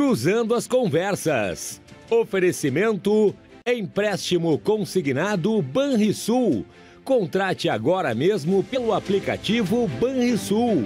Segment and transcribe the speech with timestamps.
[0.00, 1.78] Cruzando as Conversas.
[2.08, 3.34] Oferecimento
[3.66, 6.64] Empréstimo consignado Banrisul.
[7.04, 10.84] Contrate agora mesmo pelo aplicativo Banrisul.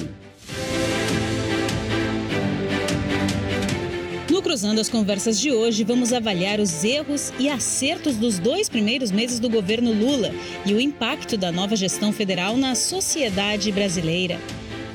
[4.29, 9.13] No Cruzando as Conversas de hoje, vamos avaliar os erros e acertos dos dois primeiros
[9.13, 10.33] meses do governo Lula
[10.67, 14.41] e o impacto da nova gestão federal na sociedade brasileira.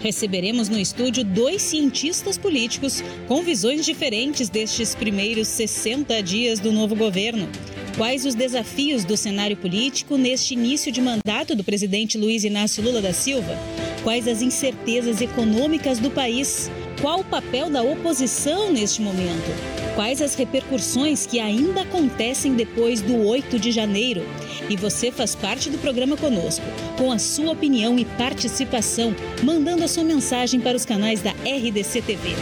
[0.02, 6.96] Receberemos no estúdio dois cientistas políticos com visões diferentes destes primeiros 60 dias do novo
[6.96, 7.50] governo.
[7.97, 13.01] Quais os desafios do cenário político neste início de mandato do presidente Luiz Inácio Lula
[13.01, 13.57] da Silva?
[14.01, 16.71] Quais as incertezas econômicas do país?
[17.02, 19.50] Qual o papel da oposição neste momento?
[19.96, 24.22] Quais as repercussões que ainda acontecem depois do 8 de janeiro?
[24.70, 26.66] E você faz parte do programa conosco,
[26.98, 32.02] com a sua opinião e participação, mandando a sua mensagem para os canais da RDC
[32.02, 32.36] TV.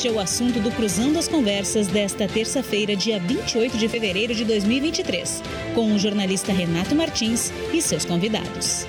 [0.00, 4.46] Este é o assunto do Cruzando as Conversas desta terça-feira, dia 28 de fevereiro de
[4.46, 5.42] 2023,
[5.74, 8.86] com o jornalista Renato Martins e seus convidados.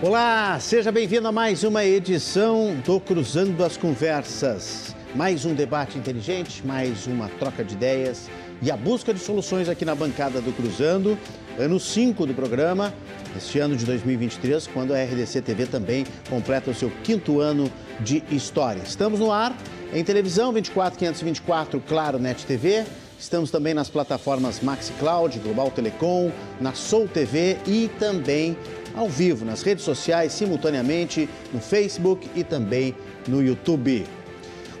[0.00, 4.94] Olá, seja bem-vindo a mais uma edição do Cruzando as Conversas.
[5.16, 8.30] Mais um debate inteligente, mais uma troca de ideias
[8.62, 11.18] e a busca de soluções aqui na bancada do Cruzando,
[11.58, 12.94] ano 5 do programa,
[13.36, 18.22] este ano de 2023, quando a RDC TV também completa o seu quinto ano de
[18.30, 18.80] história.
[18.80, 19.54] Estamos no ar,
[19.92, 22.84] em televisão 24524, Claro Net TV.
[23.18, 28.56] Estamos também nas plataformas Maxi Cloud, Global Telecom, na Soul TV e também
[28.94, 32.94] ao vivo nas redes sociais, simultaneamente no Facebook e também
[33.26, 34.04] no YouTube.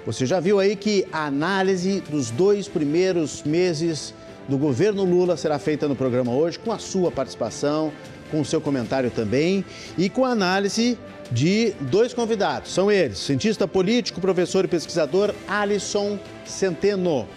[0.04, 4.12] Você já viu aí que a análise dos dois primeiros meses
[4.48, 7.92] do governo Lula será feita no programa hoje, com a sua participação,
[8.28, 9.64] com o seu comentário também
[9.96, 10.98] e com a análise
[11.30, 12.72] de dois convidados.
[12.72, 17.28] São eles, cientista político, professor e pesquisador Alisson Centeno.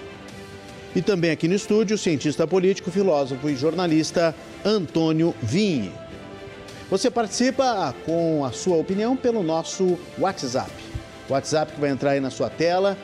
[0.96, 5.92] E também aqui no estúdio, cientista político, filósofo e jornalista Antônio Vinhe.
[6.90, 10.85] Você participa com a sua opinião pelo nosso WhatsApp.
[11.30, 12.98] O WhatsApp que vai entrar aí na sua tela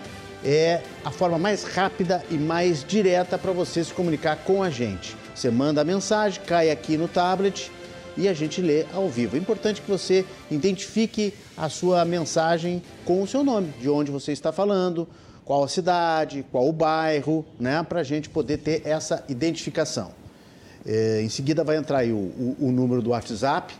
[0.43, 5.15] é a forma mais rápida e mais direta para você se comunicar com a gente.
[5.33, 7.71] Você manda a mensagem, cai aqui no tablet
[8.17, 9.35] e a gente lê ao vivo.
[9.35, 14.31] É importante que você identifique a sua mensagem com o seu nome, de onde você
[14.31, 15.07] está falando,
[15.45, 20.11] qual a cidade, qual o bairro, né, para a gente poder ter essa identificação.
[20.85, 23.73] É, em seguida vai entrar aí o, o, o número do WhatsApp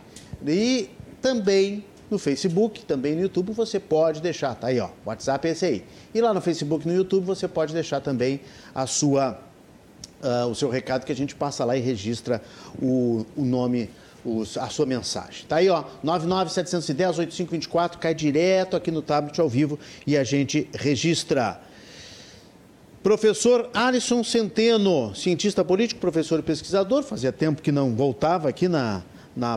[0.46, 0.88] e
[1.20, 5.64] também no Facebook, também no YouTube, você pode deixar, tá aí, ó, WhatsApp é esse
[5.64, 5.84] aí.
[6.14, 8.40] E lá no Facebook, no YouTube, você pode deixar também
[8.74, 9.40] a sua,
[10.22, 12.42] uh, o seu recado que a gente passa lá e registra
[12.80, 13.90] o, o nome,
[14.24, 15.46] os, a sua mensagem.
[15.48, 21.60] Tá aí, ó, 99710-8524, cai direto aqui no tablet ao vivo e a gente registra.
[23.02, 29.02] Professor Alisson Centeno, cientista político, professor e pesquisador, fazia tempo que não voltava aqui na,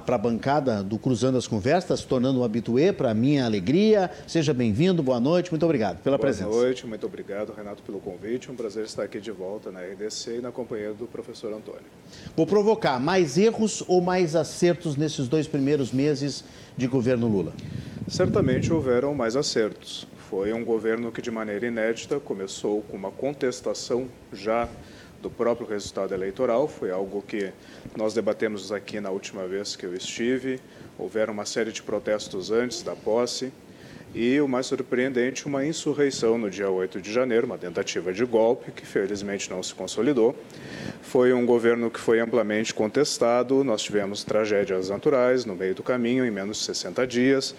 [0.05, 4.09] para a bancada do Cruzando as Conversas, se tornando um habituê para minha alegria.
[4.25, 6.49] Seja bem-vindo, boa noite, muito obrigado pela boa presença.
[6.49, 8.49] Boa noite, muito obrigado, Renato, pelo convite.
[8.51, 11.83] Um prazer estar aqui de volta na RDC e na companhia do professor Antônio.
[12.35, 16.43] Vou provocar mais erros ou mais acertos nesses dois primeiros meses
[16.77, 17.53] de governo Lula?
[18.07, 20.07] Certamente houveram mais acertos.
[20.29, 24.67] Foi um governo que, de maneira inédita, começou com uma contestação já
[25.25, 26.67] do próprio resultado eleitoral.
[26.67, 27.51] Foi algo que
[27.97, 30.59] nós debatemos aqui na última vez que eu estive.
[30.99, 33.51] Houveram uma série de protestos antes da posse.
[34.17, 38.71] E o mais surpreendente, uma insurreição no dia 8 de janeiro, uma tentativa de golpe
[38.71, 40.33] que felizmente não se consolidou.
[41.01, 46.25] Foi um governo que foi amplamente contestado, nós tivemos tragédias naturais no meio do caminho,
[46.25, 47.53] em menos de 60 dias.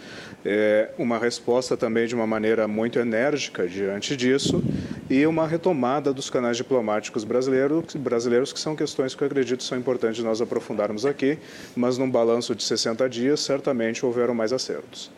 [0.46, 4.64] É, uma resposta também de uma maneira muito enérgica diante disso
[5.10, 9.76] e uma retomada dos canais diplomáticos brasileiros, brasileiros que são questões que eu acredito são
[9.76, 11.38] importantes nós aprofundarmos aqui,
[11.76, 15.10] mas num balanço de 60 dias, certamente houveram mais acertos.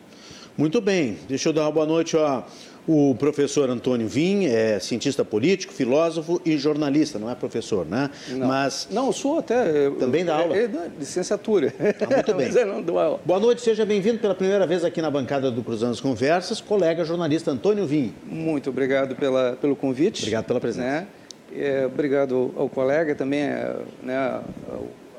[0.59, 2.43] Muito bem, deixa eu dar uma boa noite ó,
[2.85, 8.09] o professor Antônio Vim, é cientista político, filósofo e jornalista, não é professor, né?
[8.27, 10.57] Não, Mas não sou até também dá aula.
[10.57, 11.73] É, é, licenciatura.
[11.79, 12.49] Ah, muito bem.
[13.23, 17.05] Boa noite, seja bem-vindo pela primeira vez aqui na bancada do Cruzando as Conversas, colega
[17.05, 18.13] jornalista Antônio Vim.
[18.25, 20.23] Muito obrigado pela, pelo convite.
[20.23, 20.85] Obrigado pela presença.
[20.85, 21.07] Né?
[21.55, 24.41] É, obrigado ao colega também, é, né,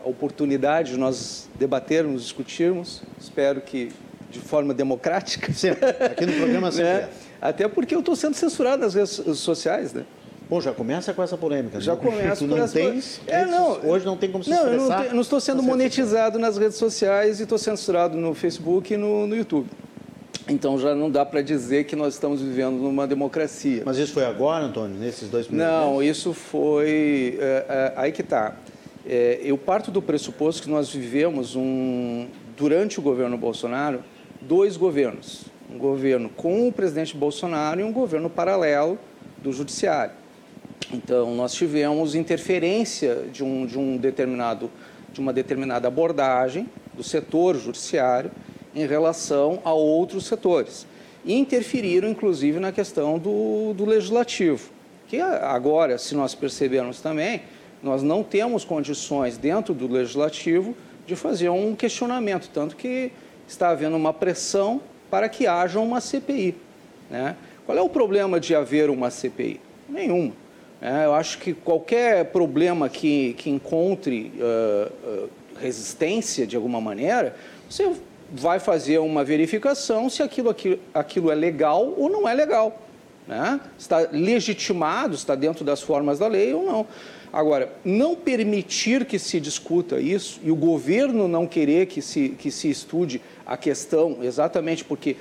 [0.04, 3.00] a oportunidade de nós debatermos, discutirmos.
[3.18, 3.90] Espero que
[4.30, 5.52] de forma democrática.
[5.52, 5.88] Sempre.
[5.88, 6.84] Aqui no programa sempre.
[6.84, 7.08] né?
[7.40, 10.04] Até porque eu estou sendo censurado nas redes sociais, né?
[10.48, 11.80] Bom, já começa com essa polêmica.
[11.80, 13.08] Já começa com essa polêmica.
[13.28, 14.82] É, não, hoje não tem como se não, expressar.
[14.82, 18.92] Eu não, te, não estou sendo monetizado nas redes sociais e estou censurado no Facebook
[18.92, 19.68] e no, no YouTube.
[20.48, 23.82] Então já não dá para dizer que nós estamos vivendo numa democracia.
[23.86, 26.16] Mas isso foi agora, Antônio, nesses dois primeiros Não, meses?
[26.16, 27.38] isso foi.
[27.40, 28.56] É, é, aí que está.
[29.06, 32.26] É, eu parto do pressuposto que nós vivemos um,
[32.56, 34.02] durante o governo Bolsonaro
[34.40, 35.44] dois governos.
[35.72, 38.98] Um governo com o presidente Bolsonaro e um governo paralelo
[39.38, 40.12] do judiciário.
[40.92, 44.70] Então, nós tivemos interferência de, um, de, um determinado,
[45.12, 48.30] de uma determinada abordagem do setor judiciário
[48.74, 50.86] em relação a outros setores.
[51.24, 54.70] E interferiram, inclusive, na questão do, do legislativo,
[55.06, 57.42] que agora, se nós percebermos também,
[57.82, 60.74] nós não temos condições dentro do legislativo
[61.06, 63.12] de fazer um questionamento, tanto que
[63.50, 64.80] está havendo uma pressão
[65.10, 66.54] para que haja uma CPI.
[67.10, 67.36] Né?
[67.66, 69.60] Qual é o problema de haver uma CPI?
[69.88, 70.32] Nenhum.
[70.80, 75.30] É, eu acho que qualquer problema que, que encontre uh, uh,
[75.60, 77.36] resistência de alguma maneira,
[77.68, 77.92] você
[78.32, 82.80] vai fazer uma verificação se aquilo, aquilo, aquilo é legal ou não é legal.
[83.26, 83.60] Né?
[83.78, 86.86] Está legitimado, está dentro das formas da lei ou não.
[87.32, 92.50] Agora, não permitir que se discuta isso e o governo não querer que se, que
[92.50, 93.20] se estude
[93.50, 95.16] a questão, exatamente porque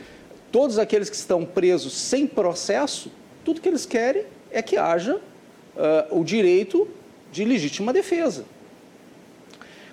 [0.51, 3.11] todos aqueles que estão presos sem processo,
[3.43, 6.87] tudo que eles querem é que haja uh, o direito
[7.31, 8.45] de legítima defesa.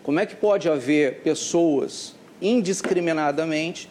[0.02, 3.88] Como é que pode haver pessoas indiscriminadamente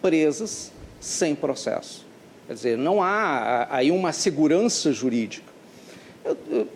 [0.00, 2.06] presas sem processo?
[2.46, 5.52] Quer dizer, não há aí uma segurança jurídica.
[6.24, 6.68] Eu, eu,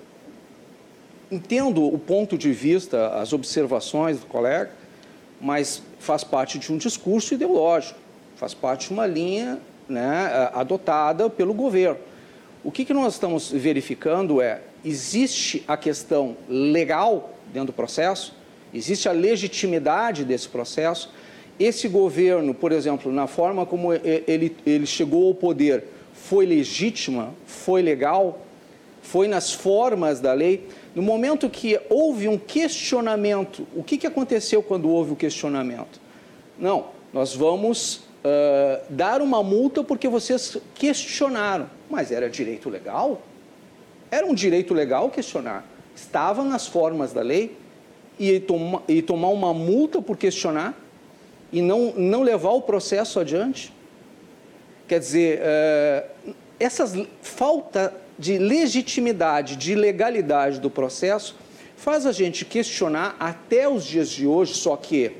[1.30, 4.70] entendo o ponto de vista, as observações do colega,
[5.40, 7.98] mas faz parte de um discurso ideológico,
[8.36, 9.58] faz parte de uma linha
[9.88, 11.98] né, adotada pelo governo.
[12.62, 18.34] O que, que nós estamos verificando é, existe a questão legal dentro do processo,
[18.72, 21.12] existe a legitimidade desse processo.
[21.58, 27.82] Esse governo, por exemplo, na forma como ele, ele chegou ao poder, foi legítima, foi
[27.82, 28.40] legal,
[29.02, 30.68] foi nas formas da lei.
[30.98, 36.00] No momento que houve um questionamento, o que, que aconteceu quando houve o questionamento?
[36.58, 41.70] Não, nós vamos uh, dar uma multa porque vocês questionaram.
[41.88, 43.22] Mas era direito legal?
[44.10, 45.64] Era um direito legal questionar.
[45.94, 47.56] Estava nas formas da lei
[48.18, 50.76] e, toma, e tomar uma multa por questionar
[51.52, 53.72] e não, não levar o processo adiante?
[54.88, 56.92] Quer dizer, uh, essas
[57.22, 61.36] falta de legitimidade, de legalidade do processo,
[61.76, 65.12] faz a gente questionar até os dias de hoje, só que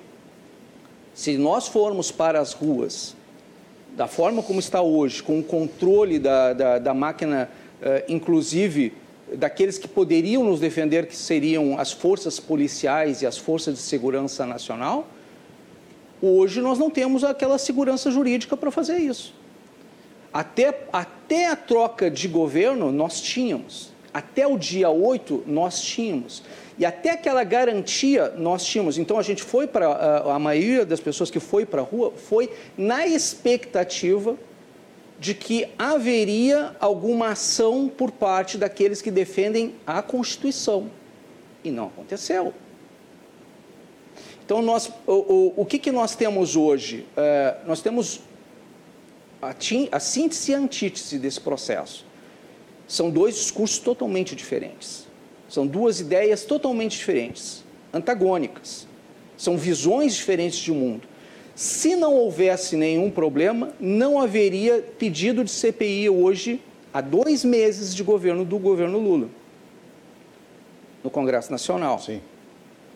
[1.14, 3.16] se nós formos para as ruas
[3.96, 7.50] da forma como está hoje, com o controle da, da, da máquina,
[7.80, 8.92] uh, inclusive
[9.34, 14.46] daqueles que poderiam nos defender, que seriam as forças policiais e as forças de segurança
[14.46, 15.08] nacional,
[16.22, 19.34] hoje nós não temos aquela segurança jurídica para fazer isso.
[20.32, 23.92] Até, até a troca de governo nós tínhamos.
[24.12, 26.42] Até o dia 8 nós tínhamos.
[26.78, 28.98] E até aquela garantia nós tínhamos.
[28.98, 29.88] Então a gente foi para.
[29.88, 34.36] A, a maioria das pessoas que foi para a rua foi na expectativa
[35.18, 40.90] de que haveria alguma ação por parte daqueles que defendem a Constituição.
[41.64, 42.54] E não aconteceu.
[44.44, 47.04] Então, nós, o, o, o que, que nós temos hoje?
[47.16, 48.22] É, nós temos
[49.40, 49.54] a,
[49.92, 52.04] a síntese e a antítese desse processo.
[52.86, 55.06] São dois discursos totalmente diferentes.
[55.48, 58.86] São duas ideias totalmente diferentes, antagônicas.
[59.36, 61.06] São visões diferentes de mundo.
[61.54, 66.60] Se não houvesse nenhum problema, não haveria pedido de CPI hoje,
[66.92, 69.28] há dois meses de governo do governo Lula,
[71.02, 71.98] no Congresso Nacional.
[71.98, 72.20] Sim.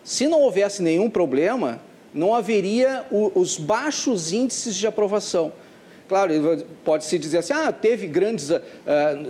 [0.03, 1.81] Se não houvesse nenhum problema,
[2.13, 5.51] não haveria o, os baixos índices de aprovação.
[6.07, 6.33] Claro,
[6.83, 8.59] pode-se dizer assim, ah, teve grandes, uh,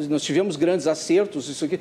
[0.09, 1.79] nós tivemos grandes acertos, isso aqui.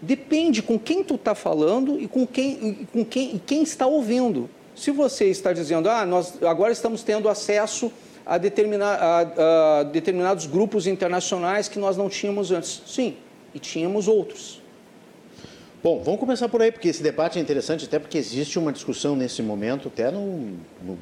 [0.00, 4.50] Depende com quem tu está falando e com quem, com quem, e quem está ouvindo.
[4.74, 7.92] Se você está dizendo, ah, nós agora estamos tendo acesso
[8.26, 12.82] a, determina, a, a determinados grupos internacionais que nós não tínhamos antes.
[12.86, 13.16] Sim,
[13.54, 14.60] e tínhamos outros.
[15.82, 19.16] Bom, vamos começar por aí, porque esse debate é interessante, até porque existe uma discussão
[19.16, 20.98] nesse momento, até no, no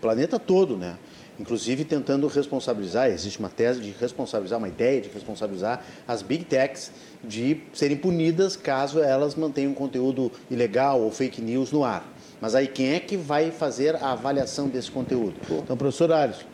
[0.00, 0.96] planeta todo, né?
[1.40, 6.92] Inclusive tentando responsabilizar, existe uma tese de responsabilizar, uma ideia de responsabilizar as big techs
[7.24, 12.06] de serem punidas caso elas mantenham conteúdo ilegal ou fake news no ar.
[12.42, 15.34] Mas aí quem é que vai fazer a avaliação desse conteúdo?
[15.50, 16.44] Então, professor Arias,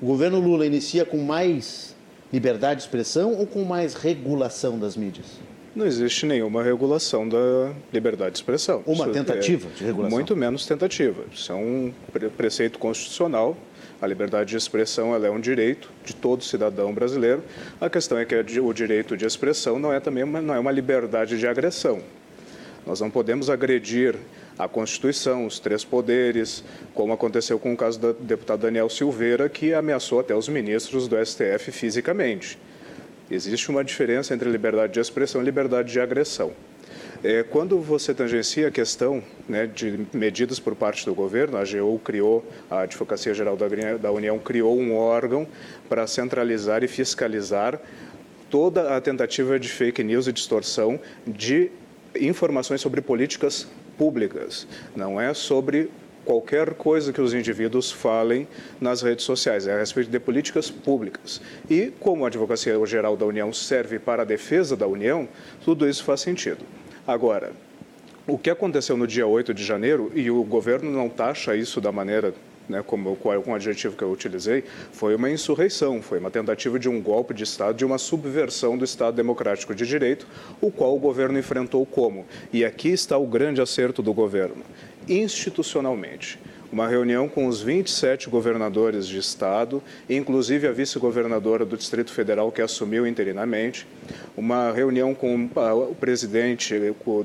[0.00, 1.96] o governo Lula inicia com mais
[2.32, 5.26] liberdade de expressão ou com mais regulação das mídias?
[5.74, 8.82] Não existe nenhuma regulação da liberdade de expressão.
[8.86, 10.16] Uma Isso é tentativa é de regulação?
[10.16, 11.24] Muito menos tentativa.
[11.32, 11.92] Isso é um
[12.36, 13.56] preceito constitucional.
[14.02, 17.40] A liberdade de expressão é um direito de todo cidadão brasileiro.
[17.80, 20.72] A questão é que o direito de expressão não é também uma, não é uma
[20.72, 22.02] liberdade de agressão.
[22.84, 24.16] Nós não podemos agredir
[24.58, 29.72] a Constituição, os três poderes, como aconteceu com o caso do deputado Daniel Silveira, que
[29.72, 32.58] ameaçou até os ministros do STF fisicamente.
[33.30, 36.52] Existe uma diferença entre liberdade de expressão e liberdade de agressão.
[37.24, 42.00] É, quando você tangencia a questão né, de medidas por parte do governo, a AGU
[42.00, 45.46] criou, a Advocacia Geral da União criou um órgão
[45.88, 47.80] para centralizar e fiscalizar
[48.50, 51.70] toda a tentativa de fake news e distorção de
[52.20, 54.66] informações sobre políticas públicas.
[54.96, 55.90] Não é sobre
[56.24, 58.48] qualquer coisa que os indivíduos falem
[58.80, 61.40] nas redes sociais, é a respeito de políticas públicas.
[61.70, 65.28] E como a Advocacia Geral da União serve para a defesa da União,
[65.64, 66.64] tudo isso faz sentido.
[67.06, 67.52] Agora,
[68.26, 71.90] o que aconteceu no dia 8 de janeiro, e o governo não taxa isso da
[71.90, 72.32] maneira
[72.68, 76.88] né, como com o adjetivo que eu utilizei, foi uma insurreição, foi uma tentativa de
[76.88, 80.26] um golpe de Estado, de uma subversão do Estado democrático de direito,
[80.60, 82.24] o qual o governo enfrentou como?
[82.52, 84.62] E aqui está o grande acerto do governo
[85.08, 86.38] institucionalmente.
[86.72, 92.62] Uma reunião com os 27 governadores de estado, inclusive a vice-governadora do Distrito Federal que
[92.62, 93.86] assumiu interinamente,
[94.36, 96.74] uma reunião com ah, o presidente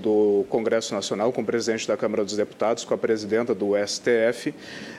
[0.02, 4.54] do Congresso Nacional, com o presidente da Câmara dos Deputados, com a presidenta do STF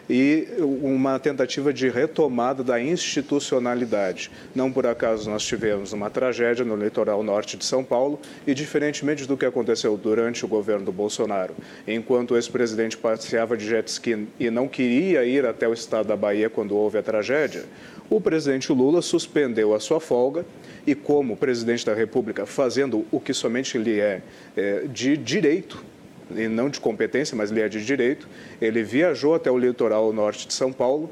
[0.08, 4.30] e uma tentativa de retomada da institucionalidade.
[4.54, 9.26] Não por acaso nós tivemos uma tragédia no litoral norte de São Paulo e, diferentemente
[9.26, 11.54] do que aconteceu durante o governo do Bolsonaro,
[11.86, 16.16] enquanto o ex-presidente passeava de jet ski e não queria ir até o estado da
[16.16, 17.64] Bahia quando houve a tragédia,
[18.08, 20.46] o presidente Lula suspendeu a sua folga
[20.88, 24.22] e, como presidente da República, fazendo o que somente lhe é,
[24.56, 25.84] é de direito,
[26.34, 28.26] e não de competência, mas lhe é de direito,
[28.58, 31.10] ele viajou até o litoral norte de São Paulo,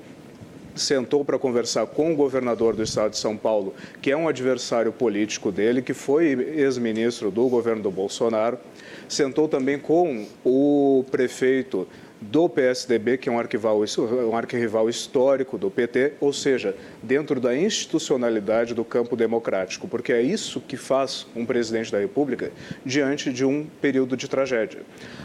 [0.74, 4.92] sentou para conversar com o governador do estado de São Paulo, que é um adversário
[4.92, 8.58] político dele, que foi ex-ministro do governo do Bolsonaro,
[9.06, 11.86] sentou também com o prefeito
[12.20, 13.82] do PSDB, que é um arquival,
[14.30, 20.22] um arquirrival histórico do PT, ou seja, dentro da institucionalidade do campo democrático, porque é
[20.22, 22.50] isso que faz um presidente da República
[22.84, 24.80] diante de um período de tragédia.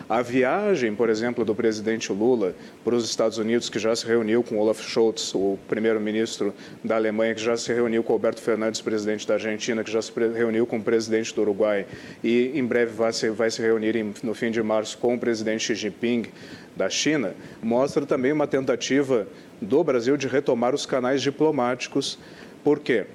[0.10, 4.44] A viagem, por exemplo, do presidente Lula para os Estados Unidos, que já se reuniu
[4.44, 9.26] com Olaf Scholz, o primeiro-ministro da Alemanha, que já se reuniu com Alberto Fernandes, presidente
[9.26, 11.86] da Argentina, que já se reuniu com o presidente do Uruguai
[12.24, 15.64] e em breve vai se, vai se reunir no fim de março com o presidente
[15.64, 16.26] Xi Jinping
[16.82, 19.28] da China, mostra também uma tentativa
[19.62, 22.18] do Brasil de retomar os canais diplomáticos.
[22.64, 23.06] Por quê?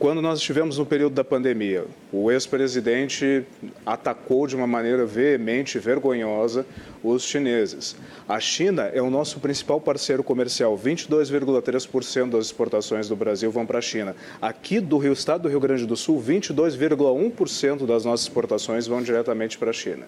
[0.00, 3.44] Quando nós estivemos no período da pandemia, o ex-presidente
[3.86, 6.66] atacou de uma maneira veemente, vergonhosa,
[7.04, 7.94] os chineses.
[8.28, 10.76] A China é o nosso principal parceiro comercial.
[10.76, 14.16] 22,3% das exportações do Brasil vão para a China.
[14.42, 19.56] Aqui do Rio, estado do Rio Grande do Sul, 22,1% das nossas exportações vão diretamente
[19.56, 20.06] para a China.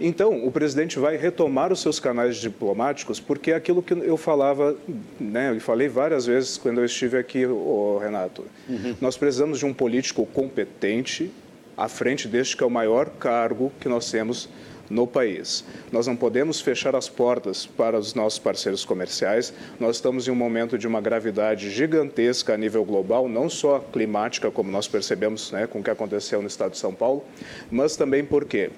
[0.00, 4.76] Então, o presidente vai retomar os seus canais diplomáticos, porque é aquilo que eu falava,
[5.20, 8.44] né, e falei várias vezes quando eu estive aqui, oh, Renato.
[8.68, 8.96] Uhum.
[9.00, 11.30] Nós precisamos de um político competente
[11.76, 14.48] à frente deste que é o maior cargo que nós temos
[14.90, 15.64] no país.
[15.90, 19.52] Nós não podemos fechar as portas para os nossos parceiros comerciais.
[19.80, 24.50] Nós estamos em um momento de uma gravidade gigantesca a nível global, não só climática,
[24.50, 27.24] como nós percebemos né, com o que aconteceu no estado de São Paulo,
[27.70, 28.70] mas também porque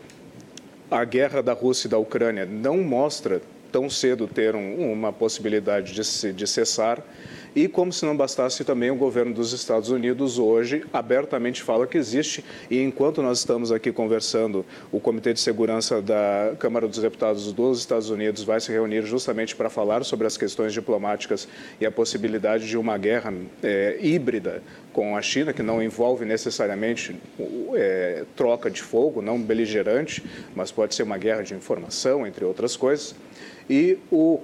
[0.90, 3.40] a guerra da Rússia e da Ucrânia não mostra
[3.73, 7.02] tão cedo ter um, uma possibilidade de, de cessar.
[7.56, 11.96] E como se não bastasse também o governo dos Estados Unidos hoje abertamente fala que
[11.96, 17.50] existe e enquanto nós estamos aqui conversando, o Comitê de Segurança da Câmara dos Deputados
[17.54, 21.48] dos Estados Unidos vai se reunir justamente para falar sobre as questões diplomáticas
[21.80, 23.32] e a possibilidade de uma guerra
[23.62, 27.16] é, híbrida com a China, que não envolve necessariamente
[27.75, 30.22] é, troca de fogo, não beligerante,
[30.54, 33.14] mas pode ser uma guerra de informação, entre outras coisas.
[33.68, 34.40] E o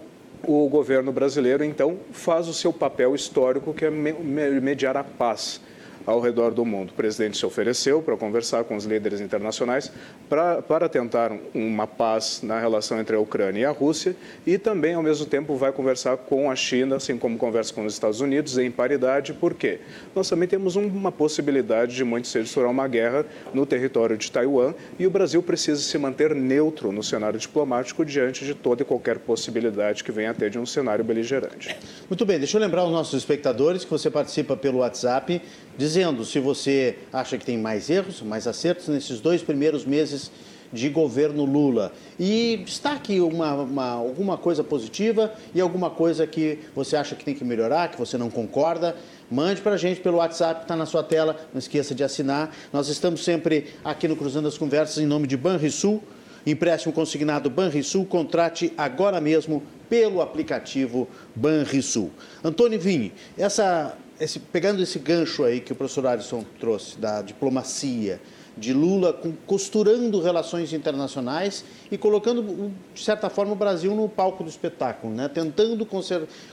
[0.47, 5.61] o governo brasileiro, então, faz o seu papel histórico, que é mediar a paz.
[6.07, 6.91] Ao redor do mundo.
[6.91, 9.93] O presidente se ofereceu para conversar com os líderes internacionais
[10.29, 14.17] pra, para tentar uma paz na relação entre a Ucrânia e a Rússia
[14.47, 17.93] e também, ao mesmo tempo, vai conversar com a China, assim como conversa com os
[17.93, 19.33] Estados Unidos, em paridade.
[19.33, 19.81] Por quê?
[20.15, 24.75] Nós também temos uma possibilidade de muito cedo estourar uma guerra no território de Taiwan
[24.99, 29.19] e o Brasil precisa se manter neutro no cenário diplomático diante de toda e qualquer
[29.19, 31.77] possibilidade que venha a ter de um cenário beligerante.
[32.09, 35.41] Muito bem, deixa eu lembrar aos nossos espectadores que você participa pelo WhatsApp
[35.77, 40.31] dizendo se você acha que tem mais erros, mais acertos nesses dois primeiros meses
[40.73, 41.93] de governo Lula.
[42.19, 47.35] E destaque uma, uma, alguma coisa positiva e alguma coisa que você acha que tem
[47.35, 48.97] que melhorar, que você não concorda.
[49.31, 51.37] Mande para a gente pelo WhatsApp que está na sua tela.
[51.53, 52.55] Não esqueça de assinar.
[52.73, 56.03] Nós estamos sempre aqui no Cruzando as Conversas em nome de Banrisul.
[56.47, 58.05] Empréstimo consignado Banrisul.
[58.07, 62.11] Contrate agora mesmo pelo aplicativo Banrisul.
[62.43, 68.21] Antônio Vini, essa, esse, pegando esse gancho aí que o professor Alisson trouxe da diplomacia,
[68.57, 74.51] de Lula costurando relações internacionais e colocando, de certa forma, o Brasil no palco do
[74.51, 75.29] espetáculo, né?
[75.29, 75.87] tentando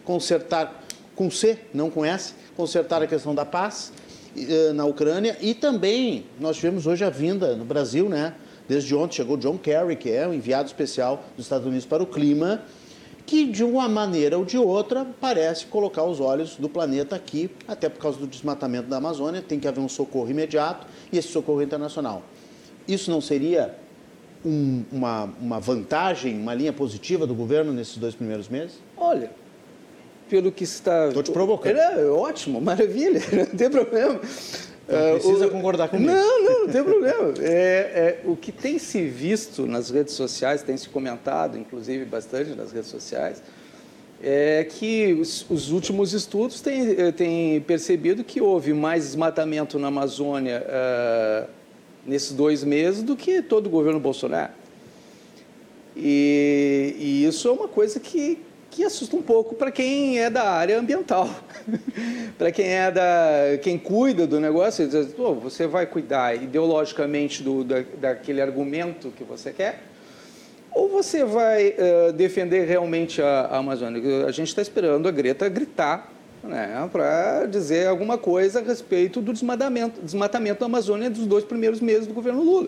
[0.03, 0.83] consertar
[1.15, 3.91] com C, não com S, consertar a questão da paz
[4.37, 8.33] eh, na Ucrânia e também nós tivemos hoje a vinda no Brasil, né?
[8.69, 12.05] Desde ontem chegou John Kerry, que é o enviado especial dos Estados Unidos para o
[12.05, 12.61] clima,
[13.29, 17.87] que de uma maneira ou de outra parece colocar os olhos do planeta aqui, até
[17.87, 21.61] por causa do desmatamento da Amazônia, tem que haver um socorro imediato e esse socorro
[21.61, 22.23] internacional.
[22.87, 23.75] Isso não seria
[24.43, 28.79] um, uma, uma vantagem, uma linha positiva do governo nesses dois primeiros meses?
[28.97, 29.29] Olha,
[30.27, 31.09] pelo que está.
[31.09, 31.77] Estou te provocando.
[31.77, 34.19] É, ótimo, maravilha, não tem problema.
[34.91, 36.11] Não precisa uh, concordar comigo.
[36.11, 37.33] Não, não, não tem problema.
[37.41, 42.55] É, é, o que tem se visto nas redes sociais, tem se comentado, inclusive, bastante
[42.55, 43.41] nas redes sociais,
[44.21, 49.87] é que os, os últimos estudos têm, eh, têm, percebido que houve mais desmatamento na
[49.87, 51.49] Amazônia uh,
[52.05, 54.51] nesses dois meses do que todo o governo Bolsonaro.
[55.95, 60.49] E, e isso é uma coisa que, que assusta um pouco para quem é da
[60.49, 61.29] área ambiental,
[62.37, 67.63] para quem é da quem cuida do negócio, diz, oh, você vai cuidar ideologicamente do,
[67.63, 69.83] da, daquele argumento que você quer,
[70.71, 74.25] ou você vai uh, defender realmente a, a, Amazônia?
[74.25, 76.11] A gente está esperando a Greta gritar
[76.43, 81.81] né, para dizer alguma coisa a respeito do desmatamento, desmatamento da Amazônia dos dois primeiros
[81.81, 82.67] meses do governo Lula.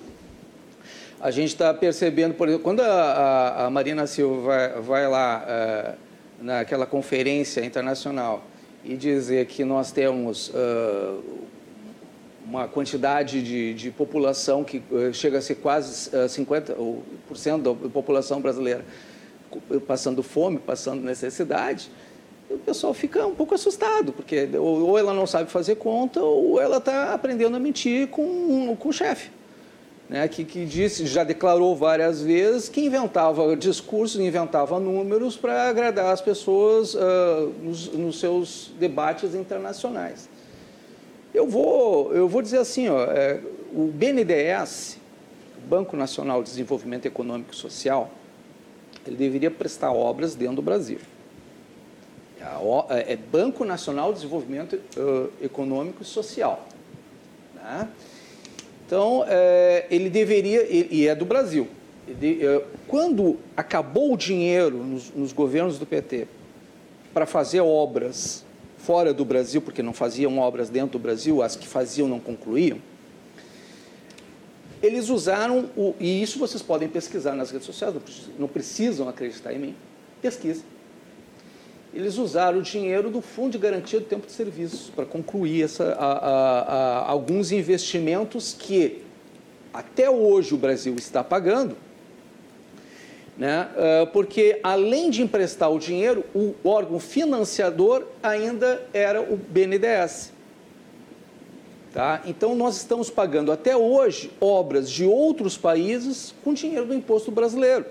[1.22, 5.46] A gente está percebendo, por exemplo, quando a, a, a Marina Silva vai, vai lá
[5.46, 8.44] uh, naquela conferência internacional
[8.84, 11.22] e dizer que nós temos uh,
[12.44, 18.42] uma quantidade de, de população que uh, chega a ser quase uh, 50% da população
[18.42, 18.84] brasileira
[19.86, 21.92] passando fome, passando necessidade,
[22.50, 26.78] o pessoal fica um pouco assustado, porque ou ela não sabe fazer conta ou ela
[26.78, 29.30] está aprendendo a mentir com, com o chefe
[30.12, 36.12] né, que, que disse, já declarou várias vezes que inventava discursos, inventava números para agradar
[36.12, 37.00] as pessoas uh,
[37.64, 40.28] nos, nos, seus debates internacionais.
[41.34, 43.40] Eu vou, eu vou dizer assim, ó, é,
[43.74, 44.98] o BNDES,
[45.70, 48.12] Banco Nacional de Desenvolvimento Econômico e Social,
[49.08, 51.00] ele deveria prestar obras dentro do Brasil.
[52.90, 56.68] É, é Banco Nacional de Desenvolvimento uh, Econômico e Social.
[57.56, 57.88] Né?
[58.92, 61.66] Então, é, ele deveria, e é do Brasil,
[62.10, 66.28] é, quando acabou o dinheiro nos, nos governos do PT
[67.14, 68.44] para fazer obras
[68.78, 72.80] fora do Brasil, porque não faziam obras dentro do Brasil, as que faziam não concluíam,
[74.84, 77.96] eles usaram, o, e isso vocês podem pesquisar nas redes sociais,
[78.38, 79.76] não precisam acreditar em mim,
[80.22, 80.66] pesquisa
[81.94, 85.94] eles usaram o dinheiro do Fundo de Garantia do Tempo de Serviço para concluir essa,
[85.94, 89.04] a, a, a, alguns investimentos que
[89.74, 91.76] até hoje o Brasil está pagando,
[93.38, 93.70] né?
[93.76, 100.34] Ah, porque além de emprestar o dinheiro, o órgão financiador ainda era o BNDES.
[101.94, 102.22] Tá?
[102.26, 107.86] Então, nós estamos pagando até hoje obras de outros países com dinheiro do imposto brasileiro.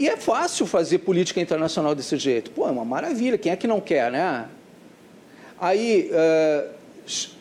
[0.00, 2.50] E é fácil fazer política internacional desse jeito.
[2.52, 4.48] Pô, é uma maravilha, quem é que não quer, né?
[5.60, 6.70] Aí, uh,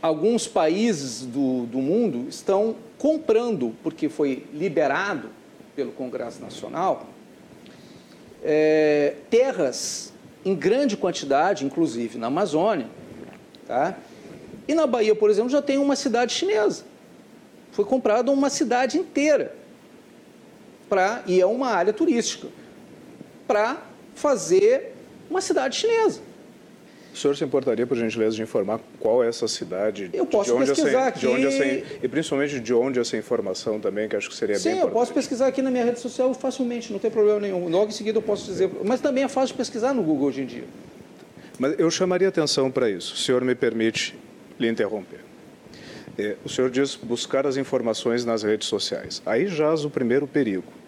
[0.02, 5.30] alguns países do, do mundo estão comprando, porque foi liberado
[5.74, 7.08] pelo Congresso Nacional,
[8.44, 10.12] é, terras
[10.44, 12.88] em grande quantidade, inclusive na Amazônia.
[13.66, 13.98] Tá?
[14.68, 16.84] E na Bahia, por exemplo, já tem uma cidade chinesa.
[17.72, 19.59] Foi comprada uma cidade inteira
[20.90, 22.48] para e é uma área turística
[23.48, 23.78] para
[24.16, 24.94] fazer
[25.30, 26.22] uma cidade chinesa.
[27.14, 30.10] senhor se importaria, por gentileza, de informar qual é essa cidade?
[30.14, 31.20] Eu posso de onde pesquisar essa, aqui.
[31.20, 31.66] De onde essa,
[32.04, 35.12] e principalmente de onde essa informação também, que acho que seria Sim, bem eu posso
[35.12, 35.14] importante.
[35.16, 37.70] pesquisar aqui na minha rede social facilmente, não tem problema nenhum.
[37.70, 38.70] Logo em seguida eu posso dizer.
[38.84, 40.66] Mas também é fácil pesquisar no Google hoje em dia.
[41.58, 44.18] Mas eu chamaria atenção para isso, o senhor me permite
[44.60, 45.20] lhe interromper.
[46.18, 49.22] É, o senhor diz buscar as informações nas redes sociais.
[49.26, 50.79] Aí jaz o primeiro perigo.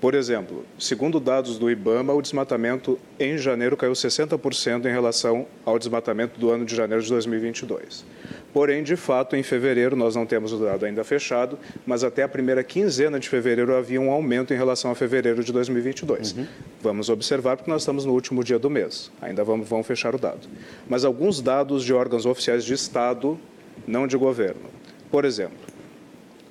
[0.00, 5.78] Por exemplo, segundo dados do IBAMA, o desmatamento em janeiro caiu 60% em relação ao
[5.78, 8.04] desmatamento do ano de janeiro de 2022.
[8.52, 12.28] Porém, de fato, em fevereiro, nós não temos o dado ainda fechado, mas até a
[12.28, 16.36] primeira quinzena de fevereiro havia um aumento em relação a fevereiro de 2022.
[16.82, 19.10] Vamos observar, porque nós estamos no último dia do mês.
[19.20, 20.46] Ainda vamos, vamos fechar o dado.
[20.88, 23.38] Mas alguns dados de órgãos oficiais de Estado,
[23.86, 24.70] não de governo.
[25.10, 25.58] Por exemplo,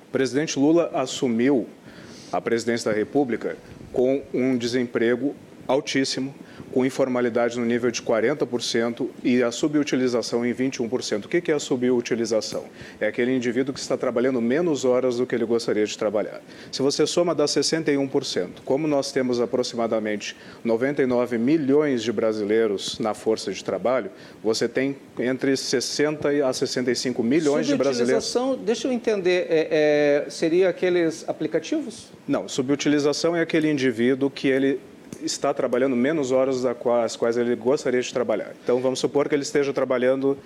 [0.08, 1.66] o presidente Lula assumiu
[2.36, 3.56] a presidência da República
[3.92, 5.34] com um desemprego
[5.68, 6.34] altíssimo,
[6.74, 11.26] com informalidade no nível de 40% e a subutilização em 21%.
[11.26, 12.64] O que é a subutilização?
[13.00, 16.42] É aquele indivíduo que está trabalhando menos horas do que ele gostaria de trabalhar.
[16.72, 23.52] Se você soma dá 61%, como nós temos aproximadamente 99 milhões de brasileiros na força
[23.52, 24.10] de trabalho,
[24.42, 28.24] você tem entre 60 a 65 milhões de brasileiros.
[28.24, 32.08] Subutilização, deixa eu entender, é, é, seria aqueles aplicativos?
[32.26, 34.80] Não, subutilização é aquele indivíduo que ele
[35.24, 38.52] está trabalhando menos horas das quais ele gostaria de trabalhar.
[38.62, 40.38] Então, vamos supor que ele esteja trabalhando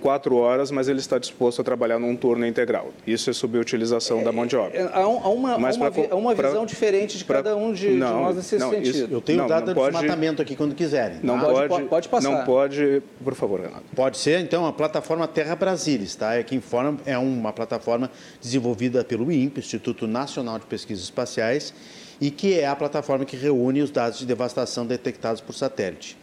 [0.00, 2.90] quatro horas, mas ele está disposto a trabalhar num turno integral.
[3.06, 4.78] Isso é subutilização é, da mão de obra.
[4.78, 7.72] É, há, uma, mas há uma, pra, uma visão pra, diferente de pra, cada um
[7.72, 8.96] de, não, de, nós nesse não, sentido.
[8.96, 11.18] Isso, eu tenho não, data de desmatamento aqui quando quiserem.
[11.22, 11.46] Não tá?
[11.46, 12.30] pode, pode, pode passar.
[12.30, 13.84] Não pode, por favor, Renato.
[13.94, 16.34] Pode ser, então, a plataforma Terra Brasilis, tá?
[16.34, 21.74] É que informa, é uma plataforma desenvolvida pelo INPE, Instituto Nacional de Pesquisas Espaciais,
[22.20, 26.18] e que é a plataforma que reúne os dados de devastação detectados por satélite.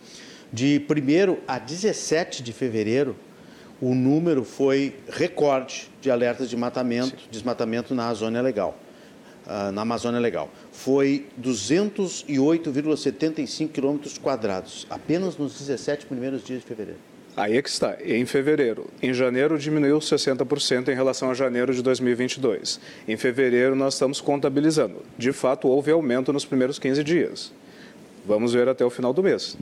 [0.53, 3.15] De 1 a 17 de fevereiro,
[3.81, 7.27] o número foi recorde de alertas de matamento, Sim.
[7.29, 8.75] desmatamento na Amazônia Legal.
[9.45, 10.49] Uh, na Amazônia Legal.
[10.73, 16.99] Foi 208,75 quilômetros quadrados, apenas nos 17 primeiros dias de fevereiro.
[17.37, 18.87] Aí é que está, em fevereiro.
[18.99, 22.79] Em janeiro diminuiu 60% em relação a janeiro de 2022.
[23.07, 25.03] Em fevereiro nós estamos contabilizando.
[25.15, 27.53] De fato, houve aumento nos primeiros 15 dias.
[28.27, 29.57] Vamos ver até o final do mês.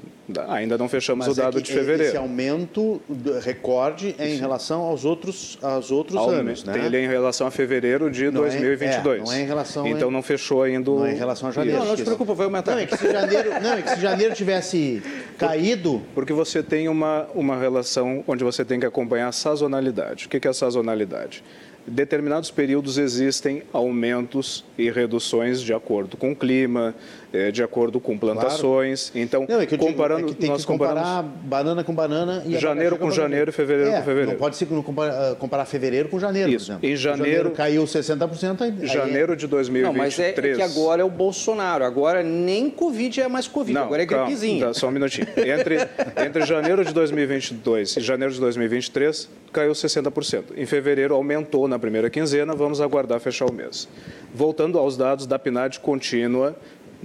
[0.50, 2.04] Ainda não fechamos Mas o dado é de fevereiro.
[2.04, 3.00] Esse aumento
[3.44, 4.40] recorde é em Sim.
[4.40, 6.74] relação aos outros, aos outros anos, né?
[6.74, 9.20] Tem ele em relação a fevereiro de não 2022.
[9.20, 10.90] É, é, não é em relação Então não fechou ainda.
[10.90, 11.80] Não é em relação a janeiro.
[11.80, 12.72] Não, não se preocupa, vai aumentar.
[12.72, 15.04] Não, é que se janeiro, não, é que se janeiro tivesse
[15.38, 16.02] caído.
[16.16, 20.26] Porque você tem uma, uma relação onde você tem que acompanhar a sazonalidade.
[20.26, 21.44] O que é a sazonalidade?
[21.88, 26.96] determinados períodos existem aumentos e reduções de acordo com o clima,
[27.36, 29.10] é, de acordo com plantações.
[29.10, 29.24] Claro.
[29.24, 32.44] Então, não, é que comparando, digo, é que tem nós que comparar banana com banana
[32.46, 34.32] e janeiro com janeiro e fevereiro é, com fevereiro.
[34.32, 36.66] Não pode ser comparar, ah, comparar fevereiro com janeiro, Isso.
[36.66, 36.90] por exemplo.
[36.90, 38.62] Em janeiro, janeiro caiu 60%.
[38.62, 39.84] Aí, janeiro de 2023.
[39.84, 41.84] Não, mas é, é, que agora é o Bolsonaro.
[41.84, 44.68] Agora nem Covid é mais Covid, não, agora é calma, gripezinha.
[44.68, 45.28] Tá, só um minutinho.
[45.38, 45.78] Entre,
[46.26, 50.44] entre janeiro de 2022 e janeiro de 2023, caiu 60%.
[50.58, 53.88] Em fevereiro aumentou na primeira quinzena, vamos aguardar fechar o mês.
[54.34, 56.56] Voltando aos dados da PNAD contínua,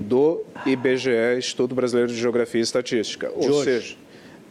[0.01, 3.29] do IBGE, Instituto Brasileiro de Geografia e Estatística.
[3.29, 3.65] De Ou hoje.
[3.65, 3.97] seja,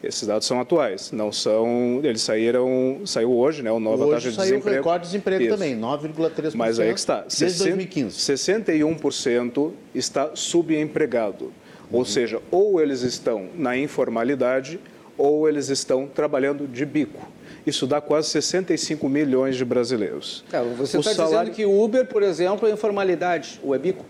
[0.02, 2.00] esses dados são atuais, não são.
[2.04, 3.02] Eles saíram.
[3.06, 3.72] Saiu hoje, né?
[3.72, 4.76] O nova hoje taxa de saiu desemprego.
[4.76, 5.54] o recorde de desemprego Isso.
[5.54, 6.52] também, 9,3%.
[6.56, 7.22] Mas aí que está.
[7.22, 8.16] Desde 2015.
[8.18, 11.46] 61% está subempregado.
[11.46, 12.00] Uhum.
[12.00, 14.80] Ou seja, ou eles estão na informalidade
[15.18, 17.28] ou eles estão trabalhando de bico.
[17.68, 20.46] Isso dá quase 65 milhões de brasileiros.
[20.52, 21.52] É, você está salário...
[21.52, 24.06] dizendo que o Uber, por exemplo, é informalidade, ou é bico?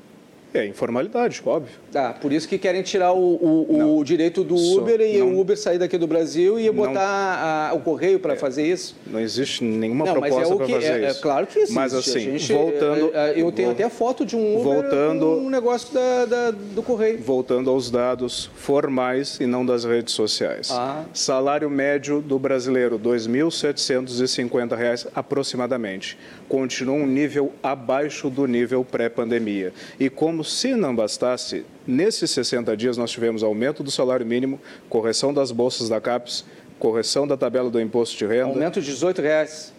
[0.54, 1.72] É informalidade, óbvio.
[1.94, 5.40] Ah, por isso que querem tirar o, o, o direito do Uber e não, o
[5.40, 8.96] Uber sair daqui do Brasil e botar a, o correio para é, fazer isso.
[9.06, 11.20] Não existe nenhuma não, proposta é para fazer é, isso.
[11.20, 11.76] É claro que existe.
[11.76, 13.12] Mas assim, gente, voltando...
[13.14, 17.20] É, eu tenho até foto de um Uber voltando, um negócio da, da, do correio.
[17.20, 20.72] Voltando aos dados formais e não das redes sociais.
[20.72, 21.04] Ah.
[21.14, 26.18] Salário médio do brasileiro, R$ 2.750 aproximadamente.
[26.50, 29.72] Continua um nível abaixo do nível pré-pandemia.
[30.00, 34.60] E como se não bastasse, nesses 60 dias nós tivemos aumento do salário mínimo,
[34.90, 36.44] correção das bolsas da CAPES,
[36.80, 38.48] correção da tabela do imposto de renda.
[38.48, 39.74] Aumento de 18 reais.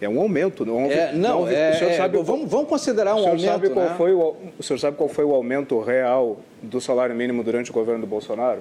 [0.00, 3.14] É um aumento, não, é, não, não é, o senhor sabe, é, vamos, vamos considerar
[3.14, 3.44] um o aumento.
[3.44, 3.94] Sabe qual né?
[3.96, 7.74] foi o, o senhor sabe qual foi o aumento real do salário mínimo durante o
[7.74, 8.60] governo do Bolsonaro?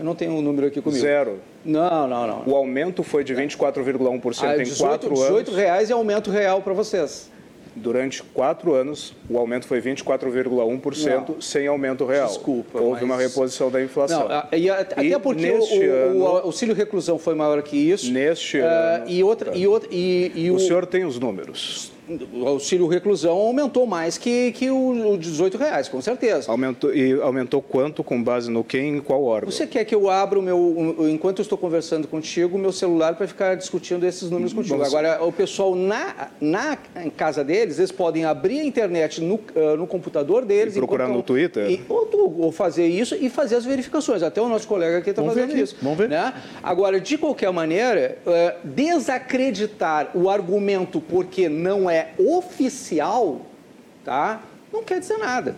[0.00, 1.02] Eu não tenho o um número aqui comigo.
[1.02, 1.40] Zero.
[1.62, 2.42] Não, não, não.
[2.46, 5.20] O aumento foi de 24,1% ah, em 4 anos.
[5.20, 7.30] 18 reais é aumento real para vocês.
[7.76, 12.28] Durante quatro anos, o aumento foi 24,1% sem aumento real.
[12.28, 12.80] Desculpa.
[12.80, 13.02] Houve mas...
[13.02, 14.26] uma reposição da inflação.
[14.26, 18.10] Não, e, até porque o, ano, o, auxílio reclusão foi maior que isso.
[18.10, 19.04] Neste uh, ano.
[19.06, 21.92] E outra, e outra, e, e o, o senhor tem os números
[22.32, 26.50] o auxílio reclusão aumentou mais que, que o, o 18 reais, com certeza.
[26.50, 29.50] Aumentou, e aumentou quanto com base no que em qual órgão?
[29.50, 33.14] Você quer que eu abra o meu, enquanto eu estou conversando contigo, o meu celular
[33.14, 34.76] para ficar discutindo esses números contigo.
[34.76, 34.88] Vamos...
[34.92, 36.76] Agora, o pessoal na, na
[37.16, 40.74] casa deles, eles podem abrir a internet no, uh, no computador deles.
[40.74, 41.70] E procurar no Twitter?
[41.70, 44.22] E, ou, ou, fazer isso e fazer as verificações.
[44.22, 45.76] Até o nosso colega aqui está fazendo isso.
[45.82, 46.08] Vamos ver.
[46.08, 46.32] Né?
[46.62, 53.40] Agora, de qualquer maneira, uh, desacreditar o argumento porque não é oficial,
[54.04, 54.42] tá?
[54.72, 55.56] Não quer dizer nada.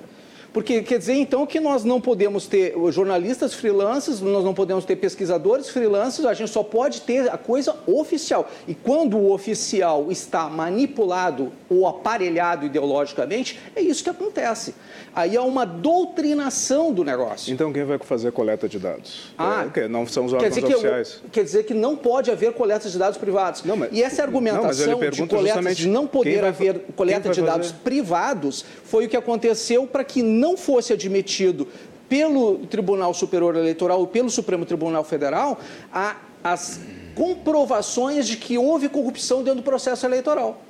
[0.52, 4.96] Porque quer dizer então que nós não podemos ter jornalistas freelancers, nós não podemos ter
[4.96, 8.48] pesquisadores freelancers, a gente só pode ter a coisa oficial.
[8.68, 14.74] E quando o oficial está manipulado ou aparelhado ideologicamente, é isso que acontece.
[15.14, 17.52] Aí há uma doutrinação do negócio.
[17.52, 19.32] Então quem vai fazer coleta de dados?
[19.38, 21.20] Ah, é, não são os órgãos quer oficiais.
[21.24, 23.64] Que, quer dizer que não pode haver coleta de dados privados.
[23.64, 27.68] Não, mas, e essa argumentação não, de coleta de não poder haver coleta de dados
[27.68, 27.82] fazer?
[27.82, 31.68] privados foi o que aconteceu para que não fosse admitido
[32.08, 35.58] pelo Tribunal Superior Eleitoral e pelo Supremo Tribunal Federal
[35.92, 36.80] a, as
[37.14, 40.60] comprovações de que houve corrupção dentro do processo eleitoral.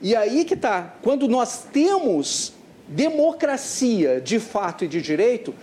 [0.00, 2.52] E aí que está, quando nós temos
[2.86, 5.54] democracia de fato e de direito,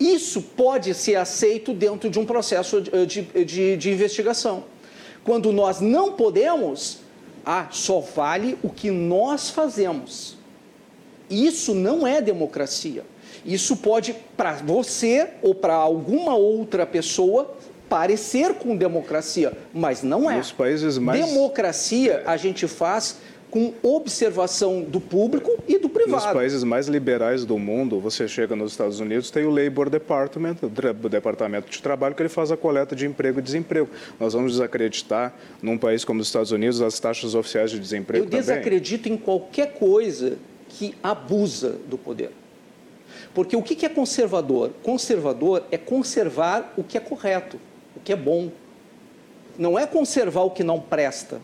[0.00, 4.64] isso pode ser aceito dentro de um processo de, de, de, de investigação.
[5.22, 6.98] Quando nós não podemos,
[7.46, 10.41] ah, só vale o que nós fazemos.
[11.32, 13.04] Isso não é democracia.
[13.44, 17.54] Isso pode, para você ou para alguma outra pessoa,
[17.88, 20.36] parecer com democracia, mas não é.
[20.36, 21.24] Nos países mais...
[21.24, 23.16] Democracia a gente faz
[23.50, 26.24] com observação do público e do privado.
[26.24, 30.56] Nos países mais liberais do mundo, você chega nos Estados Unidos, tem o Labor Department,
[30.62, 33.90] o Departamento de Trabalho, que ele faz a coleta de emprego e desemprego.
[34.18, 38.30] Nós vamos desacreditar, num país como os Estados Unidos, as taxas oficiais de desemprego Eu
[38.30, 40.38] desacredito em qualquer coisa
[40.78, 42.32] que abusa do poder.
[43.34, 44.70] Porque o que é conservador?
[44.82, 47.58] Conservador é conservar o que é correto,
[47.96, 48.50] o que é bom.
[49.58, 51.40] Não é conservar o que não presta.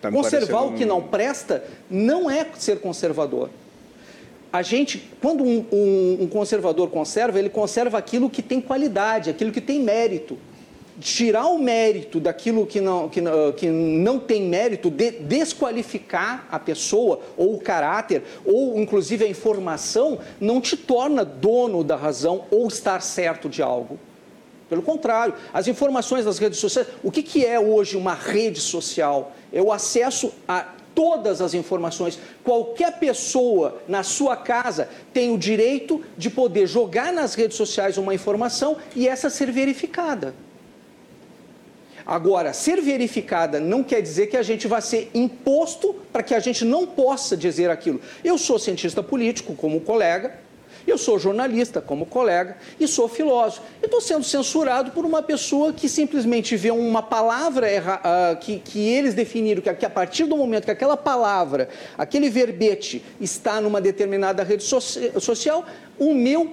[0.00, 3.48] Tá Conservar o que não presta não é ser conservador.
[4.52, 9.50] A gente, quando um, um, um, conservador conserva, ele conserva aquilo que tem qualidade, aquilo
[9.50, 10.38] que tem mérito.
[11.00, 13.20] Tirar o mérito daquilo que não, que,
[13.56, 20.18] que não tem mérito, de, desqualificar a pessoa, ou o caráter, ou inclusive a informação,
[20.40, 23.98] não te torna dono da razão ou estar certo de algo.
[24.68, 29.32] Pelo contrário, as informações das redes sociais, o que, que é hoje uma rede social?
[29.52, 32.18] É o acesso a todas as informações.
[32.42, 38.14] Qualquer pessoa na sua casa tem o direito de poder jogar nas redes sociais uma
[38.14, 40.34] informação e essa ser verificada.
[42.06, 46.40] Agora, ser verificada não quer dizer que a gente vai ser imposto para que a
[46.40, 48.00] gente não possa dizer aquilo.
[48.22, 50.44] Eu sou cientista político, como colega,
[50.86, 53.62] eu sou jornalista, como colega, e sou filósofo.
[53.80, 58.58] Eu estou sendo censurado por uma pessoa que simplesmente vê uma palavra erra, uh, que,
[58.58, 63.60] que eles definiram, que, que a partir do momento que aquela palavra, aquele verbete está
[63.60, 64.78] numa determinada rede so
[65.18, 65.64] social,
[65.98, 66.52] o meu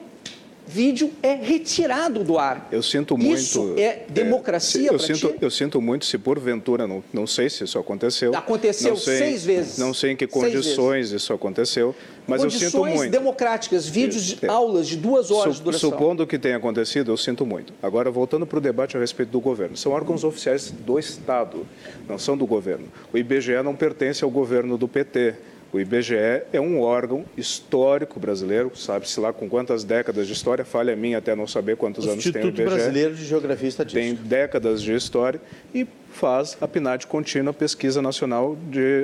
[0.66, 2.68] vídeo é retirado do ar.
[2.72, 3.34] Eu sinto muito.
[3.34, 5.38] Isso é democracia é, eu sinto, ti?
[5.42, 8.36] Eu sinto muito se porventura, não, não sei se isso aconteceu.
[8.36, 9.78] Aconteceu sei, seis vezes.
[9.78, 11.96] Não sei em que condições isso aconteceu,
[12.28, 12.92] mas condições eu sinto muito.
[12.94, 14.48] Condições democráticas, vídeos de é.
[14.50, 15.90] aulas de duas horas Su, de duração.
[15.90, 17.74] Supondo que tenha acontecido, eu sinto muito.
[17.82, 19.76] Agora, voltando para o debate a respeito do governo.
[19.76, 21.66] São órgãos oficiais do Estado,
[22.08, 22.88] não são do governo.
[23.14, 25.36] O IBGE não pertence ao governo do PT
[25.74, 26.16] o IBGE
[26.52, 31.34] é um órgão histórico brasileiro, sabe-se lá com quantas décadas de história, falha minha até
[31.34, 32.50] não saber quantos anos tem o IBGE.
[32.50, 34.02] Instituto Brasileiro de Geografia e Estatística.
[34.02, 35.40] Tem décadas de história
[35.74, 38.58] e faz a PNAD contínua, Pesquisa Nacional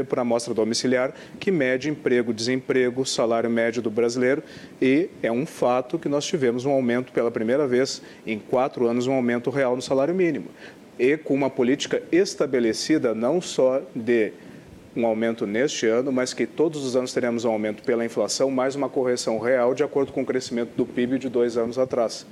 [0.10, 4.44] para Amostra Domiciliar, que mede emprego, desemprego, salário médio do brasileiro
[4.82, 9.08] e é um fato que nós tivemos um aumento pela primeira vez em quatro anos,
[9.08, 10.48] um aumento real no salário mínimo.
[11.00, 14.34] E com uma política estabelecida não só de
[14.98, 18.76] um aumento neste ano, mas que todos os anos teremos um aumento pela inflação, mais
[18.76, 22.26] uma correção real de acordo com o crescimento do PIB de dois anos atrás.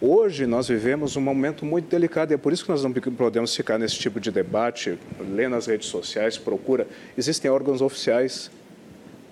[0.00, 3.54] Hoje nós vivemos um momento muito delicado e é por isso que nós não podemos
[3.56, 4.96] ficar nesse tipo de debate,
[5.28, 6.86] ler nas redes sociais, procura.
[7.18, 8.50] Existem órgãos oficiais,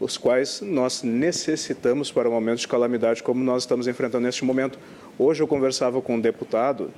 [0.01, 4.79] os quais nós necessitamos para um momento de calamidade como nós estamos enfrentando neste momento.
[5.17, 6.91] Hoje eu conversava com um deputado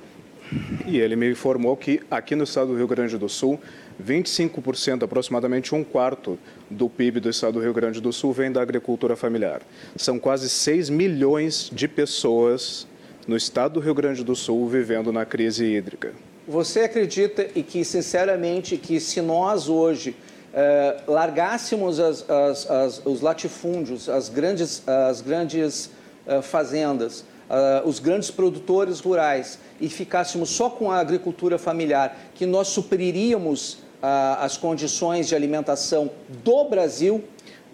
[0.85, 3.59] E ele me informou que aqui no estado do Rio Grande do Sul,
[4.03, 8.61] 25%, aproximadamente um quarto do PIB do estado do Rio Grande do Sul vem da
[8.61, 9.61] agricultura familiar.
[9.95, 12.87] São quase 6 milhões de pessoas
[13.27, 16.13] no estado do Rio Grande do Sul vivendo na crise hídrica.
[16.47, 20.15] Você acredita e que, sinceramente, que se nós hoje
[20.53, 25.91] eh, largássemos as, as, as, os latifúndios, as grandes, as grandes
[26.25, 32.45] eh, fazendas, eh, os grandes produtores rurais e ficássemos só com a agricultura familiar, que
[32.45, 36.09] nós supriríamos ah, as condições de alimentação
[36.43, 37.23] do Brasil?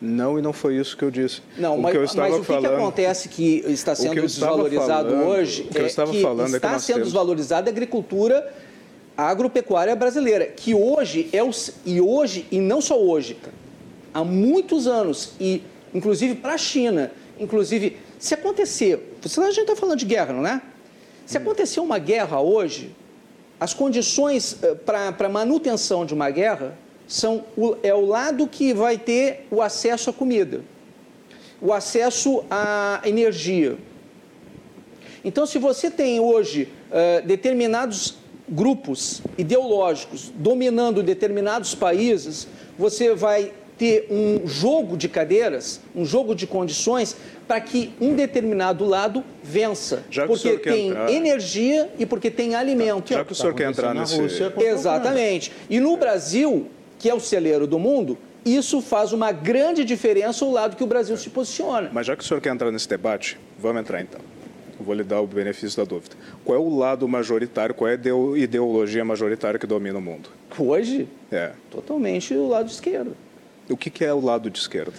[0.01, 1.41] Não, e não foi isso que eu disse.
[1.57, 4.21] Não, o mas, que eu estava mas o falando, que, acontece que está sendo que
[4.21, 6.95] desvalorizado falando- hoje o que eu é estava que falando é que está nós sendo
[6.95, 8.53] temos- desvalorizada a agricultura
[9.15, 11.51] agropecuária brasileira, que hoje é o
[11.85, 13.37] e hoje e não só hoje,
[14.13, 15.61] há muitos anos e
[15.93, 20.45] inclusive para a China, inclusive se acontecer, você- a gente está falando de guerra, não
[20.45, 20.61] é?
[21.25, 22.93] Se acontecer uma guerra hoje,
[23.59, 29.47] as condições para manutenção de uma guerra são o, é o lado que vai ter
[29.49, 30.61] o acesso à comida,
[31.61, 33.77] o acesso à energia.
[35.23, 38.15] Então, se você tem hoje eh, determinados
[38.49, 46.45] grupos ideológicos dominando determinados países, você vai ter um jogo de cadeiras, um jogo de
[46.47, 47.15] condições
[47.47, 53.13] para que um determinado lado vença, Já porque tem entrar- energia e porque tem alimento.
[53.13, 54.19] Já que o senhor quer entrar na nesse...
[54.19, 55.51] Rússia a Exatamente.
[55.69, 56.67] E no Brasil,
[56.99, 60.87] que é o celeiro do mundo, isso faz uma grande diferença o lado que o
[60.87, 61.89] Brasil se posiciona.
[61.93, 64.19] Mas já que o senhor quer entrar nesse debate, vamos entrar então.
[64.79, 66.15] Eu vou lhe dar o benefício da dúvida.
[66.43, 70.29] Qual é o lado majoritário, qual é a ideo- ideologia majoritária que domina o mundo?
[70.57, 71.51] Hoje, É.
[71.71, 73.15] totalmente o lado esquerdo.
[73.69, 74.93] O que, que é o lado de esquerda?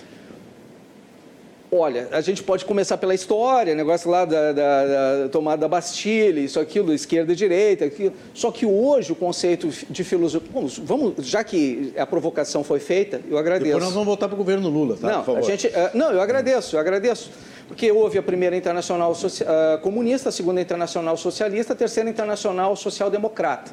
[1.77, 6.39] Olha, a gente pode começar pela história, negócio lá da, da- da tomada da Bastilha,
[6.39, 8.13] isso, aquilo, esquerda e direita, aquilo.
[8.33, 10.49] Só que hoje o conceito de filosofia.
[10.55, 13.65] Vamos, vamos, já que a provocação foi feita, eu agradeço.
[13.67, 15.09] Depois nós vamos voltar para o governo Lula, tá?
[15.09, 15.39] Não, Por favor.
[15.41, 17.33] a gente, eh, não, eu agradeço, eu agradeço.
[17.67, 22.77] Porque houve a primeira internacional soci- ah, comunista, a segunda internacional socialista, a terceira internacional
[22.77, 23.73] social-democrata.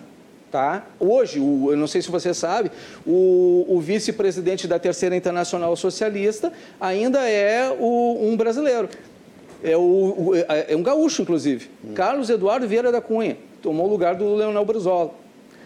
[0.51, 0.85] Tá?
[0.99, 2.69] Hoje, o- eu não sei se você sabe,
[3.07, 8.89] o, o vice-presidente da terceira internacional socialista ainda é o- um brasileiro.
[9.63, 11.69] É, o, é- é um gaúcho, inclusive.
[11.95, 13.37] Carlos Eduardo Vieira da Cunha.
[13.61, 15.11] Tomou o lugar do Leonel Brizola.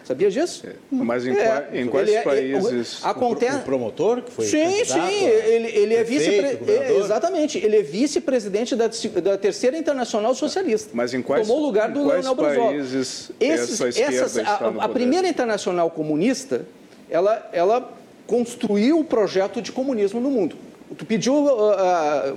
[0.06, 0.62] Sabia disso?
[0.88, 3.02] Mas em, É, qua- em quais ele é- países...
[3.02, 3.56] o- acontece.
[3.56, 7.04] O promotor que foi Sim, sim, a ele, ele é prefeito, vice governador?
[7.04, 8.88] exatamente, ele é vice-presidente da,
[9.20, 10.90] da terceira internacional socialista.
[10.94, 12.68] Mas em quais- tomou o lugar do em quais Leonel Brizola.
[12.70, 16.64] países essa esquerda está a, no a primeira internacional comunista,
[17.10, 17.92] ela, ela
[18.28, 20.54] construiu o projeto de comunismo no mundo.
[20.96, 21.74] Tu pediu ah,
[22.30, 22.34] ah,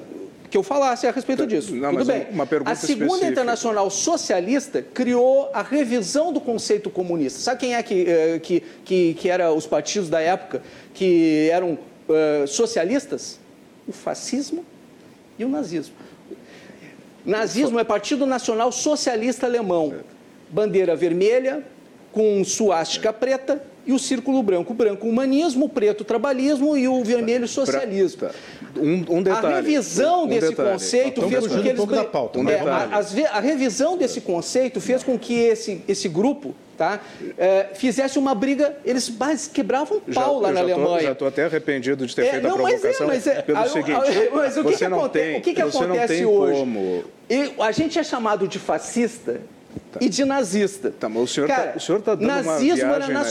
[0.50, 1.76] que eu falasse a respeito disso.
[1.76, 2.22] Não, Tudo bem.
[2.22, 3.26] a segunda específica.
[3.28, 7.40] internacional socialista criou a revisão do conceito comunista.
[7.40, 10.62] Sabe quem é que, eh, que, que, que eram os partidos da época
[10.94, 11.78] que eram
[12.10, 13.40] eh, socialistas?
[13.88, 14.66] O fascismo
[15.38, 15.96] e o nazismo.
[17.26, 19.94] Nazismo é Partido Nacional Socialista Alemão.
[20.50, 21.64] Bandeira vermelha,
[22.12, 24.71] com suástica preta e o círculo branco.
[24.73, 28.30] Branco, humanismo, preto, trabalhismo e o vermelho, socialismo.
[28.78, 29.47] Um, um detalhe.
[29.47, 30.69] A revisão um desse detalhe.
[30.73, 31.75] conceito fez com que um eles...
[31.75, 35.82] pouco da pauta, Um É, a, ve- a revisão desse conceito fez com que esse,
[35.88, 36.99] esse grupo tá,
[37.36, 39.12] é, fizesse uma briga, eles
[39.52, 41.02] quebravam Já- pau lá eu na já tô- Alemanha.
[41.04, 43.41] já estou até arrependido de ter É, feito não, a mas é, provocação mas é,
[43.41, 43.91] pelo ah, seguinte.
[44.34, 46.60] mas o que, que, aconte- tem, o que, que você não acontece tem hoje?
[46.60, 47.04] como...
[47.28, 49.41] E a gente é chamado de fascista
[50.02, 50.94] e de nazista.
[51.00, 53.24] Tá, mas o senhor tá- Cara, o senhor tá dando uma nazismo era viagem na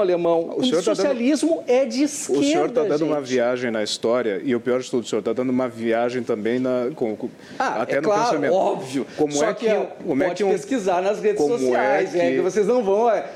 [0.00, 0.40] alemão.
[0.56, 3.82] O O, tá dando- socialismo é de esquerda, O senhor está dando uma viagem na
[3.82, 7.14] história e o pior de tudo, o senhor está dando uma viagem também na, com,
[7.16, 8.54] com- Ah, até é no claro, pensamento.
[8.54, 9.06] óbvio.
[9.16, 11.58] Como Só é que, ó, como é pode que um, pesquisar nas redes como é
[11.58, 12.36] sociais, é que...
[12.36, 13.26] que- vocês não vão, é,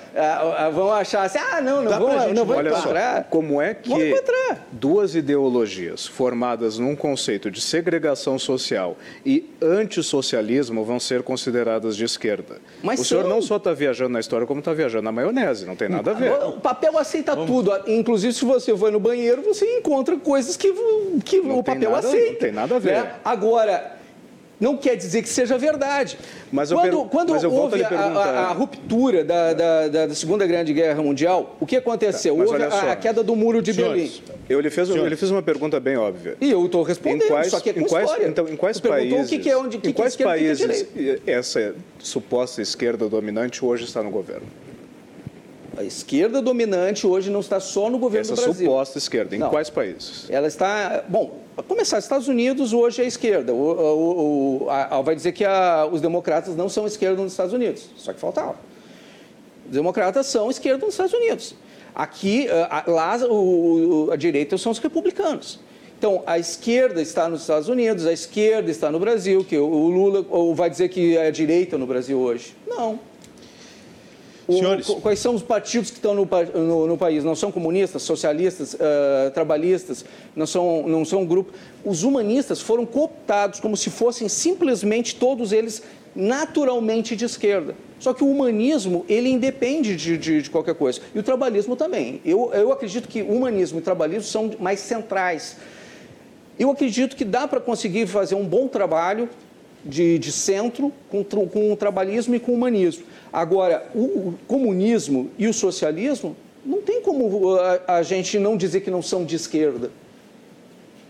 [0.73, 3.25] vão achar assim, ah, não, não Dá vão, gente- não vão Olha só, encontrar.
[3.31, 4.67] como é Vamos que encontrar.
[4.73, 12.57] duas ideologias formadas num conceito de segregação social e antissocialismo vão ser consideradas de esquerda?
[12.83, 13.31] Mas o senhor são.
[13.31, 16.15] não só está viajando na história, como está viajando na maionese, não tem nada a
[16.15, 16.33] ver.
[16.33, 17.73] O papel aceita tudo.
[17.87, 20.73] Inclusive, se você for no banheiro, você encontra coisas que,
[21.25, 22.33] que Não o papel nada- aceita.
[22.33, 22.93] não tem nada a ver.
[23.03, 23.13] né?
[23.25, 23.97] Agora,
[24.61, 26.19] não quer dizer que seja verdade.
[26.53, 30.47] Mas quando quando mas eu houve a, a- a ruptura da, da- da- da Segunda
[30.47, 32.37] Grande Guerra Mundial, o que aconteceu?
[32.37, 34.41] Tá, houve a, a queda do Muro de Senhores, Berlim.
[34.49, 35.09] Eu lhe, fez, eu Senhor.
[35.09, 36.37] lhe fiz uma pergunta bem óbvia.
[36.41, 38.29] E eu estou respondendo, Em quais, só que é com em quais, história.
[38.29, 40.87] então, em quais países, o que, que é onde que em quais que países
[41.27, 44.47] essa suposta esquerda dominante hoje está no governo?
[45.77, 48.67] A esquerda dominante hoje não está só no governo Essa do Brasil.
[48.67, 49.49] suposta esquerda, em Não.
[49.49, 50.27] quais países?
[50.29, 51.05] Ela está.
[51.09, 53.53] Bom, começar, Estados Unidos hoje é esquerda.
[53.53, 57.53] O, o, o a, vai dizer que a, os democratas não são esquerda nos Estados
[57.53, 58.57] Unidos, só que faltava.
[59.67, 61.55] Os democratas são esquerda nos Estados Unidos.
[61.95, 62.47] Aqui,
[62.87, 65.61] lá, o, a direita são os republicanos.
[65.99, 70.25] Então, a esquerda está nos Estados Unidos, a esquerda está no Brasil, que o Lula
[70.31, 72.57] ou vai dizer que é a direita no Brasil hoje.
[72.67, 72.99] Não.
[74.59, 74.89] Senhores.
[74.89, 77.25] O, quais são os partidos que estão no, no, no país?
[77.25, 81.53] Não são comunistas, socialistas, uh, trabalhistas, não são, não são um grupo.
[81.85, 85.83] Os humanistas foram cooptados como se fossem simplesmente todos eles
[86.15, 87.75] naturalmente de esquerda.
[87.99, 91.01] Só que o humanismo, ele independe de, de, de, qualquer coisa.
[91.15, 92.21] E o trabalhismo também.
[92.25, 95.57] Eu, eu acredito que humanismo e trabalhismo são mais centrais.
[96.59, 99.29] Eu acredito que dá para conseguir fazer um bom trabalho
[99.85, 103.05] de, de centro com, com o trabalhismo e com o humanismo.
[103.33, 108.91] Agora, o comunismo e o socialismo, não tem como a, a gente não dizer que
[108.91, 109.91] não são de esquerda.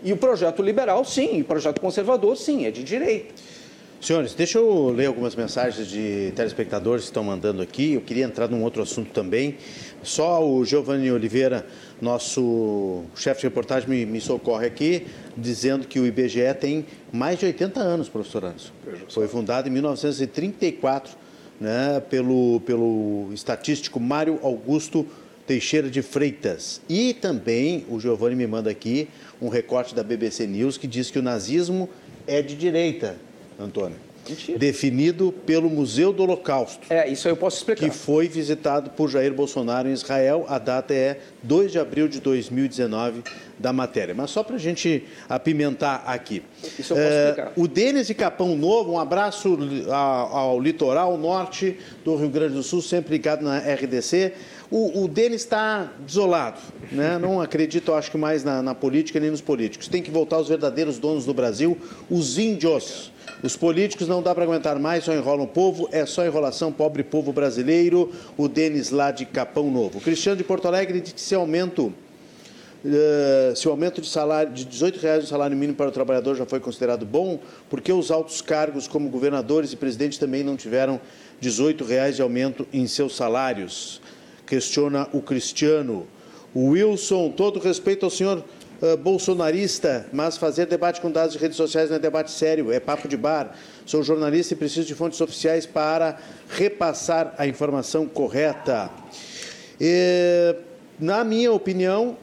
[0.03, 3.33] E o projeto liberal, sim, e o projeto conservador, sim, é de direita.
[4.01, 7.93] Senhores, deixa eu ler algumas mensagens de telespectadores que estão mandando aqui.
[7.93, 9.57] Eu queria entrar num outro assunto também.
[10.01, 11.67] Só o Giovanni Oliveira,
[12.01, 15.05] nosso chefe de reportagem, me, me, socorre aqui,
[15.37, 18.71] dizendo que o IBGE tem mais de 80 anos, professor Anderson.
[19.07, 21.15] Foi fundado em 1934
[21.61, 25.05] né, pelo, pelo estatístico Mário Augusto
[25.45, 26.81] Teixeira de Freitas.
[26.89, 29.07] E também o Giovanni me manda aqui
[29.39, 31.87] um recorte da BBC News que diz que o nazismo
[32.25, 33.15] é de direita.
[33.59, 34.10] Antônio.
[34.27, 34.57] Mentira.
[34.57, 36.81] Definido pelo Museu do Holocausto.
[36.89, 37.85] É, isso eu posso explicar.
[37.85, 40.45] Que foi visitado por Jair Bolsonaro em Israel.
[40.47, 43.23] A data é 2 de abril de 2019
[43.57, 44.13] da matéria.
[44.13, 46.43] Mas só para a gente apimentar aqui.
[46.77, 47.53] Isso eu posso é, explicar.
[47.55, 49.57] O Denis de Capão Novo, um abraço
[49.89, 54.33] ao, ao litoral norte do Rio Grande do Sul, sempre ligado na RDC.
[54.71, 56.57] O, o está desolado,
[56.93, 57.19] né?
[57.19, 59.89] não acredito, acho que mais na, na política nem nos políticos.
[59.89, 61.77] Tem que voltar os verdadeiros donos do Brasil,
[62.09, 63.11] os índios.
[63.43, 67.03] Os políticos não dá para aguentar mais, só enrolam o povo, é só enrolação, pobre
[67.03, 68.13] povo brasileiro.
[68.37, 69.97] O Denis lá de Capão Novo.
[69.97, 71.93] O Cristiano de Porto Alegre diz que se aumento.
[72.83, 76.45] Uh, se o aumento de salário de 18 reais salário mínimo para o trabalhador já
[76.45, 80.99] foi considerado bom, porque os altos cargos como governadores e presidentes também não tiveram
[81.41, 84.01] 18 reais de aumento em seus salários?
[84.51, 86.05] Questiona o Cristiano.
[86.53, 88.43] Wilson, todo respeito ao senhor
[88.81, 92.77] uh, bolsonarista, mas fazer debate com dados de redes sociais não é debate sério, é
[92.77, 93.55] papo de bar.
[93.85, 98.89] Sou jornalista e preciso de fontes oficiais para repassar a informação correta.
[99.79, 100.53] E,
[100.99, 102.17] na minha opinião,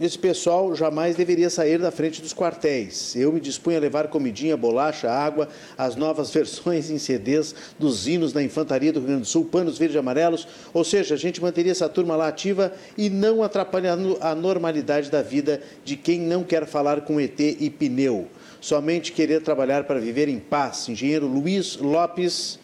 [0.00, 3.16] esse pessoal jamais deveria sair da frente dos quartéis.
[3.16, 8.32] Eu me dispunha a levar comidinha, bolacha, água, as novas versões em CDs dos hinos
[8.32, 11.40] da Infantaria do Rio Grande do Sul, panos verdes e amarelos, ou seja, a gente
[11.40, 16.44] manteria essa turma lá ativa e não atrapalhando a normalidade da vida de quem não
[16.44, 18.28] quer falar com ET e pneu.
[18.60, 20.88] Somente querer trabalhar para viver em paz.
[20.88, 22.58] Engenheiro Luiz Lopes,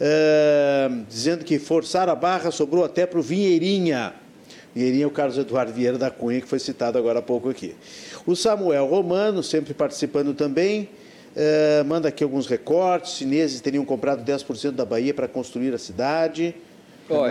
[0.00, 4.14] uh, dizendo que forçar a barra sobrou até para o Vinheirinha.
[4.74, 7.74] Vieirinha é o Carlos Eduardo Vieira da Cunha, que foi citado agora há pouco aqui.
[8.26, 10.88] O Samuel Romano, sempre participando também,
[11.34, 13.14] uh, manda aqui alguns recortes.
[13.14, 16.54] Chineses teriam comprado 10% da Bahia para construir a cidade.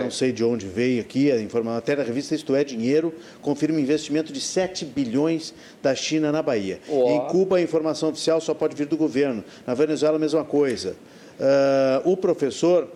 [0.02, 1.96] não sei de onde veio aqui a informação.
[1.96, 6.78] Da revista Isto é Dinheiro confirma um investimento de 7 bilhões da China na Bahia.
[6.88, 9.42] Em Cuba, a informação oficial só pode vir do governo.
[9.66, 10.94] Na Venezuela, a mesma coisa.
[11.40, 12.86] Uh, o professor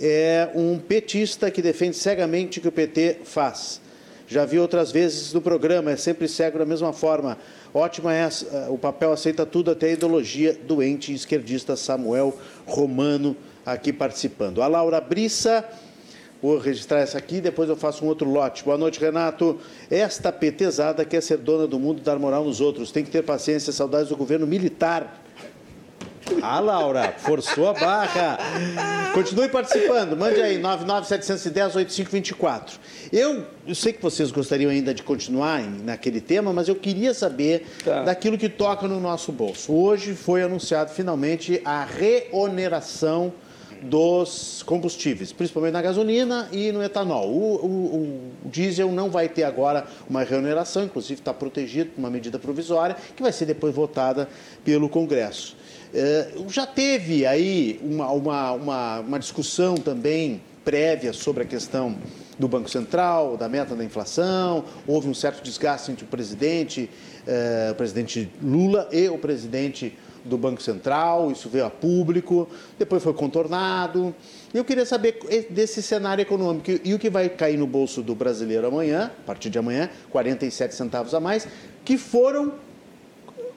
[0.00, 3.82] é um petista que defende cegamente o que o PT faz.
[4.30, 7.36] Já vi outras vezes no programa, é sempre cego da mesma forma.
[7.74, 8.28] Ótima é
[8.68, 14.62] o papel aceita tudo, até a ideologia doente esquerdista Samuel Romano aqui participando.
[14.62, 15.64] A Laura Brissa,
[16.40, 18.62] vou registrar essa aqui, depois eu faço um outro lote.
[18.62, 19.58] Boa noite, Renato.
[19.90, 22.92] Esta petezada quer ser dona do mundo dar moral nos outros.
[22.92, 25.24] Tem que ter paciência, saudades do governo militar
[26.42, 28.38] ah, Laura, forçou a barra.
[29.14, 30.16] Continue participando.
[30.16, 32.78] Mande aí, 99710-8524.
[33.12, 37.12] Eu, eu sei que vocês gostariam ainda de continuar em, naquele tema, mas eu queria
[37.12, 38.04] saber tá.
[38.04, 39.72] daquilo que toca no nosso bolso.
[39.72, 43.32] Hoje foi anunciado finalmente a reoneração
[43.82, 47.30] dos combustíveis, principalmente na gasolina e no etanol.
[47.30, 52.10] O, o, o diesel não vai ter agora uma reoneração, inclusive está protegido por uma
[52.10, 54.28] medida provisória, que vai ser depois votada
[54.64, 55.56] pelo Congresso.
[55.92, 61.96] É, já teve aí uma, uma, uma, uma discussão também prévia sobre a questão
[62.38, 66.88] do Banco Central, da meta da inflação, houve um certo desgaste entre o presidente,
[67.26, 73.02] eh, o presidente Lula e o presidente do Banco Central, isso veio a público, depois
[73.02, 74.14] foi contornado.
[74.54, 75.18] Eu queria saber
[75.50, 79.50] desse cenário econômico e o que vai cair no bolso do brasileiro amanhã, a partir
[79.50, 81.46] de amanhã, 47 centavos a mais,
[81.84, 82.54] que foram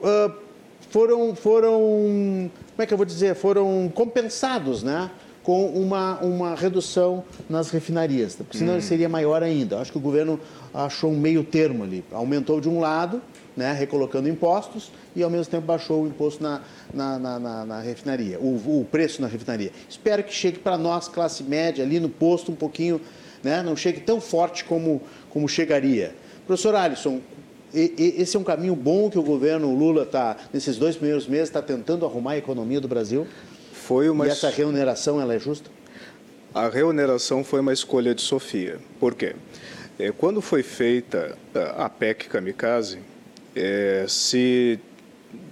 [0.00, 0.43] uh,
[0.90, 5.10] foram, foram, como é que eu vou dizer, foram compensados, né?
[5.44, 8.80] com uma, uma redução nas refinarias, porque senão hum.
[8.80, 9.78] seria maior ainda.
[9.78, 10.40] Acho que o governo
[10.72, 12.02] achou um meio termo ali.
[12.10, 13.20] Aumentou de um lado,
[13.54, 16.62] né, recolocando impostos, e ao mesmo tempo baixou o imposto na,
[16.92, 19.70] na, na, na, na refinaria, o, o, preço na refinaria.
[19.88, 22.98] Espero que chegue para nós, classe média, ali no posto, um pouquinho,
[23.42, 26.14] né, não chegue tão forte como, como chegaria.
[26.46, 27.20] Professor Alisson,
[27.74, 31.60] esse é um caminho bom que o governo Lula está, nesses dois primeiros meses, está
[31.60, 33.26] tentando arrumar a economia do Brasil?
[33.72, 34.26] Foi uma...
[34.26, 35.70] E essa remuneração, ela é justa?
[36.54, 38.78] A remuneração foi uma escolha de Sofia.
[39.00, 39.34] Por quê?
[39.98, 41.36] É, quando foi feita
[41.76, 42.98] a PEC Kamikaze,
[43.54, 44.78] é, se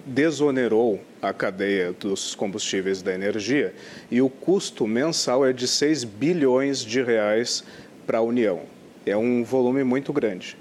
[0.07, 3.75] desonerou a cadeia dos combustíveis da energia
[4.11, 7.65] e o custo mensal é de 6 bilhões de reais
[8.07, 8.63] para a União.
[9.07, 10.57] É um volume muito grande.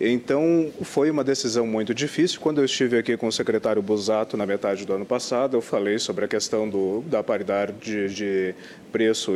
[0.00, 2.40] Então, foi uma decisão muito difícil.
[2.40, 5.98] Quando eu estive aqui com o secretário Busato na metade do ano passado, eu falei
[5.98, 8.54] sobre a questão do, da paridade de, de
[8.90, 9.34] preço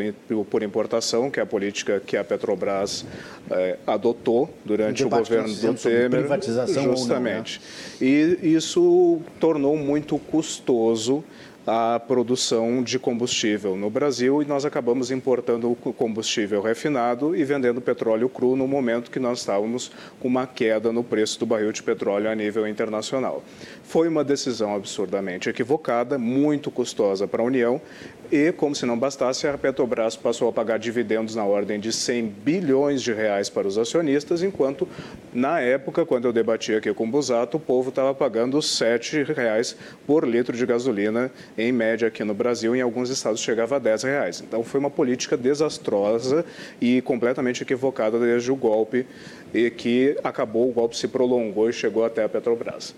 [0.50, 3.04] por importação, que é a política que a Petrobras
[3.50, 6.10] eh, adotou durante o governo do Temer.
[6.10, 7.60] Privatização justamente.
[8.00, 8.36] Não, né?
[8.42, 11.24] E isso tornou muito custoso
[11.70, 17.78] a produção de combustível no Brasil e nós acabamos importando o combustível refinado e vendendo
[17.78, 21.82] petróleo cru no momento que nós estávamos com uma queda no preço do barril de
[21.82, 23.44] petróleo a nível internacional.
[23.82, 27.78] Foi uma decisão absurdamente equivocada, muito custosa para a União
[28.30, 32.26] e, como se não bastasse, a Petrobras passou a pagar dividendos na ordem de 100
[32.26, 34.86] bilhões de reais para os acionistas, enquanto,
[35.32, 39.76] na época, quando eu debati aqui com o Busato, o povo estava pagando 7 reais
[40.06, 44.02] por litro de gasolina, em média aqui no Brasil, em alguns estados chegava a 10
[44.02, 44.40] reais.
[44.46, 46.44] Então, foi uma política desastrosa
[46.80, 49.06] e completamente equivocada desde o golpe,
[49.54, 52.94] e que acabou, o golpe se prolongou e chegou até a Petrobras.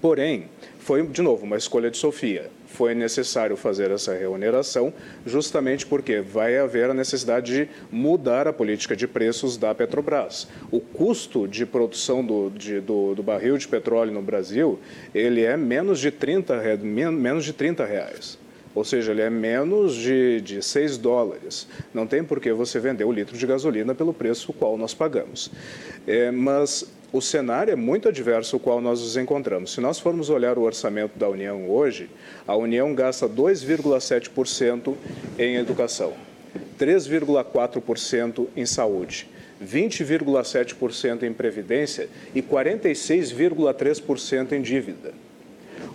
[0.00, 4.92] Porém, foi, de novo, uma escolha de Sofia foi necessário fazer essa reoneração,
[5.24, 10.48] justamente porque vai haver a necessidade de mudar a política de preços da Petrobras.
[10.70, 14.78] O custo de produção do, de, do, do barril de petróleo no Brasil,
[15.14, 16.60] ele é menos de 30,
[17.12, 18.38] menos de 30 reais
[18.76, 21.66] ou seja, ele é menos de, de 6 dólares.
[21.94, 25.50] Não tem por que você vender o litro de gasolina pelo preço qual nós pagamos.
[26.06, 26.86] É, mas
[27.16, 29.72] o cenário é muito adverso o qual nós nos encontramos.
[29.72, 32.10] Se nós formos olhar o orçamento da União hoje,
[32.46, 34.94] a União gasta 2,7%
[35.38, 36.12] em educação,
[36.78, 39.26] 3,4% em saúde,
[39.64, 45.14] 20,7% em previdência e 46,3% em dívida.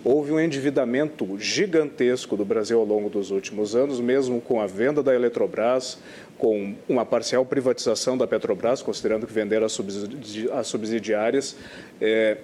[0.04, 5.00] Houve um endividamento gigantesco do Brasil ao longo dos últimos anos, mesmo com a venda
[5.00, 5.96] da Eletrobras,
[6.36, 11.54] com uma parcial privatização da Petrobras, considerando que venderam as subsidiárias.
[12.00, 12.38] É,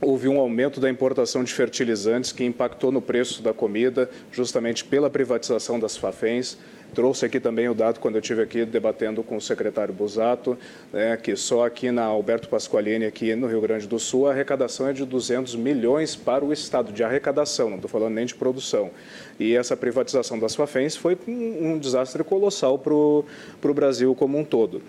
[0.00, 5.10] houve um aumento da importação de fertilizantes que impactou no preço da comida, justamente pela
[5.10, 6.56] privatização das Fafens.
[6.94, 10.56] Trouxe aqui também o dado quando eu estive aqui debatendo com o secretário Busato,
[10.92, 14.88] né, que só aqui na Alberto Pasqualini, aqui no Rio Grande do Sul, a arrecadação
[14.88, 18.90] é de 200 milhões para o Estado, de arrecadação, não estou falando nem de produção.
[19.40, 24.44] E essa privatização das Fafens foi um, um desastre colossal para o Brasil como um
[24.44, 24.80] todo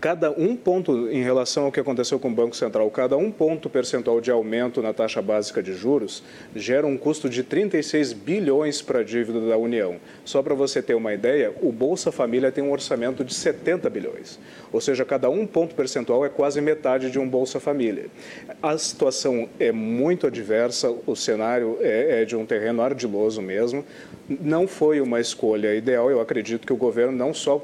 [0.00, 3.70] cada um ponto em relação ao que aconteceu com o Banco Central, cada um ponto
[3.70, 6.22] percentual de aumento na taxa básica de juros
[6.54, 9.96] gera um custo de 36 bilhões para a dívida da União.
[10.24, 14.38] Só para você ter uma ideia, o Bolsa Família tem um orçamento de 70 bilhões.
[14.72, 18.06] Ou seja, cada um ponto percentual é quase metade de um Bolsa Família.
[18.62, 23.84] A situação é muito adversa, o cenário é, é de um terreno ardiloso mesmo.
[24.28, 26.10] Não foi uma escolha ideal.
[26.10, 27.62] Eu acredito que o governo não só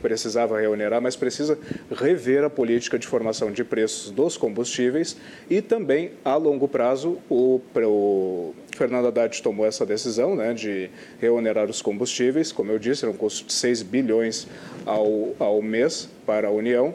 [0.00, 1.56] precisava reonerar, mas precisa
[1.94, 5.16] rever a política de formação de preços dos combustíveis
[5.48, 10.90] e também, a longo prazo, o, o Fernando Haddad tomou essa decisão né, de
[11.20, 14.48] reonerar os combustíveis, como eu disse, era um custo de 6 bilhões
[14.84, 16.94] ao, ao mês para a União,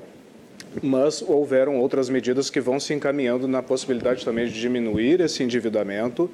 [0.84, 6.30] mas houveram outras medidas que vão se encaminhando na possibilidade também de diminuir esse endividamento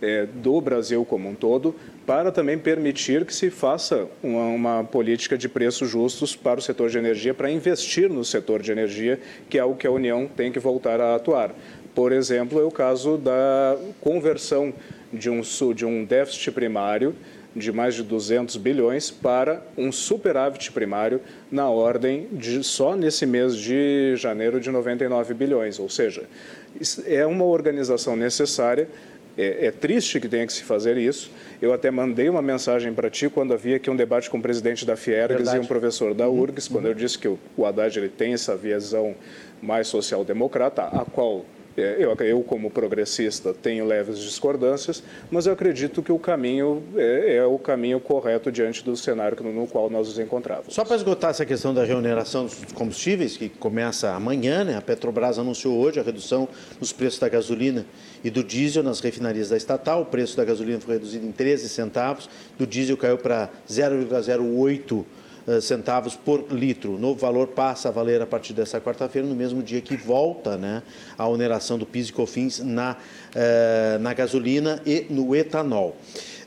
[0.00, 1.74] é, do Brasil como um todo,
[2.08, 6.88] para também permitir que se faça uma, uma, política de preços justos para o setor
[6.88, 10.50] de energia, para investir no setor de energia, que é algo que a União tem
[10.50, 11.54] que voltar a atuar.
[11.94, 14.72] Por exemplo, é o caso da conversão
[15.12, 15.42] de um,
[15.74, 17.14] de um déficit primário
[17.54, 23.54] de mais de 200 bilhões para um superávit primário na ordem de só nesse mês
[23.54, 26.22] de janeiro de 99 bilhões, ou seja,
[27.06, 28.88] é uma organização necessária
[29.38, 31.30] é, é, triste que tenha que se fazer isso.
[31.62, 34.84] Eu até mandei uma mensagem para ti quando havia aqui um debate com o presidente
[34.84, 36.40] da Fiergs e um professor da uhum.
[36.40, 36.90] URGS, quando uhum.
[36.90, 39.14] eu disse que o, o Haddad ele tem essa visão
[39.62, 41.44] mais social-democrata, a qual
[41.80, 47.44] eu, eu, como progressista, tenho leves discordâncias, mas eu acredito que o caminho é, é
[47.44, 50.74] o caminho correto diante do cenário no, no qual nós nos encontrávamos.
[50.74, 54.76] Só para esgotar essa questão da remuneração dos combustíveis, que começa amanhã, né?
[54.76, 56.48] a Petrobras anunciou hoje a redução
[56.80, 57.86] nos preços da gasolina
[58.24, 60.02] e do diesel nas refinarias da estatal.
[60.02, 65.17] O preço da gasolina foi reduzido em 13 centavos, do diesel caiu para 0,08 eh,
[65.60, 66.94] centavos por litro.
[66.94, 70.56] O novo valor passa a valer a partir dessa quarta-feira, no mesmo dia que volta
[70.56, 70.82] né,
[71.16, 72.96] a oneração do PIS e COFINS na,
[73.34, 75.96] eh, na gasolina e no etanol.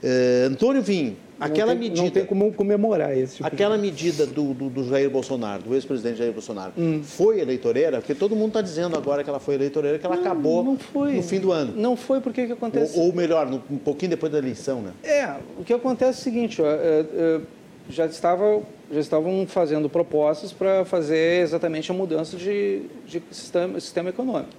[0.04, 2.06] Uh, Antônio Vim, aquela não tem, medida.
[2.06, 3.84] Não tem como comemorar esse tipo Aquela de...
[3.84, 7.02] medida do, do, do, Jair Bolsonaro, do ex-presidente Jair Bolsonaro, hum.
[7.04, 7.99] foi eleitoreira?
[7.99, 10.76] Porque todo mundo está dizendo agora que ela foi eleitoreira, que ela não, acabou não
[10.76, 11.14] foi.
[11.14, 11.74] no fim do ano.
[11.76, 12.97] Não foi, porque que acontece?
[12.97, 14.91] Ou, ou melhor, no, um pouquinho depois da eleição, né?
[15.04, 17.41] É, o que acontece é o seguinte, ó, é, é,
[17.88, 24.10] já estava já estavam fazendo propostas para fazer exatamente a mudança de, de sistema, sistema
[24.10, 24.52] econômico.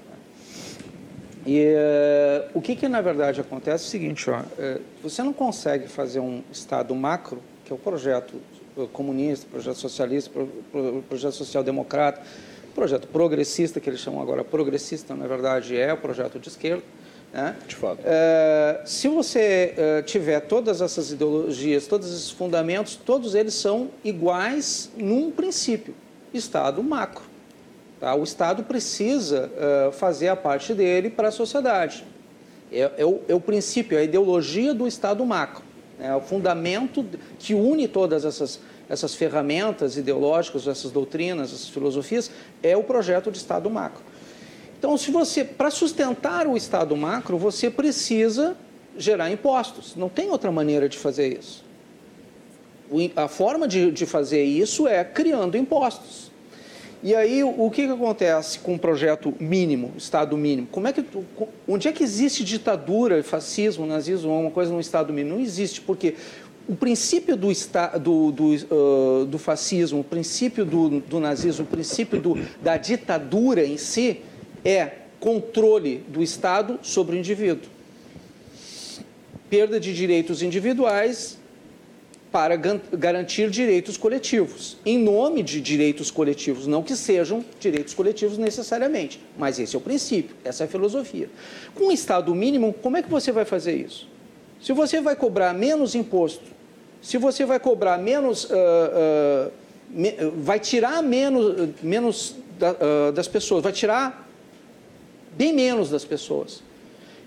[1.45, 5.33] E uh, o que, que na verdade acontece é o seguinte, ó, uh, você não
[5.33, 8.35] consegue fazer um Estado macro, que é o projeto
[8.93, 10.31] comunista, projeto socialista,
[10.71, 12.23] pro, projeto social-democrata,
[12.75, 16.83] projeto progressista, que eles chamam agora progressista, na verdade é o projeto de esquerda,
[17.33, 17.57] né?
[17.67, 18.01] De fato.
[18.01, 24.91] Uh, se você uh, tiver todas essas ideologias, todos esses fundamentos, todos eles são iguais
[24.97, 25.95] num princípio,
[26.35, 27.25] Estado macro.
[27.99, 28.15] Tá?
[28.15, 29.51] O Estado precisa
[29.89, 32.05] uh, fazer a parte dele para a sociedade.
[32.71, 35.63] É, é, o, é, o, princípio, é a ideologia do Estado macro.
[36.01, 37.05] É o fundamento
[37.39, 38.59] que une todas essas,
[38.89, 42.31] essas ferramentas ideológicas, essas doutrinas, essas filosofias,
[42.63, 44.03] é o projeto de Estado macro.
[44.83, 48.57] Então, se você, para sustentar o Estado macro, você precisa
[48.99, 49.95] gerar impostos.
[49.95, 51.65] Não tem outra maneira de fazer isso.
[53.15, 56.33] A forma de, de fazer isso é criando impostos.
[57.01, 60.67] E aí, o que, que acontece com o projeto mínimo, Estado mínimo?
[60.67, 61.05] Como é que,
[61.69, 65.37] onde é que existe ditadura, fascismo, nazismo, uma coisa no Estado mínimo?
[65.37, 66.17] Não existe, porque
[66.69, 67.53] o princípio do,
[68.01, 73.65] do, do, uh, do fascismo, o princípio do, do nazismo, o princípio do, da ditadura
[73.65, 74.23] em si,
[74.65, 74.91] é
[75.21, 77.71] controle do Estado sobre o indivíduo.
[79.49, 81.39] Perda de direitos individuais
[82.33, 89.21] para garantir direitos coletivos, em nome de direitos coletivos, não que sejam direitos coletivos necessariamente,
[89.37, 91.29] mas esse é o princípio, essa é a filosofia.
[91.75, 94.09] Com um Estado mínimo, como é que você vai fazer isso?
[94.63, 96.45] Se você vai cobrar menos imposto,
[97.03, 99.53] se você vai cobrar menos, uh, uh,
[99.91, 104.32] me, vai tirar menos, menos da, uh, das pessoas, vai tirar
[105.37, 106.63] bem menos das pessoas.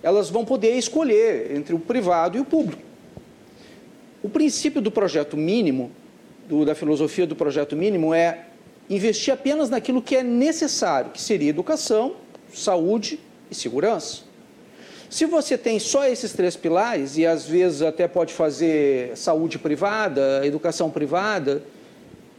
[0.01, 2.81] Elas vão poder escolher entre o privado e o público.
[4.21, 5.91] O princípio do projeto mínimo,
[6.47, 8.45] do, da filosofia do projeto mínimo, é
[8.89, 12.15] investir apenas naquilo que é necessário, que seria educação,
[12.53, 14.23] saúde e segurança.
[15.09, 20.45] Se você tem só esses três pilares, e às vezes até pode fazer saúde privada,
[20.45, 21.63] educação privada,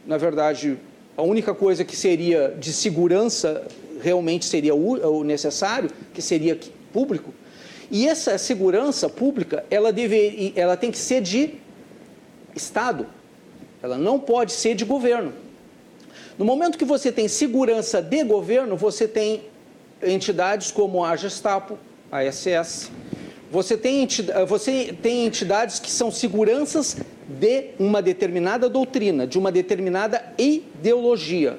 [0.05, 0.77] na verdade,
[1.15, 3.65] a única coisa que seria de segurança
[4.01, 6.57] realmente seria o necessário, que seria
[6.91, 7.33] público.
[7.89, 11.53] E essa segurança pública, ela, deve, ela tem que ser de
[12.55, 13.07] Estado,
[13.81, 15.31] ela não pode ser de governo.
[16.37, 19.43] No momento que você tem segurança de governo, você tem
[20.03, 21.77] entidades como a Gestapo,
[22.11, 22.91] a SS,
[23.49, 29.51] você tem, entidades, você tem entidades que são seguranças de uma determinada doutrina, de uma
[29.51, 31.57] determinada ideologia.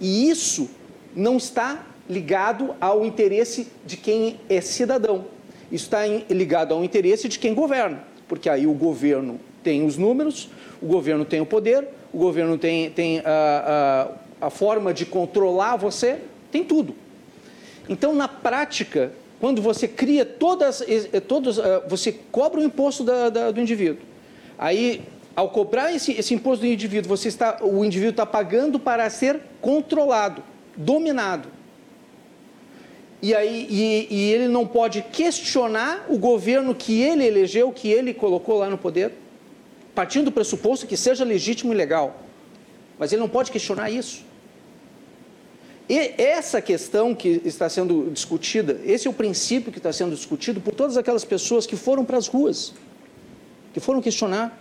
[0.00, 0.70] E isso
[1.14, 5.26] não está ligado ao interesse de quem é cidadão.
[5.70, 10.50] Isso está ligado ao interesse de quem governa, porque aí o governo tem os números,
[10.80, 14.10] o governo tem o poder, o governo tem, tem a,
[14.40, 16.18] a, a forma de controlar você,
[16.50, 16.94] tem tudo.
[17.88, 23.60] Então, na prática, quando você cria todas, ah, você cobra o imposto da, da, do
[23.60, 24.02] indivíduo.
[24.58, 25.02] Aí,
[25.34, 29.40] ao cobrar esse, esse imposto do indivíduo, você está, o indivíduo está pagando para ser
[29.60, 31.48] controlado dominado.
[33.20, 38.12] E, aí, e, e ele não pode questionar o governo que ele elegeu, que ele
[38.12, 39.12] colocou lá no poder,
[39.94, 42.20] partindo do pressuposto que seja legítimo e legal.
[42.98, 44.24] Mas ele não pode questionar isso.
[45.88, 50.60] E essa questão que está sendo discutida, esse é o princípio que está sendo discutido
[50.60, 52.72] por todas aquelas pessoas que foram para as ruas,
[53.72, 54.58] que foram questionar.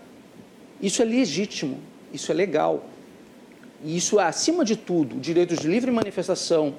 [0.82, 1.80] Isso é legítimo,
[2.14, 2.84] isso é legal.
[3.84, 6.76] E isso, acima de tudo, direitos de livre manifestação,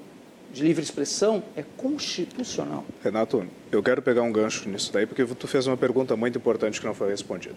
[0.53, 2.85] de livre expressão, é constitucional.
[3.03, 6.81] Renato, eu quero pegar um gancho nisso daí, porque tu fez uma pergunta muito importante
[6.81, 7.57] que não foi respondida.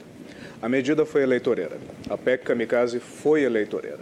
[0.61, 1.77] A medida foi eleitoreira.
[2.09, 3.99] A PEC Kamikaze foi eleitoreira.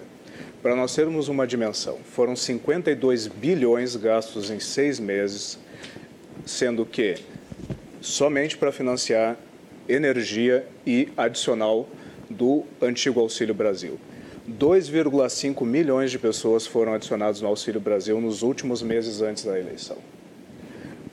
[0.61, 5.59] Para nós termos uma dimensão, foram 52 bilhões gastos em seis meses
[6.45, 7.15] sendo que
[8.01, 9.37] somente para financiar
[9.87, 11.87] energia e adicional
[12.29, 13.99] do antigo Auxílio Brasil.
[14.49, 19.97] 2,5 milhões de pessoas foram adicionadas no Auxílio Brasil nos últimos meses antes da eleição.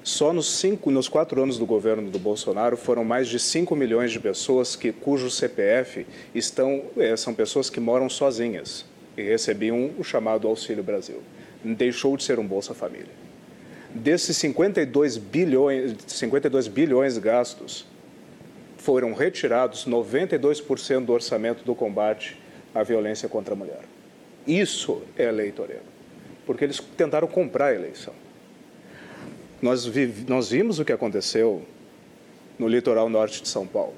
[0.02, 4.10] Só nos, cinco, nos quatro anos do governo do Bolsonaro foram mais de 5 milhões
[4.10, 8.84] de pessoas que, cujo CPF estão, é, são pessoas que moram sozinhas
[9.16, 11.22] e recebiam o chamado Auxílio Brasil.
[11.62, 13.20] Deixou de ser um Bolsa Família.
[13.94, 17.86] Desses 52 bilhões, 52 bilhões gastos,
[18.78, 22.36] foram retirados 92% do orçamento do combate
[22.74, 23.82] à violência contra a mulher.
[24.46, 25.82] Isso é eleitoreiro,
[26.46, 28.14] porque eles tentaram comprar a eleição.
[29.60, 31.62] Nós, vi, nós vimos o que aconteceu
[32.58, 33.94] no litoral norte de São Paulo.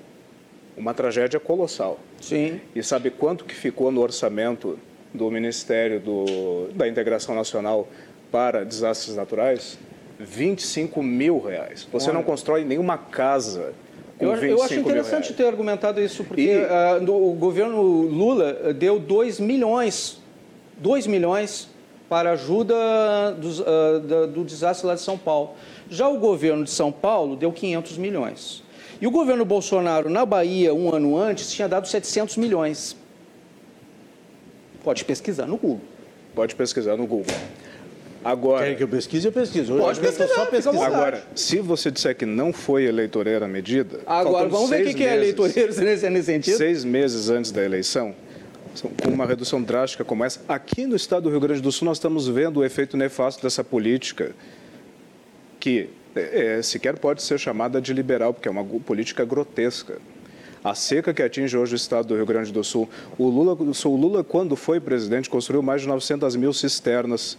[0.77, 2.01] Uma tragédia colossal.
[2.21, 2.61] Sim.
[2.75, 4.79] E sabe quanto que ficou no orçamento
[5.13, 7.87] do Ministério do, da Integração Nacional
[8.31, 9.79] para desastres naturais?
[10.19, 11.87] 25 mil reais.
[11.93, 12.19] Você Olha.
[12.19, 13.75] não constrói nenhuma casa
[14.23, 17.05] eu, 25 eu acho interessante ter argumentado isso, porque e...
[17.05, 20.19] uh, o governo Lula deu 2 milhões,
[20.79, 21.69] 2 milhões
[22.09, 23.65] para ajuda dos, uh,
[24.07, 25.53] da, do desastre lá de São Paulo.
[25.89, 28.63] Já o governo de São Paulo deu 500 milhões.
[29.01, 32.97] E o governo Bolsonaro, na Bahia, um ano antes, tinha dado 700 milhões.
[34.85, 35.81] Pode pesquisar no Google.
[36.35, 37.35] Pode pesquisar no Google.
[38.25, 39.75] Agora, Quer que eu pesquise, eu pesquiso.
[39.75, 40.87] Hoje Pode pesquisar, só pesquisar.
[40.87, 44.01] Agora, se você disser que não foi eleitoreira a medida...
[44.07, 46.57] Agora, vamos ver o que, é eleitoreiro nesse sentido.
[46.57, 48.15] Seis meses antes da eleição,
[49.03, 51.97] com uma redução drástica como essa, aqui no estado do Rio Grande do Sul nós
[51.97, 54.33] estamos vendo o efeito nefasto dessa política
[55.59, 59.99] que é, é sequer pode ser chamada de liberal, porque é uma política grotesca.
[60.63, 62.89] A seca que atinge hoje o estado do Rio Grande do Sul.
[63.19, 67.37] O Lula, o Lula quando foi presidente, construiu mais de 900 mil cisternas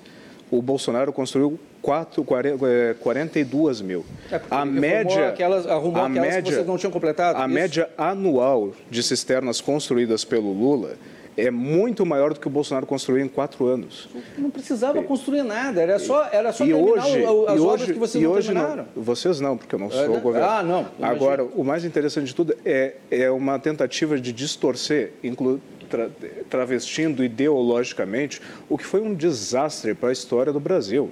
[0.58, 2.24] o Bolsonaro construiu 4,
[3.00, 4.06] 42 é, mil.
[4.32, 7.38] É a média, aquelas, arrumou a aquelas média, que vocês não tinham completado?
[7.38, 7.50] A isso?
[7.50, 10.96] média anual de cisternas construídas pelo Lula
[11.36, 14.08] é muito maior do que o Bolsonaro construiu em quatro anos.
[14.38, 18.00] Não precisava construir nada, era só, era só e terminar hoje, as obras hoje, que
[18.00, 18.88] vocês e não hoje terminaram.
[18.96, 20.48] Não, vocês não, porque eu não sou é, o governo.
[20.48, 20.86] Ah, não.
[21.02, 25.60] Agora, o mais interessante de tudo é, é uma tentativa de distorcer, inclu,
[25.94, 26.10] tra,
[26.50, 31.12] travestindo ideologicamente o que foi um desastre para a história do Brasil.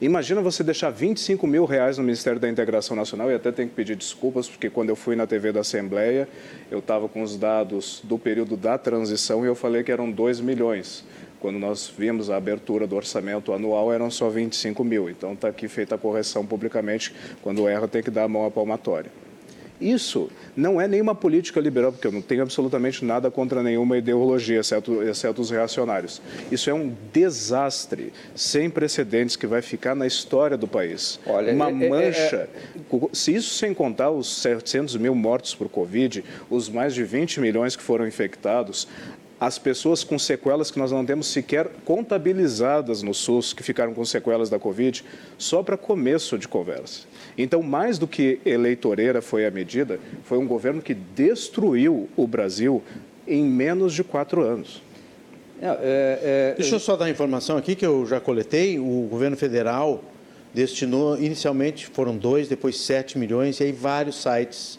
[0.00, 3.74] Imagina você deixar 25 mil reais no Ministério da Integração Nacional, e até tenho que
[3.74, 6.28] pedir desculpas, porque quando eu fui na TV da Assembleia,
[6.70, 10.40] eu estava com os dados do período da transição e eu falei que eram 2
[10.40, 11.04] milhões.
[11.40, 15.08] Quando nós vimos a abertura do orçamento anual, eram só 25 mil.
[15.08, 17.12] Então está aqui feita a correção publicamente,
[17.42, 19.10] quando erra tem que dar a mão à palmatória.
[19.80, 24.60] Isso não é nenhuma política liberal, porque eu não tenho absolutamente nada contra nenhuma ideologia,
[24.60, 26.20] exceto, exceto os reacionários.
[26.50, 31.20] Isso é um desastre sem precedentes que vai ficar na história do país.
[31.26, 32.48] Olha, Uma é, mancha.
[32.92, 33.08] É, é...
[33.12, 37.76] Se isso sem contar os 700 mil mortos por Covid, os mais de 20 milhões
[37.76, 38.88] que foram infectados,
[39.40, 44.04] as pessoas com sequelas que nós não temos sequer contabilizadas no SUS, que ficaram com
[44.04, 45.04] sequelas da Covid,
[45.36, 47.06] só para começo de conversa.
[47.36, 52.82] Então, mais do que eleitoreira foi a medida, foi um governo que destruiu o Brasil
[53.26, 54.82] em menos de quatro anos.
[55.60, 58.78] É, é, é, Deixa eu só dar informação aqui que eu já coletei.
[58.78, 60.02] O governo federal
[60.52, 64.78] destinou, inicialmente foram dois, depois sete milhões, e aí vários sites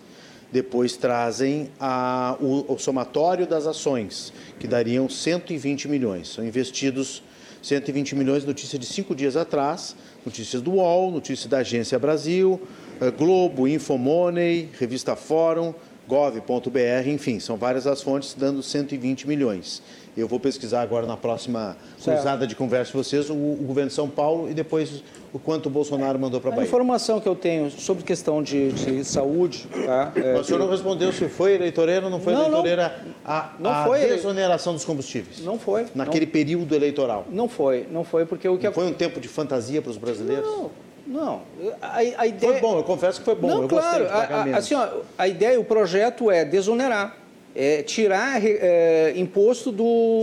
[0.51, 6.29] depois trazem a, o, o somatório das ações, que dariam 120 milhões.
[6.29, 7.21] São investidos
[7.61, 9.95] 120 milhões, notícia de cinco dias atrás,
[10.25, 12.59] notícias do UOL, notícias da Agência Brasil,
[13.01, 15.73] eh, Globo, Infomoney, Revista Fórum,
[16.09, 19.79] gov.br, enfim, são várias as fontes dando 120 milhões.
[20.17, 23.95] Eu vou pesquisar agora na próxima cruzada de conversa com vocês o, o, governo de
[23.95, 26.65] São Paulo e depois o quanto o Bolsonaro mandou para a Bahia.
[26.65, 29.67] A informação que eu tenho sobre questão de, de saúde...
[29.85, 33.01] Tá, é, Mas o senhor não respondeu se foi eleitoreira ou não foi não, eleitoreira
[33.05, 35.41] não, a, não a foi desoneração dos combustíveis?
[35.41, 35.85] Não foi.
[35.93, 37.25] Naquele não, período eleitoral?
[37.29, 38.65] Não foi, não foi porque o que...
[38.65, 40.43] Não foi um tempo de fantasia para os brasileiros?
[40.43, 40.88] Não.
[41.09, 41.41] Não,
[41.81, 42.53] a, a, ideia...
[42.53, 43.47] Foi bom, eu confesso que foi bom.
[43.47, 44.87] Não, eu claro, a, a, assim, ó,
[45.17, 47.17] a ideia, o projeto é desonerar,
[47.55, 50.21] é tirar é, imposto do,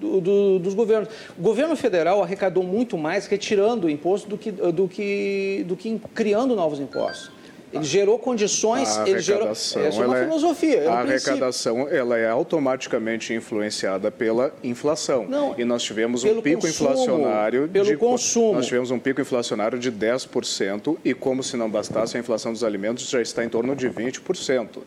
[0.00, 1.10] do, do, dos governos.
[1.38, 6.56] O governo federal arrecadou muito mais retirando imposto do que, do que, do que criando
[6.56, 7.30] novos impostos.
[7.72, 9.48] Ele gerou condições, a ele gerou.
[9.48, 10.76] Essa é uma é, filosofia.
[10.80, 15.26] É a arrecadação ela é automaticamente influenciada pela inflação.
[15.26, 18.54] Não, e nós tivemos um pico consumo, inflacionário pelo de, consumo.
[18.54, 22.62] Nós tivemos um pico inflacionário de 10% e como se não bastasse a inflação dos
[22.62, 24.78] alimentos já está em torno de 20%.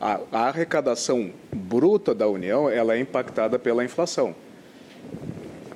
[0.00, 4.34] A, a arrecadação bruta da União ela é impactada pela inflação.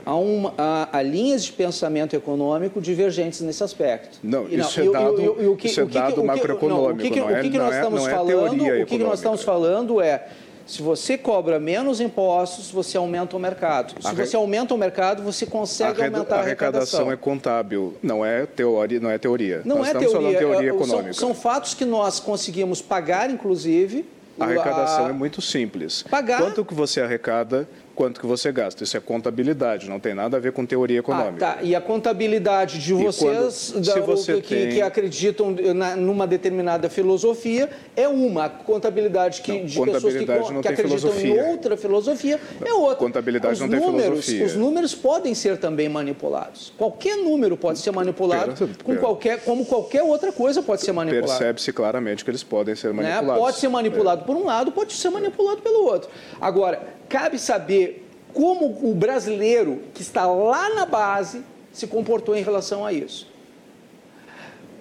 [0.04, 0.54] Há, uma,
[1.02, 4.18] linhas de pensamento econômico divergentes nesse aspecto.
[4.22, 7.06] Não, e, isso, é dado, o, que, isso é dado macroeconômico.
[7.06, 8.82] o que, o que, nós estamos falando?
[8.82, 10.28] O que nós estamos falando é
[10.66, 13.94] se você cobra menos impostos, você aumenta o mercado.
[14.00, 17.00] Se você aumenta o mercado, você consegue a aumentar a arrecadação.
[17.00, 18.98] A arrecadação é contábil, não é teoria.
[18.98, 21.12] Não é teoria, não nós é teoria, teoria é, econômica.
[21.12, 24.06] São, são fatos que nós conseguimos pagar, inclusive,
[24.40, 25.10] a arrecadação a...
[25.10, 26.02] é muito simples.
[26.10, 26.40] Pagar...
[26.40, 28.84] Quanto que você arrecada, quanto que você gasta.
[28.84, 31.48] Isso é contabilidade, não tem nada a ver com teoria econômica.
[31.48, 31.62] Ah, tá.
[31.62, 34.68] E a contabilidade de vocês, quando, da, você que, tem...
[34.70, 38.44] que, acreditam na, numa determinada filosofia, é uma.
[38.44, 41.34] A contabilidade que, não, de contabilidade pessoas que, que acreditam filosofia.
[41.34, 42.96] em outra filosofia é outra.
[42.96, 44.46] Contabilidade os não números, tem filosofia.
[44.46, 46.72] Os números podem ser também manipulados.
[46.76, 48.54] Qualquer número pode ser manipulado.
[48.82, 51.26] Com qualquer, como qualquer outra coisa pode ser manipulada.
[51.26, 53.02] Percebe-se claramente que eles podem ser né?
[53.02, 53.28] manipulados.
[53.28, 53.38] Né?
[53.38, 54.24] Pode ser manipulado é.
[54.24, 56.10] por um lado, pode ser manipulado pelo outro.
[56.40, 61.42] Agora, cabe saber como o brasileiro que está lá na base
[61.72, 63.32] se comportou em relação a isso.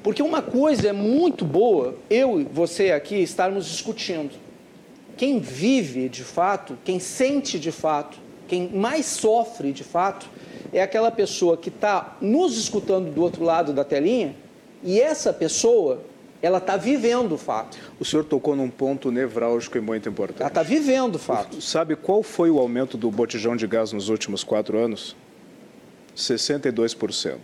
[0.01, 4.31] Porque uma coisa é muito boa, eu e você aqui estarmos discutindo.
[5.15, 8.17] Quem vive de fato, quem sente de fato,
[8.47, 10.27] quem mais sofre de fato,
[10.73, 14.35] é aquela pessoa que está nos escutando do outro lado da telinha
[14.83, 16.01] e essa pessoa
[16.43, 17.77] ela está vivendo o fato.
[17.97, 20.41] O senhor tocou num ponto nevrálgico e muito importante.
[20.41, 21.61] Ela está vivendo o fato.
[21.61, 25.15] Sabe qual foi o aumento do botijão de gás nos últimos quatro anos?
[26.17, 27.37] 62%.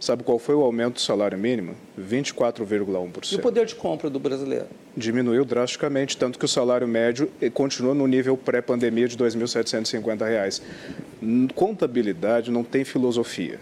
[0.00, 1.74] Sabe qual foi o aumento do salário mínimo?
[2.00, 3.32] 24,1%.
[3.32, 4.66] E o poder de compra do brasileiro?
[4.96, 10.62] Diminuiu drasticamente, tanto que o salário médio continua no nível pré-pandemia de R$ 2.750.
[11.54, 13.60] Contabilidade não tem filosofia.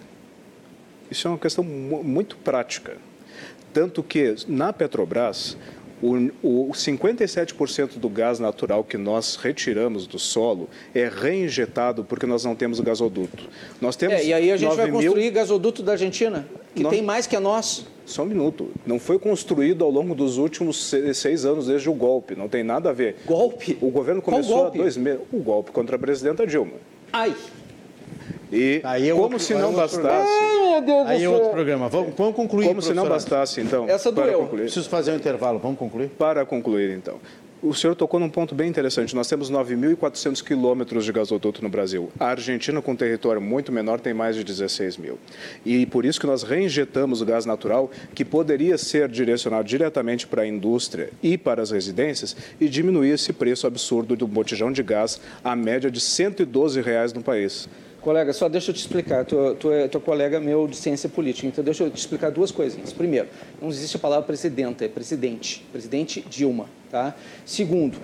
[1.11, 2.99] Isso é uma questão muito prática.
[3.77, 5.55] Tanto que na Petrobras,
[6.01, 12.43] o, o 57% do gás natural que nós retiramos do solo é reinjetado porque nós
[12.43, 13.47] não temos gasoduto.
[13.79, 15.31] Nós temos é, e aí a gente vai construir mil...
[15.31, 16.91] gasoduto da Argentina, que nós...
[16.91, 17.85] tem mais que a nós.
[18.07, 18.71] Só um minuto.
[18.87, 22.35] Não foi construído ao longo dos últimos seis anos desde o golpe.
[22.35, 23.17] Não tem nada a ver.
[23.27, 23.77] Golpe?
[23.83, 25.21] O governo começou há dois meses.
[25.31, 26.77] O golpe contra a presidenta Dilma.
[27.13, 27.37] Ai!
[28.53, 30.33] E é como outro, se não é bastasse.
[30.33, 31.89] Ai, aí é outro programa.
[31.89, 32.69] Vamos, vamos concluir.
[32.69, 33.89] Como se não bastasse, então.
[33.89, 34.41] Essa doeu.
[34.41, 34.63] Concluir.
[34.63, 35.59] Preciso fazer um intervalo.
[35.59, 36.09] Vamos concluir?
[36.11, 37.19] Para concluir, então.
[37.63, 39.17] O senhor tocou num ponto bem interessante.
[39.17, 42.11] Nós temos 9.400 quilômetros de gasoduto no Brasil.
[42.21, 45.19] A Argentina, com um território muito menor, tem mais de 16 mil.
[45.65, 50.43] E por isso que nós reinjetamos o gás natural, que poderia ser direcionado diretamente para
[50.43, 55.19] a indústria e para as residências, e diminuir esse preço absurdo do botijão de gás
[55.43, 57.69] à média de 112 reais no país.
[58.07, 59.25] Colega, só deixa eu te explicar.
[59.25, 62.31] Tu, tu é, tu é colega meu de ciência política, então deixa eu te explicar
[62.31, 62.93] duas coisinhas.
[62.93, 63.27] Primeiro,
[63.61, 65.67] não existe a palavra presidenta, é presidente.
[65.73, 66.67] Presidente Dilma.
[66.89, 67.17] Tá?
[67.45, 67.99] Segundo,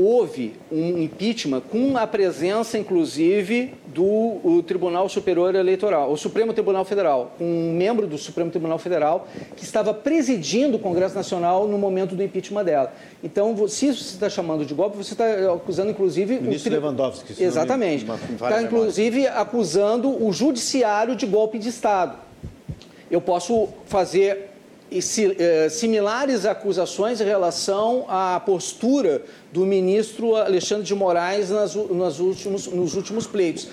[0.00, 7.34] houve um impeachment com a presença, inclusive, do Tribunal Superior Eleitoral, o Supremo Tribunal Federal,
[7.40, 12.22] um membro do Supremo Tribunal Federal que estava presidindo o Congresso Nacional no momento do
[12.22, 12.92] impeachment dela.
[13.22, 16.38] Então, se você está chamando de golpe, você está acusando, inclusive...
[16.38, 16.80] O ministro o tri...
[16.80, 17.42] Lewandowski.
[17.42, 18.06] Exatamente.
[18.32, 22.16] Está, inclusive, acusando o judiciário de golpe de Estado.
[23.10, 24.50] Eu posso fazer
[24.92, 29.22] eh, similares acusações em relação à postura
[29.52, 33.68] do ministro Alexandre de Moraes nas, nas últimos, nos últimos pleitos.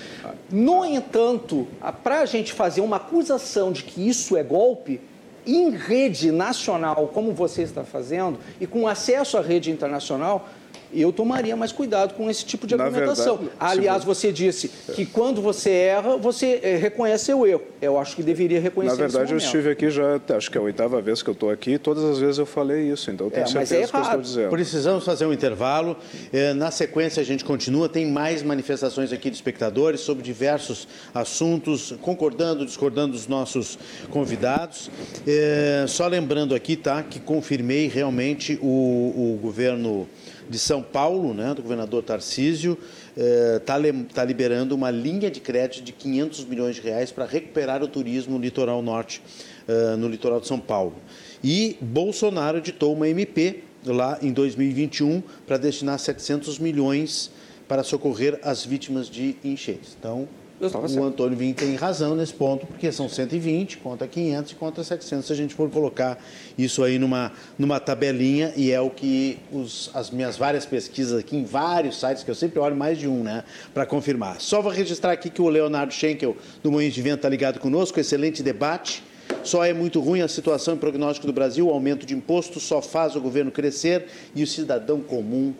[0.52, 1.68] No entanto,
[2.04, 5.00] para a gente fazer uma acusação de que isso é golpe,
[5.46, 10.50] em rede nacional, como você está fazendo, e com acesso à rede internacional,
[10.94, 13.38] eu tomaria mais cuidado com esse tipo de argumentação.
[13.38, 17.62] Verdade, Aliás, você disse que quando você erra, você é, reconhece seu erro.
[17.82, 20.64] Eu acho que deveria reconhecer Na verdade, eu estive aqui já, acho que é a
[20.64, 23.48] oitava vez que eu estou aqui, todas as vezes eu falei isso, então tenho é,
[23.48, 24.50] certeza é que eu estou dizendo.
[24.50, 25.98] Precisamos fazer um intervalo.
[26.32, 27.88] É, na sequência, a gente continua.
[27.90, 33.78] Tem mais manifestações aqui de espectadores sobre diversos assuntos, concordando, discordando dos nossos
[34.10, 34.90] convidados.
[35.26, 40.08] É, só lembrando aqui, tá, que confirmei realmente o, o governo
[40.50, 42.78] de São Paulo, né, do governador Tarcísio,
[43.16, 47.84] está eh, tá liberando uma linha de crédito de 500 milhões de reais para recuperar
[47.84, 49.22] o turismo no litoral norte,
[49.68, 50.96] eh, no litoral de São Paulo.
[51.44, 57.32] E Bolsonaro editou uma MP lá em 2021 para destinar 700 milhões
[57.68, 59.96] para socorrer as vítimas de enchentes.
[60.00, 60.28] Então,
[60.60, 65.28] o Antônio Vim tem razão nesse ponto, porque são 120 contra 500 e contra 700,
[65.28, 66.18] se a gente for colocar
[66.58, 71.38] isso aí numa, numa tabelinha, e é o que os, as minhas várias pesquisas aqui
[71.38, 74.42] em vários sites, que eu sempre olho mais de um, né, para confirmar.
[74.42, 78.00] Só vou registrar aqui que o Leonardo Schenkel, do Moinhos de Vento, está ligado conosco,
[78.00, 79.04] excelente debate.
[79.44, 82.82] Só é muito ruim a situação e prognóstico do Brasil, o aumento de imposto só
[82.82, 85.54] faz o governo crescer e o cidadão comum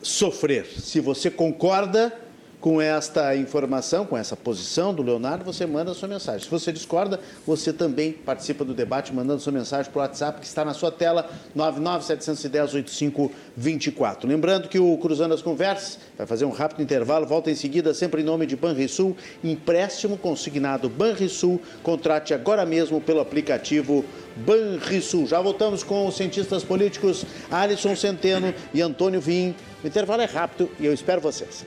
[0.00, 0.64] sofrer.
[0.64, 2.23] Se você concorda
[2.64, 6.44] com esta informação, com essa posição do Leonardo, você manda a sua mensagem.
[6.44, 10.46] Se você discorda, você também participa do debate mandando sua mensagem para o WhatsApp que
[10.46, 14.26] está na sua tela, 997108524.
[14.26, 18.22] Lembrando que o Cruzando as Conversas vai fazer um rápido intervalo, volta em seguida, sempre
[18.22, 24.02] em nome de Banrisul, empréstimo consignado Banrisul, contrate agora mesmo pelo aplicativo
[24.36, 25.26] Banrisul.
[25.26, 29.54] Já voltamos com os cientistas políticos Alisson Centeno e Antônio Vim.
[29.84, 31.66] O intervalo é rápido e eu espero vocês.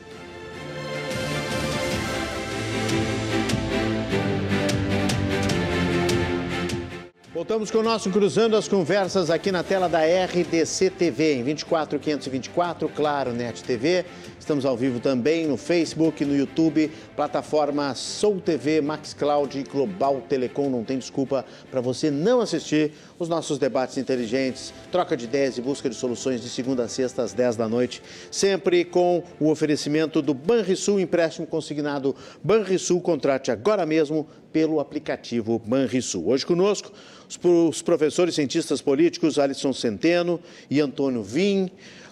[7.37, 12.89] Voltamos com o nosso Cruzando as Conversas aqui na tela da RDC TV, em 24524,
[12.89, 14.03] claro, NET TV.
[14.47, 20.21] Estamos ao vivo também no Facebook, no YouTube, plataforma Soul TV, Max Cloud e Global
[20.21, 20.69] Telecom.
[20.69, 25.61] Não tem desculpa para você não assistir os nossos debates inteligentes, troca de ideias e
[25.61, 30.21] busca de soluções de segunda a sexta às 10 da noite, sempre com o oferecimento
[30.21, 33.01] do Banrisul, empréstimo consignado Banrisul.
[33.01, 36.29] Contrate agora mesmo pelo aplicativo Banrisul.
[36.29, 36.93] Hoje conosco
[37.27, 40.39] os professores cientistas políticos Alisson Centeno
[40.69, 41.69] e Antônio Vim.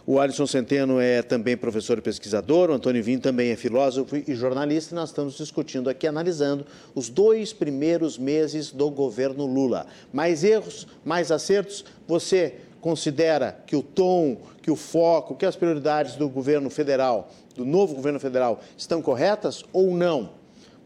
[0.08, 4.36] O Alisson Centeno é também professor e pesquisador, o Antônio Vim também é filósofo e
[4.36, 9.88] jornalista, e nós estamos discutindo aqui, analisando os dois primeiros meses do governo Lula.
[10.14, 11.84] Mais erros, mais acertos?
[12.08, 17.66] Você considera que o tom, que o foco, que as prioridades do governo federal, do
[17.66, 20.30] novo governo federal, estão corretas ou não?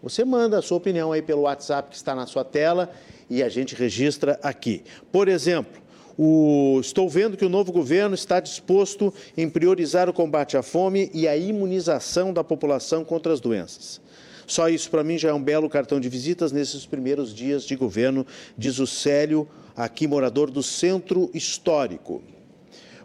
[0.02, 2.90] Você manda a sua opinião aí pelo WhatsApp que está na sua tela
[3.30, 4.82] e a gente registra aqui.
[5.12, 5.89] Por exemplo,
[6.22, 11.10] o, estou vendo que o novo governo está disposto em priorizar o combate à fome
[11.14, 14.02] e a imunização da população contra as doenças.
[14.46, 17.74] Só isso para mim já é um belo cartão de visitas nesses primeiros dias de
[17.78, 22.22] governo, diz o Célio, aqui morador do Centro Histórico.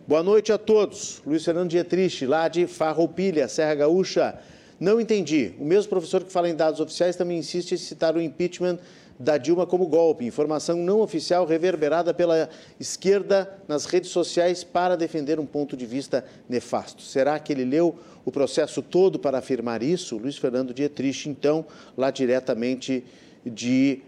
[0.09, 1.23] Boa noite a todos.
[1.25, 4.41] Luiz Fernando Dietrich, lá de Farroupilha, Serra Gaúcha.
[4.81, 5.53] Não entendi.
[5.61, 8.81] O mesmo professor que fala em dados oficiais também insiste em citar o impeachment
[9.19, 10.25] da Dilma como golpe.
[10.25, 12.49] Informação não oficial reverberada pela
[12.79, 17.03] esquerda nas redes sociais para defender um ponto de vista nefasto.
[17.03, 20.17] Será que ele leu o processo todo para afirmar isso?
[20.17, 21.65] Luiz Fernando Dietrich, então,
[21.97, 23.05] lá diretamente
[23.45, 24.03] de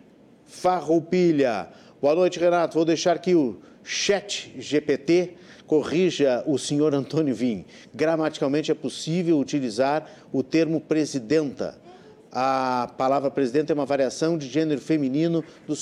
[0.44, 1.68] Farroupilha.
[2.00, 2.74] Boa noite, Renato.
[2.74, 5.34] Vou deixar aqui o chat GPT
[5.66, 7.64] corrija o senhor Antônio Vim.
[7.94, 11.78] Gramaticalmente é possível utilizar o termo presidenta
[12.38, 15.74] a palavra presidente é uma variação de gênero feminino do,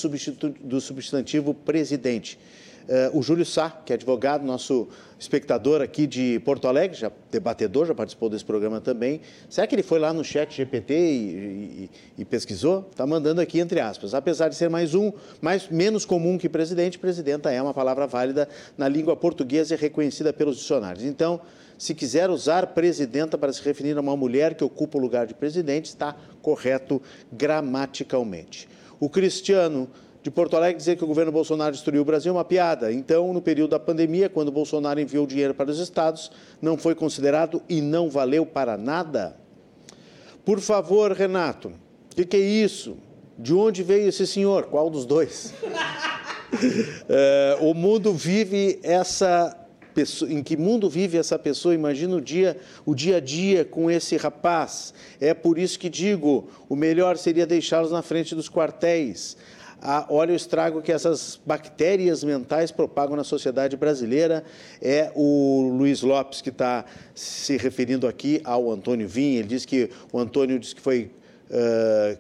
[0.61, 2.39] do substantivo presidente.
[2.85, 4.87] Uh, o Júlio Sá, que é advogado, nosso
[5.19, 9.21] espectador aqui de Porto Alegre, já debatedor, já participou desse programa também.
[9.51, 12.87] Será que ele foi lá no chat GPT e, e, e pesquisou?
[12.89, 14.15] Está mandando aqui entre aspas.
[14.15, 18.49] Apesar de ser mais um, mais, menos comum que presidente, presidenta é uma palavra válida
[18.79, 21.03] na língua portuguesa e reconhecida pelos dicionários.
[21.05, 21.41] Então,
[21.79, 25.35] se quiser usar presidenta para se referir a uma mulher que ocupa o lugar de
[25.35, 27.01] presidente, está correto
[27.33, 28.68] gramaticalmente.
[29.01, 29.89] O Cristiano
[30.22, 32.91] de Porto Alegre dizer que o governo Bolsonaro destruiu o Brasil é uma piada.
[32.91, 37.62] Então, no período da pandemia, quando Bolsonaro enviou dinheiro para os estados, não foi considerado
[37.68, 39.37] e não valeu para nada?
[40.43, 42.97] Por favor, Renato, o que, que, é isso?
[43.39, 44.64] De onde veio esse senhor?
[44.64, 45.53] Qual dos dois?
[47.07, 49.55] é, o mundo vive essa
[49.95, 51.74] pessoa, em que mundo vive essa pessoa?
[51.74, 54.92] Imagina o dia, o dia a dia com esse rapaz.
[55.20, 59.36] É por isso que digo, o melhor seria deixá-los na frente dos quartéis.
[59.80, 64.42] Ah, olha o estrago que essas bactérias mentais propagam na sociedade brasileira.
[64.80, 69.34] É o Luiz Lopes que está se referindo aqui ao Antônio Vim.
[69.34, 71.11] Ele diz que o Antônio disse que foi
[71.51, 72.18] uh,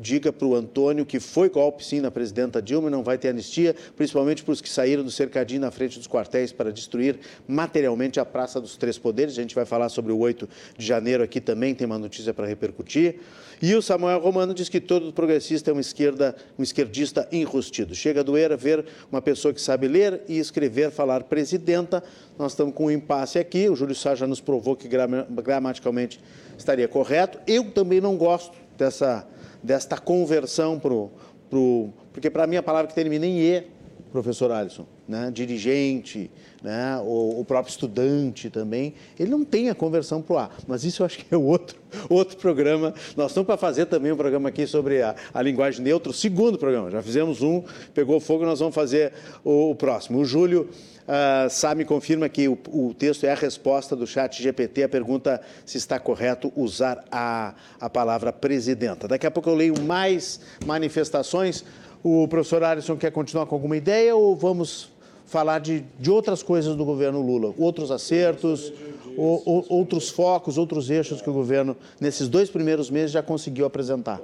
[0.00, 3.28] diga para o Antônio que foi golpe sim na presidenta Dilma e não vai ter
[3.28, 8.20] anistia, principalmente para os que saíram do cercadinho na frente dos quartéis para destruir materialmente
[8.20, 9.36] a Praça dos Três Poderes.
[9.38, 12.46] A gente vai falar sobre o 8 de janeiro aqui também, tem uma notícia para
[12.46, 13.20] repercutir.
[13.60, 17.92] E o Samuel Romano diz que todo progressista é um, esquerda, um esquerdista enrustido.
[17.94, 22.02] Chega a doer ver uma pessoa que sabe ler e escrever falar presidenta.
[22.38, 26.20] Nós estamos com um impasse aqui, o Júlio Sá já nos provou que gramaticalmente
[26.56, 27.40] estaria correto.
[27.48, 29.26] Eu também não gosto dessa
[29.62, 31.92] desta conversão para o.
[32.12, 33.66] Porque para mim a palavra que termina em E,
[34.12, 35.30] professor Alisson, né?
[35.32, 36.30] dirigente,
[36.62, 36.98] né?
[37.02, 40.50] o, o, próprio estudante também, ele não tem a conversão para o A.
[40.66, 41.78] Mas isso eu acho que é outro,
[42.10, 42.92] outro programa.
[43.16, 46.58] Nós estamos para fazer também um programa aqui sobre a, a linguagem neutra, o segundo
[46.58, 46.90] programa.
[46.90, 47.62] Já fizemos um,
[47.94, 50.18] pegou fogo, nós vamos fazer o, o próximo.
[50.18, 50.68] O Júlio
[51.08, 54.88] Uh, Sá me confirma que o, o, texto é a resposta do chat GPT, a
[54.90, 59.08] pergunta se está correto usar a, a palavra presidenta.
[59.08, 61.64] Daqui a pouco eu leio mais manifestações.
[62.02, 64.90] O professor Alisson quer continuar com alguma ideia ou vamos
[65.28, 68.72] falar de, de outras coisas do governo Lula, outros acertos,
[69.16, 74.20] outros focos, outros eixos que o governo, nesses dois primeiros meses, já conseguiu apresentar.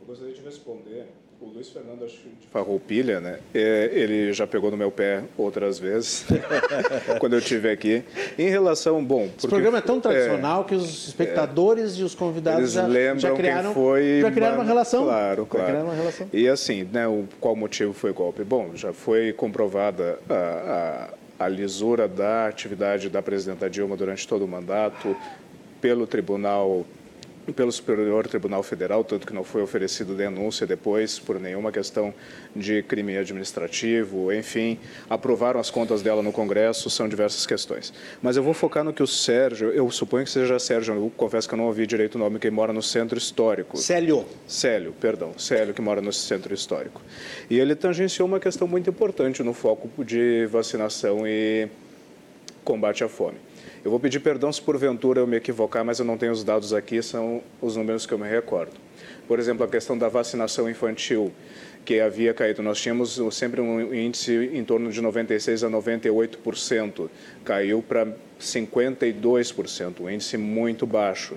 [0.00, 1.06] Eu gostaria de responder.
[1.58, 3.40] Luiz Fernando acho de Farroupilha, né?
[3.52, 6.24] É, ele já pegou no meu pé outras vezes,
[7.18, 8.04] quando eu estive aqui.
[8.38, 9.22] Em relação, bom...
[9.22, 12.88] Porque, Esse programa é tão tradicional é, que os espectadores é, e os convidados já,
[13.16, 15.02] já, criaram, foi, já criaram uma relação.
[15.02, 15.82] Claro, claro.
[15.82, 16.28] Uma relação.
[16.32, 18.44] E assim, né, o, qual motivo foi o golpe?
[18.44, 21.08] Bom, já foi comprovada a,
[21.40, 25.16] a, a lisura da atividade da presidenta Dilma durante todo o mandato,
[25.80, 26.86] pelo Tribunal
[27.52, 32.12] pelo Superior Tribunal Federal, tanto que não foi oferecido denúncia depois por nenhuma questão
[32.54, 34.78] de crime administrativo, enfim,
[35.08, 37.92] aprovaram as contas dela no Congresso, são diversas questões.
[38.22, 41.48] Mas eu vou focar no que o Sérgio, eu suponho que seja Sérgio, eu confesso
[41.48, 43.76] que eu não ouvi direito o nome, que mora no Centro Histórico.
[43.76, 44.24] Célio.
[44.46, 47.00] Célio, perdão, Célio, que mora no Centro Histórico.
[47.48, 51.68] E ele tangenciou uma questão muito importante no foco de vacinação e
[52.64, 53.47] combate à fome.
[53.84, 56.72] Eu vou pedir perdão se porventura eu me equivocar, mas eu não tenho os dados
[56.72, 58.72] aqui, são os números que eu me recordo.
[59.26, 61.32] Por exemplo, a questão da vacinação infantil,
[61.88, 62.62] que havia caído.
[62.62, 67.08] Nós tínhamos sempre um índice em torno de 96% a 98%,
[67.42, 68.06] caiu para
[68.38, 71.36] 52%, um índice muito baixo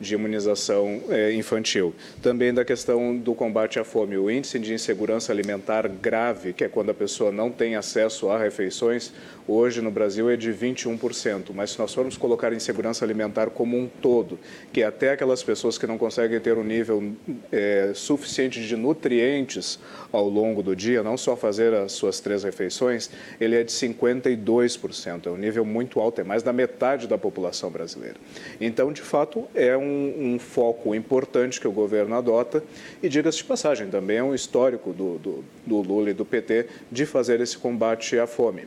[0.00, 1.94] de imunização é, infantil.
[2.22, 4.16] Também da questão do combate à fome.
[4.16, 8.38] O índice de insegurança alimentar grave, que é quando a pessoa não tem acesso a
[8.38, 9.12] refeições,
[9.50, 11.50] hoje no Brasil é de 21%.
[11.54, 14.38] Mas se nós formos colocar insegurança alimentar como um todo,
[14.72, 17.12] que é até aquelas pessoas que não conseguem ter um nível
[17.50, 19.78] é, suficiente de nutrientes
[20.12, 25.26] ao longo do dia, não só fazer as suas três refeições, ele é de 52%.
[25.26, 28.16] É um nível muito alto, é mais da metade da população brasileira.
[28.60, 32.62] Então, de fato, é um um, foco importante que o governo adota
[33.02, 36.66] e, diga-se de passagem, também é um histórico do, do, do Lula e do PT
[36.90, 38.66] de fazer esse combate à fome.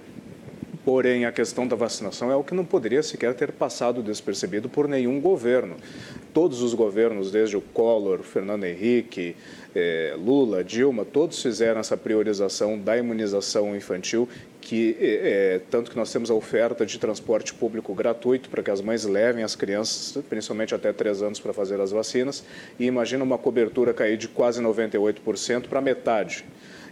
[0.85, 4.87] Porém, a questão da vacinação é o que não poderia sequer ter passado despercebido por
[4.87, 5.77] nenhum governo.
[6.33, 9.35] Todos os governos, desde o Collor, Fernando Henrique,
[9.73, 14.27] eh, Lula, Dilma, todos fizeram essa priorização da imunização infantil
[14.63, 18.79] que é, tanto que nós temos a oferta de transporte público gratuito para que as
[18.79, 22.43] mães levem as crianças, principalmente até 3 anos, para fazer as vacinas,
[22.79, 26.45] e imagina uma cobertura cair de quase 98% para metade,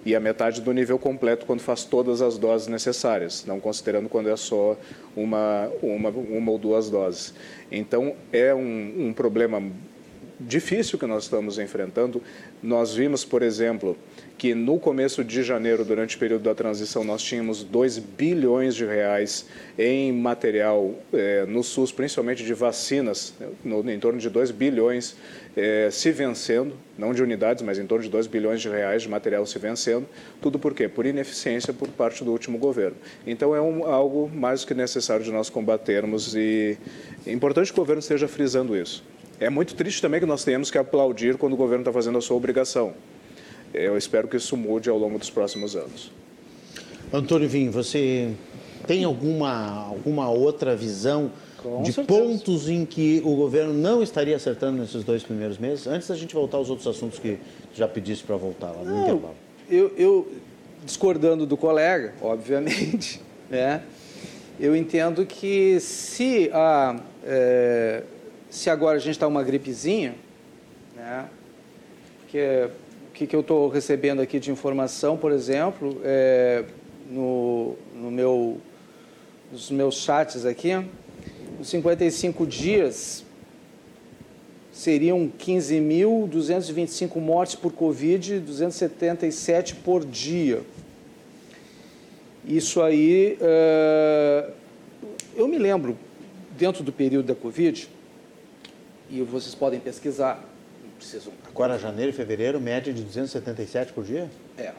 [0.06, 4.30] e a metade do nível completo quando faz todas as doses necessárias, não considerando quando
[4.30, 4.78] é só
[5.16, 7.34] uma, uma, uma ou duas doses.
[7.72, 9.62] Então, é um, um problema
[10.40, 12.22] difícil que nós estamos enfrentando.
[12.62, 13.96] Nós vimos, por exemplo,
[14.42, 18.84] que no começo de janeiro, durante o período da transição, nós tínhamos 2 bilhões de
[18.84, 19.46] reais
[19.78, 25.16] em material eh, no SUS, principalmente de vacinas, no, em torno de 2 bilhões
[25.56, 29.10] eh, se vencendo, não de unidades, mas em torno de 2 bilhões de reais de
[29.10, 30.08] material se vencendo.
[30.42, 30.88] Tudo por quê?
[30.88, 32.98] Por ineficiência por parte do último governo.
[33.28, 36.80] Então é um, algo mais que necessário de nós combatermos e
[37.28, 39.04] é importante que o governo esteja frisando isso.
[39.40, 42.22] É muito triste também que nós tenhamos que aplaudir quando o governo está fazendo a
[42.22, 42.96] sua obrigação.
[43.74, 46.12] Eu espero que isso mude ao longo dos próximos anos.
[47.14, 48.34] Antônio Vinho, você
[48.88, 52.20] tem alguma, alguma outra visão Com de certeza.
[52.20, 55.88] pontos em que o governo não estaria acertando nesses dois primeiros meses?
[55.88, 57.38] Antes da gente voltar aos outros assuntos que
[57.74, 59.36] já pedisse para voltar lá no não, intervalo.
[59.70, 60.32] Eu, eu,
[60.86, 63.84] discordando do colega, obviamente, né?
[64.60, 68.04] eu entendo que se, a, é,
[68.50, 70.16] se agora a gente está uma gripezinha,
[70.96, 71.28] né?
[72.30, 72.70] que é
[73.22, 76.66] que, que eu estou recebendo aqui de informação, por exemplo, é,
[77.08, 78.58] no, no meu,
[79.52, 80.72] nos meus chats aqui,
[81.58, 83.24] nos 55 dias
[84.72, 90.64] seriam 15.225 mortes por Covid, 277 por dia.
[92.44, 94.50] Isso aí, é,
[95.36, 95.96] eu me lembro,
[96.58, 97.88] dentro do período da Covid,
[99.12, 100.44] e vocês podem pesquisar,
[101.02, 101.34] precisam.
[101.48, 104.30] Agora, janeiro e fevereiro, média de 277 por dia?
[104.58, 104.72] É.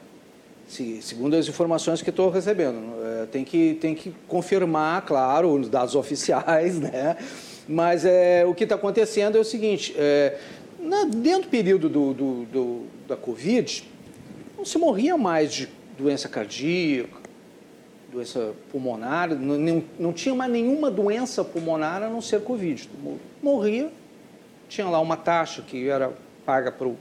[0.68, 2.80] Se, segundo as informações que estou recebendo.
[3.04, 7.16] É, tem, que, tem que confirmar, claro, os dados oficiais, né?
[7.68, 10.38] Mas é, o que está acontecendo é o seguinte: é,
[10.78, 13.84] na, dentro do período do, do, do, da Covid,
[14.56, 15.68] não se morria mais de
[15.98, 17.20] doença cardíaca,
[18.10, 22.88] doença pulmonar, não, não, não tinha mais nenhuma doença pulmonar a não ser Covid.
[23.42, 23.90] Morria
[24.72, 26.10] tinha lá uma taxa que era
[26.46, 26.96] paga para o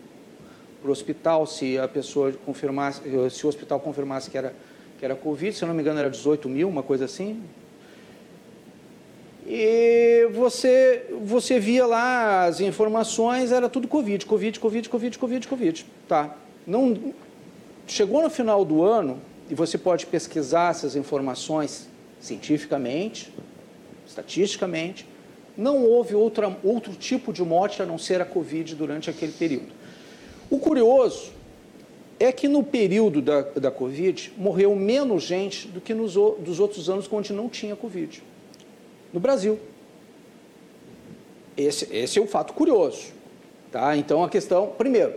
[0.83, 4.53] hospital se a pessoa confirmasse, se o hospital confirmasse que era,
[4.99, 7.41] que era Covid, se eu não me engano era 18 mil, uma coisa assim.
[9.47, 15.85] E você, você via lá as informações, era tudo Covid, Covid, Covid, Covid, Covid, Covid.
[16.09, 16.35] Tá.
[16.67, 17.13] Não,
[17.87, 19.17] chegou no final do ano,
[19.49, 21.87] e você pode pesquisar essas informações
[22.19, 23.33] cientificamente,
[24.05, 25.07] estatisticamente,
[25.61, 29.71] não houve outra, outro tipo de morte a não ser a Covid durante aquele período.
[30.49, 31.31] O curioso
[32.19, 36.89] é que no período da, da Covid morreu menos gente do que nos dos outros
[36.89, 38.23] anos onde não tinha Covid.
[39.13, 39.59] No Brasil.
[41.55, 43.07] Esse, esse é um fato curioso.
[43.71, 43.95] Tá?
[43.95, 45.13] Então a questão, primeiro,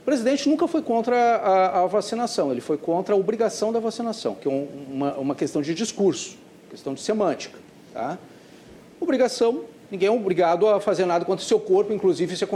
[0.00, 4.34] o presidente nunca foi contra a, a vacinação, ele foi contra a obrigação da vacinação,
[4.34, 6.36] que é um, uma, uma questão de discurso,
[6.70, 7.58] questão de semântica.
[7.92, 8.18] Tá?
[9.00, 12.48] Obrigação Ninguém é obrigado a fazer nada contra o seu corpo, inclusive isso é,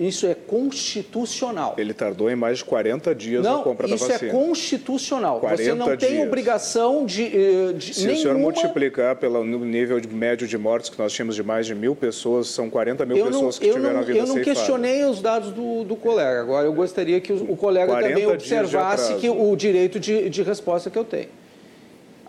[0.00, 1.74] isso é constitucional.
[1.76, 4.14] Ele tardou em mais de 40 dias não, na compra da vacina.
[4.14, 5.40] Isso é constitucional.
[5.40, 6.26] Você não tem dias.
[6.26, 8.18] obrigação de, eh, de Se nenhuma...
[8.18, 11.74] o senhor multiplicar pelo nível de médio de mortes que nós tínhamos de mais de
[11.74, 14.34] mil pessoas, são 40 mil eu pessoas não, que tiveram não, a vida Eu não
[14.34, 14.56] ceifada.
[14.56, 16.40] questionei os dados do, do, colega.
[16.40, 20.88] Agora, eu gostaria que o, o colega também observasse que o direito de, de resposta
[20.88, 21.28] que eu tenho.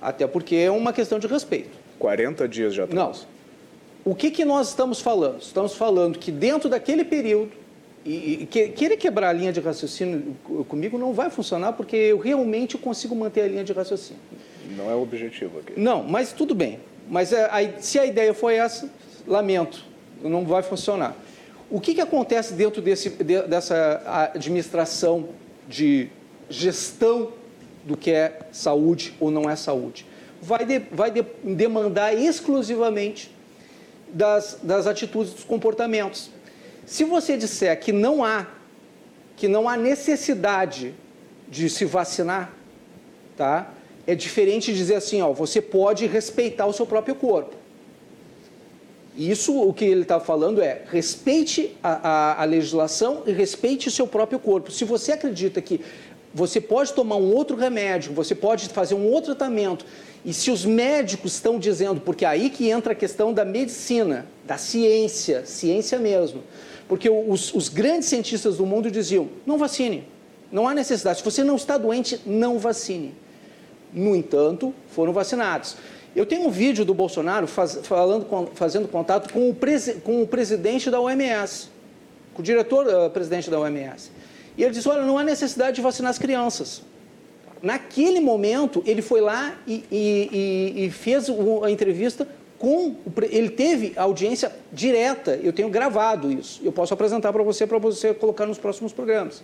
[0.01, 1.77] Até porque é uma questão de respeito.
[1.97, 3.19] 40 dias já atrás.
[3.21, 3.38] Não.
[4.05, 5.41] O que, que nós estamos falando?
[5.41, 7.51] Estamos falando que dentro daquele período,
[8.05, 10.35] e, e que, querer quebrar a linha de raciocínio
[10.67, 14.21] comigo não vai funcionar, porque eu realmente consigo manter a linha de raciocínio.
[14.77, 15.79] Não é o objetivo aqui.
[15.79, 16.79] Não, mas tudo bem.
[17.09, 18.89] Mas a, é, a, se a ideia foi essa,
[19.27, 19.83] lamento,
[20.23, 21.15] não vai funcionar.
[21.69, 25.29] O que, que acontece dentro desse, de, dessa administração
[25.67, 26.09] de
[26.49, 27.31] gestão
[27.83, 30.05] do que é saúde ou não é saúde?
[30.41, 33.29] Vai, de, vai de, demandar exclusivamente
[34.13, 36.29] das, das atitudes, dos comportamentos.
[36.85, 38.47] Se você disser que não há,
[39.35, 40.93] que não há necessidade
[41.47, 42.51] de se vacinar,
[43.37, 43.71] tá?
[44.05, 47.55] É diferente dizer assim, ó, você pode respeitar o seu próprio corpo.
[49.15, 53.91] Isso, o que ele está falando é respeite a, a, a, legislação e respeite o
[53.91, 54.71] seu próprio corpo.
[54.71, 55.81] Se você acredita que
[56.33, 59.85] você pode tomar um outro remédio, você pode fazer um outro tratamento
[60.25, 64.25] e se os médicos estão dizendo, porque é aí que entra a questão da medicina,
[64.45, 66.43] da ciência, ciência mesmo.
[66.87, 70.03] Porque os, os grandes cientistas do mundo diziam: não vacine,
[70.51, 71.19] não há necessidade.
[71.19, 73.13] Se você não está doente, não vacine.
[73.93, 75.77] No entanto, foram vacinados.
[76.15, 80.27] Eu tenho um vídeo do Bolsonaro faz, falando, fazendo contato com o, presi, com o
[80.27, 81.69] presidente da OMS,
[82.33, 84.11] com o diretor-presidente uh, da OMS.
[84.57, 86.81] E ele disse: olha, não há necessidade de vacinar as crianças.
[87.61, 91.29] Naquele momento, ele foi lá e, e, e fez
[91.63, 92.27] a entrevista
[92.57, 92.95] com.
[93.29, 95.39] Ele teve audiência direta.
[95.41, 96.61] Eu tenho gravado isso.
[96.63, 99.41] Eu posso apresentar para você, para você colocar nos próximos programas.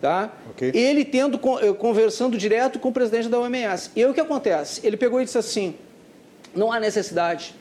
[0.00, 0.32] Tá?
[0.52, 0.72] Okay.
[0.74, 3.90] Ele tendo eh, conversando direto com o presidente da OMS.
[3.94, 4.80] E aí o que acontece?
[4.82, 5.74] Ele pegou e disse assim:
[6.54, 7.54] não há necessidade.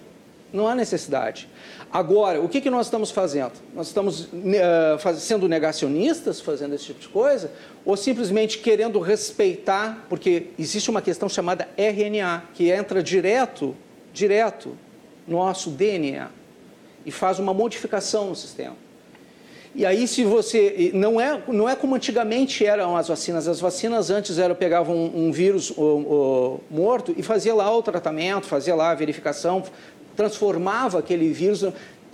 [0.51, 1.47] Não há necessidade.
[1.91, 3.53] Agora, o que, que nós estamos fazendo?
[3.73, 7.51] Nós estamos uh, sendo negacionistas, fazendo esse tipo de coisa,
[7.84, 13.76] ou simplesmente querendo respeitar, porque existe uma questão chamada RNA, que entra direto,
[14.13, 14.77] direto
[15.27, 16.30] no nosso DNA
[17.05, 18.76] e faz uma modificação no sistema.
[19.73, 20.91] E aí, se você.
[20.95, 23.47] Não é, não é como antigamente eram as vacinas.
[23.47, 25.71] As vacinas antes eram, pegavam um, um vírus
[26.69, 29.63] morto e fazia lá o tratamento, fazia lá a verificação,
[30.19, 31.65] transformava aquele vírus.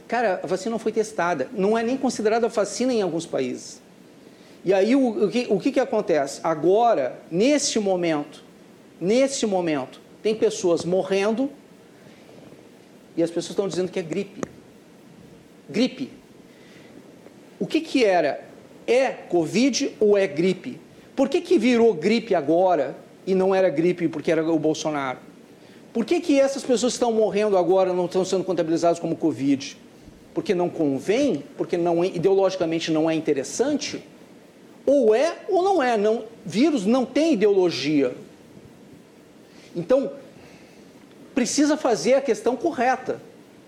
[0.07, 1.49] Cara, a vacina não foi testada.
[1.51, 3.81] Não é nem considerada vacina em alguns países.
[4.63, 6.39] E aí o, o, que, o que, que acontece?
[6.43, 8.43] Agora, neste momento,
[9.01, 11.49] neste momento, tem pessoas morrendo
[13.17, 14.41] e as pessoas estão dizendo que é gripe.
[15.67, 16.11] Gripe.
[17.59, 18.45] O que, que era?
[18.85, 20.79] É Covid ou é gripe?
[21.15, 22.95] Por que, que virou gripe agora
[23.25, 25.24] e não era gripe porque era o Bolsonaro?
[25.95, 29.77] Por que, que essas pessoas que estão morrendo agora não estão sendo contabilizadas como Covid?
[30.33, 31.41] Porque não convém?
[31.55, 34.03] Porque não, é, ideologicamente não é interessante?
[34.85, 35.95] Ou é ou não é.
[35.95, 38.13] Não, vírus não tem ideologia.
[39.73, 40.11] Então,
[41.33, 43.21] precisa fazer a questão correta.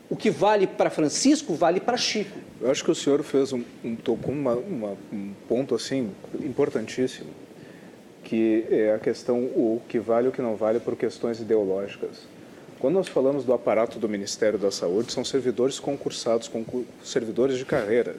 [0.10, 2.38] O que vale para Francisco vale para Chico.
[2.60, 3.96] Eu acho que o senhor fez um, um
[4.28, 7.47] uma, uma, um ponto assim importantíssimo
[8.28, 12.28] que é a questão o que vale e o que não vale por questões ideológicas.
[12.78, 17.64] Quando nós falamos do aparato do Ministério da Saúde, são servidores concursados, concur servidores de
[17.64, 18.18] carreira.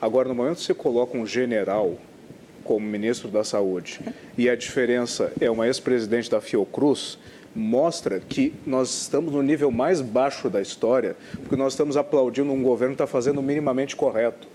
[0.00, 1.96] Agora, no momento que você coloca um general
[2.62, 4.00] como ministro da Saúde
[4.38, 7.18] e a diferença é uma ex-presidente da Fiocruz,
[7.52, 12.62] mostra que nós estamos no nível mais baixo da história, porque nós estamos aplaudindo um
[12.62, 14.53] governo que está fazendo minimamente correto.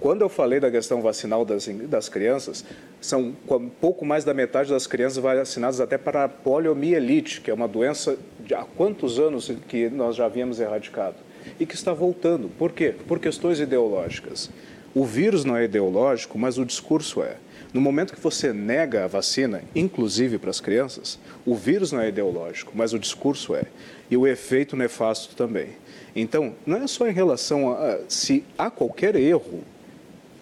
[0.00, 2.64] Quando eu falei da questão vacinal das, das crianças,
[3.00, 3.34] são
[3.80, 8.16] pouco mais da metade das crianças vacinadas até para a poliomielite, que é uma doença
[8.38, 11.16] de há quantos anos que nós já havíamos erradicado
[11.58, 12.48] e que está voltando.
[12.48, 12.94] Por quê?
[13.08, 14.50] Por questões ideológicas.
[14.94, 17.36] O vírus não é ideológico, mas o discurso é.
[17.72, 22.08] No momento que você nega a vacina, inclusive para as crianças, o vírus não é
[22.08, 23.64] ideológico, mas o discurso é.
[24.10, 25.70] E o efeito nefasto também.
[26.16, 29.62] Então, não é só em relação a se há qualquer erro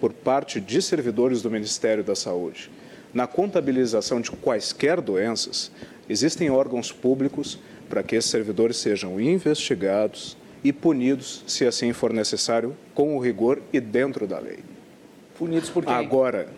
[0.01, 2.71] por parte de servidores do Ministério da Saúde
[3.17, 5.71] na contabilização de quaisquer doenças,
[6.07, 7.59] existem órgãos públicos
[7.89, 13.63] para que esses servidores sejam investigados e punidos, se assim for necessário, com o rigor
[13.73, 14.59] e dentro da lei.
[15.39, 15.95] Punidos por quem?
[15.95, 16.49] Agora,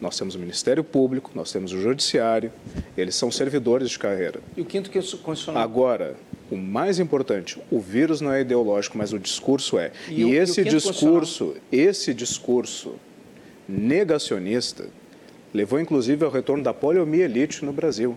[0.00, 2.52] nós temos o Ministério Público, nós temos o Judiciário,
[2.96, 4.40] eles são servidores de carreira.
[4.56, 5.62] E o quinto que é constitucional?
[5.62, 6.16] Agora,
[6.50, 9.92] o mais importante, o vírus não é ideológico, mas o discurso é.
[10.08, 12.94] E, e o, esse e discurso, esse discurso
[13.68, 14.86] negacionista
[15.52, 18.16] levou inclusive ao retorno da poliomielite no Brasil.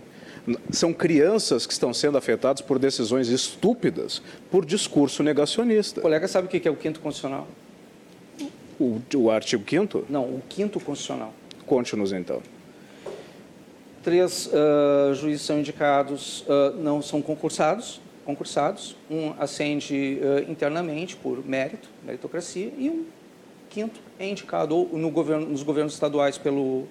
[0.72, 5.99] São crianças que estão sendo afetadas por decisões estúpidas, por discurso negacionista.
[5.99, 7.47] O colega sabe o que é o quinto constitucional?
[8.80, 11.34] O, o artigo 5 Não, o quinto constitucional.
[11.70, 12.41] Conte-nos então.
[14.04, 18.96] Três uh, juízes são indicados, uh, não são concursados, concursados.
[19.10, 23.06] Um ascende uh, internamente por mérito, meritocracia, e um
[23.70, 26.88] quinto é indicado no governo, nos governos estaduais pelo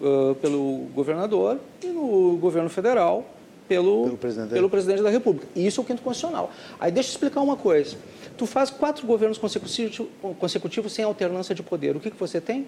[0.00, 3.26] uh, pelo governador e no governo federal
[3.68, 5.46] pelo, pelo, presidente, pelo presidente da República.
[5.54, 6.50] E isso é o quinto constitucional.
[6.80, 7.96] Aí deixa eu explicar uma coisa.
[8.36, 11.96] Tu faz quatro governos consecutivos, consecutivos sem alternância de poder.
[11.96, 12.66] O que, que você tem?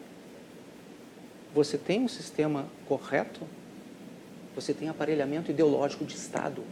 [1.55, 3.43] Você tem um sistema correto?
[4.57, 6.63] Você tem aparelhamento ideológico de Estado.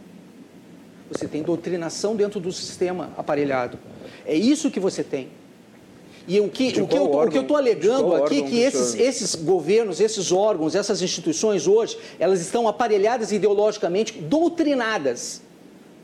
[1.09, 3.79] Você tem doutrinação dentro do sistema aparelhado.
[4.25, 5.29] É isso que você tem.
[6.27, 10.31] E o que, o que eu estou alegando aqui é que esses, esses governos, esses
[10.31, 15.42] órgãos, essas instituições hoje, elas estão aparelhadas ideologicamente, doutrinadas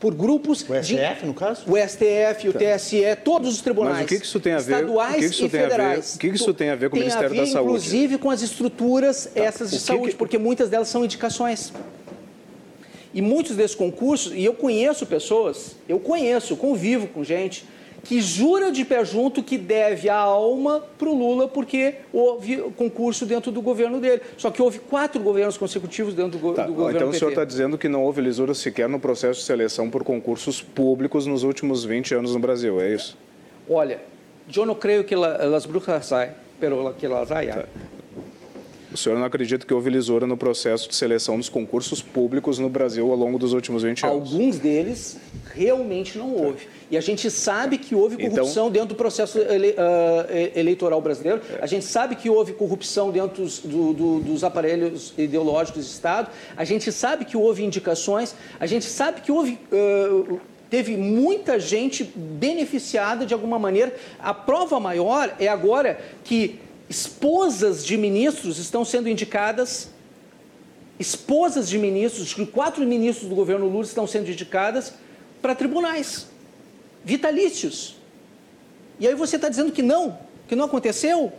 [0.00, 1.62] por grupos o STF, de, no caso?
[1.70, 3.98] O STF, o TSE, todos os tribunais.
[3.98, 4.72] Mas o que, que isso tem a ver?
[4.72, 5.80] Estaduais o que, que isso e tem federais.
[5.80, 7.68] A ver, o que, isso tem a ver com o Ministério ver, da Saúde?
[7.68, 9.40] Inclusive com as estruturas tá.
[9.40, 11.72] essas de saúde, porque muitas delas são indicações.
[13.12, 17.66] E muitos desses concursos, e eu conheço pessoas, eu conheço, convivo com gente
[18.02, 23.26] que jura de pé junto que deve a alma para o Lula porque houve concurso
[23.26, 24.22] dentro do governo dele.
[24.36, 27.16] Só que houve quatro governos consecutivos dentro do, tá, do governo Então PT.
[27.16, 30.62] o senhor está dizendo que não houve lisura sequer no processo de seleção por concursos
[30.62, 33.16] públicos nos últimos 20 anos no Brasil, é isso?
[33.68, 34.00] Olha,
[34.54, 37.48] eu não creio que las brujas saem, pero que las hay.
[37.48, 37.64] Tá.
[38.92, 42.68] O senhor não acredita que houve lisura no processo de seleção dos concursos públicos no
[42.68, 44.32] Brasil ao longo dos últimos 20 anos?
[44.32, 45.16] Alguns deles
[45.54, 46.66] realmente não houve.
[46.90, 51.00] E a gente sabe que houve então- corrupção então, dentro do processo ele, uh, eleitoral
[51.00, 51.40] brasileiro.
[51.52, 51.62] É.
[51.62, 56.28] A gente sabe que houve corrupção dentro dos, do, do, dos aparelhos ideológicos do Estado.
[56.56, 58.34] A gente sabe que houve indicações.
[58.58, 59.56] A gente sabe que houve.
[59.72, 63.94] Uh, teve muita gente beneficiada de alguma maneira.
[64.18, 66.60] A prova maior é agora que
[66.90, 69.90] esposas de ministros estão sendo indicadas,
[70.98, 74.92] esposas de ministros, quatro ministros do governo Lula estão sendo indicadas
[75.40, 76.26] para tribunais
[77.04, 77.96] vitalícios.
[78.98, 80.18] E aí você está dizendo que não,
[80.48, 81.32] que não aconteceu?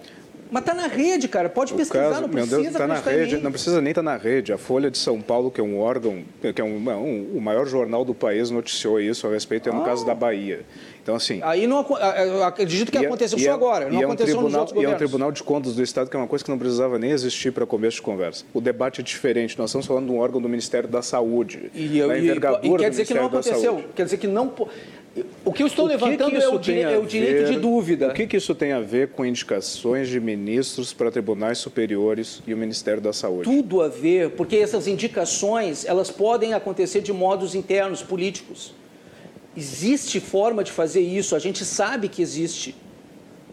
[0.50, 1.48] Mas está na rede, cara.
[1.48, 4.12] Pode pesquisar, caso, não precisa meu Deus, tá na rede, Não precisa nem estar tá
[4.12, 4.52] na rede.
[4.52, 7.66] A Folha de São Paulo, que é um órgão, que é um, um, o maior
[7.66, 9.86] jornal do país, noticiou isso a respeito, é no ah.
[9.86, 10.66] caso da Bahia.
[11.02, 11.40] Então, assim...
[11.44, 11.80] Aí não,
[12.46, 14.92] acredito que é- aconteceu só é, agora, não aconteceu é um tribunal, nos outros governos.
[14.92, 17.00] E é um Tribunal de Contas do Estado, que é uma coisa que não precisava
[17.00, 18.46] nem existir para começo de conversa.
[18.54, 19.58] O debate é diferente.
[19.58, 21.72] Nós estamos falando de um órgão do Ministério da Saúde.
[21.74, 23.84] E, e, e quer dizer que não aconteceu.
[23.96, 24.54] Quer dizer que não...
[25.44, 28.08] O que eu estou o levantando que é, o direito, é, o direito, de dúvida.
[28.08, 32.54] O que, que, isso tem a ver com indicações de ministros para tribunais superiores e
[32.54, 33.44] o Ministério da Saúde?
[33.44, 38.74] Tudo a ver, porque essas indicações elas podem acontecer de modos internos, políticos.
[39.56, 42.76] Existe forma de fazer isso, a gente sabe que existe.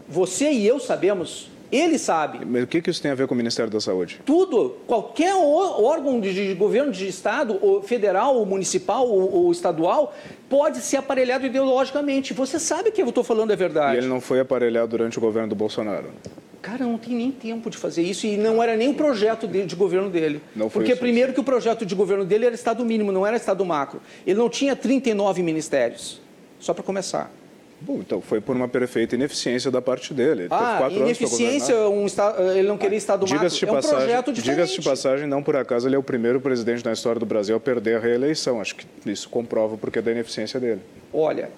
[0.07, 2.43] Você e eu sabemos ele sabe.
[2.45, 4.19] Mas o que, isso tem a ver com o Ministério da Saúde?
[4.25, 4.77] Tudo.
[4.87, 10.15] Qualquer órgão de, governo de Estado, ou federal, ou municipal, ou, ou, estadual,
[10.49, 12.33] pode ser aparelhado ideologicamente.
[12.33, 13.95] Você sabe que eu estou falando a verdade.
[13.95, 16.07] E ele não foi aparelhado durante o governo do Bolsonaro?
[16.61, 19.65] Cara, não tem nem tempo de fazer isso e não era nem o projeto de,
[19.65, 20.41] de governo dele.
[20.55, 20.99] Não foi Porque isso.
[20.99, 24.01] primeiro que o projeto de governo dele era Estado mínimo, não era Estado macro.
[24.27, 26.21] Ele não tinha 39 ministérios.
[26.59, 27.31] Só para começar.
[27.81, 30.47] Bom, então foi por uma perfeita ineficiência da parte dele.
[30.51, 32.05] ah, ineficiência, um
[32.53, 33.37] ele não queria Estado macro.
[33.37, 34.55] É um passagem, projeto diferente.
[34.57, 37.55] Diga-se de passagem, não por acaso ele é o primeiro presidente na história do Brasil
[37.55, 38.59] a perder a reeleição.
[38.59, 40.81] Acho que isso comprova o porquê da ineficiência dele.
[41.13, 41.49] Olha,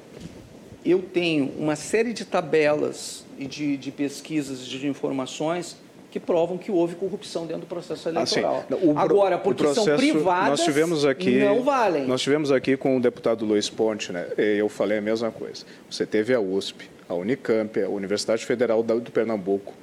[0.85, 5.77] eu tenho uma série de tabelas e de, de pesquisas, de informações
[6.11, 8.65] que provam que houve corrupção dentro do processo eleitoral.
[8.69, 12.05] Ah, o, Agora, porque processo, são privadas, nós tivemos aqui, não valem.
[12.05, 14.27] Nós tivemos aqui com o deputado Luiz Ponte, né?
[14.37, 15.63] eu falei a mesma coisa.
[15.89, 19.73] Você teve a USP, a Unicamp, a Universidade Federal do Pernambuco,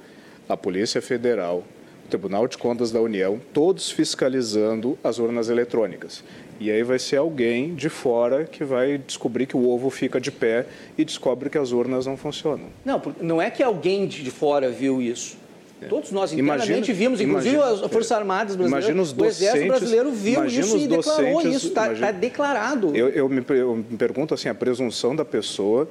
[0.47, 1.63] a Polícia Federal,
[2.05, 6.23] o Tribunal de Contas da União, todos fiscalizando as urnas eletrônicas.
[6.59, 10.31] E aí vai ser alguém de fora que vai descobrir que o ovo fica de
[10.31, 10.65] pé
[10.97, 12.65] e descobre que as urnas não funcionam.
[12.83, 15.37] Não, não é que alguém de fora viu isso.
[15.81, 15.87] É.
[15.87, 20.45] Todos nós internamente imagina, vimos, inclusive imagina, as Forças Armadas brasileiras, o Exército brasileiro viu
[20.45, 22.93] isso e declarou isso, está tá declarado.
[22.93, 25.87] Eu, eu, me, eu me pergunto assim, a presunção da pessoa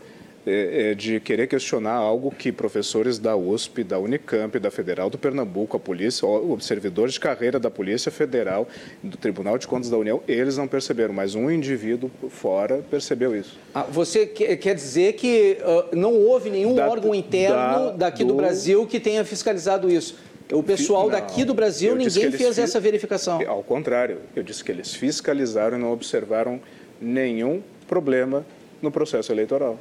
[0.49, 5.19] é, é, de querer questionar algo que professores da USP, da Unicamp, da Federal do
[5.19, 6.27] Pernambuco, a polícia,
[6.61, 8.67] servidores de carreira da Polícia Federal,
[9.03, 13.59] do Tribunal de Contas da União, eles não perceberam, mas um indivíduo fora percebeu isso.
[13.75, 18.29] Ah, você quer dizer que uh, não houve nenhum da, órgão interno da, daqui do...
[18.29, 20.17] do Brasil que tenha fiscalizado isso?
[20.51, 23.39] O pessoal não, daqui do Brasil, ninguém fez essa verificação.
[23.47, 26.59] Ao contrário, eu disse que eles fiscalizaram e não observaram
[26.99, 28.47] nenhum problema
[28.81, 29.79] no processo eleitoral.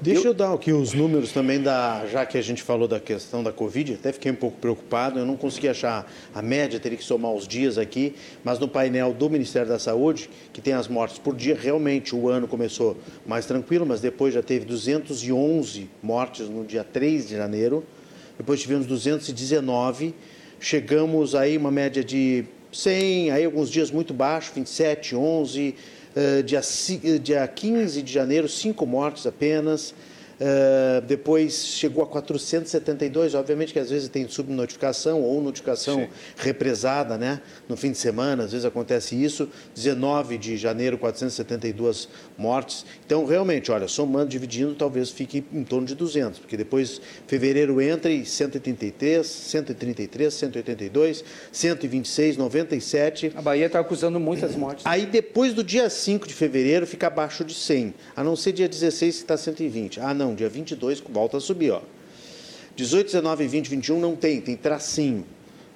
[0.00, 0.26] Deixa eu...
[0.26, 3.52] eu, dar aqui os números também da, já que a gente falou da questão da
[3.52, 7.32] Covid, até fiquei um pouco preocupado, eu não consegui achar a média, teria que somar
[7.32, 11.34] os dias aqui, mas no painel do Ministério da Saúde, que tem as mortes por
[11.36, 12.96] dia, realmente o ano começou
[13.26, 17.84] mais tranquilo, mas depois já teve 211 mortes no dia 3 de janeiro,
[18.36, 20.14] depois tivemos 219,
[20.58, 25.74] chegamos aí uma média de 100, aí alguns dias muito baixo, 27, 11, uh,
[26.44, 26.60] dia,
[27.18, 29.94] dia 15 de janeiro, cinco mortes apenas.
[30.34, 36.08] Uh, depois chegou a 472, obviamente que às vezes tem subnotificação ou notificação Sim.
[36.36, 37.40] represada, né?
[37.68, 39.48] No fim de semana, às vezes acontece isso.
[39.74, 42.84] 19 de janeiro, 472 mortes.
[43.06, 48.10] Então, realmente, olha, somando, dividindo, talvez fique em torno de 200, porque depois fevereiro entra
[48.10, 53.32] e 133, 133, 182, 126, 97.
[53.34, 54.84] A Bahia está acusando muitas mortes.
[54.86, 58.68] Aí depois do dia 5 de fevereiro fica abaixo de 100, a não ser dia
[58.68, 60.00] 16 que está 120.
[60.00, 61.82] Ah, não não, dia 22 volta a subir, ó.
[62.76, 65.24] 18, 19, 20, 21 não tem, tem tracinho,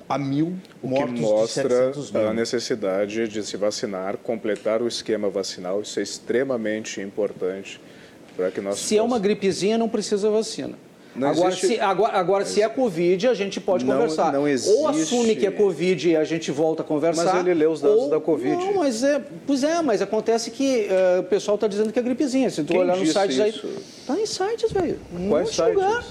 [0.08, 1.92] a mil mortos o que mostra
[2.30, 5.82] a necessidade de se vacinar, completar o esquema vacinal.
[5.82, 7.78] Isso é extremamente importante
[8.36, 8.76] para que nós.
[8.76, 8.98] Se possamos...
[8.98, 10.78] é uma gripezinha, não precisa vacina.
[11.14, 11.66] Não agora, existe...
[11.68, 14.32] se, agora, agora se é Covid, a gente pode não, conversar.
[14.32, 14.76] Não existe...
[14.76, 17.24] Ou assume que é Covid e a gente volta a conversar.
[17.24, 18.10] Mas ele lê os dados ou...
[18.10, 18.56] da Covid.
[18.56, 19.22] Não, mas é.
[19.46, 22.50] Pois é, mas acontece que uh, o pessoal está dizendo que é gripezinha.
[22.50, 23.66] Se tu Quem olhar nos sites isso?
[23.66, 23.78] aí.
[24.00, 24.98] Está em sites, velho.
[25.28, 25.74] Quais sites?
[25.74, 26.04] lugar.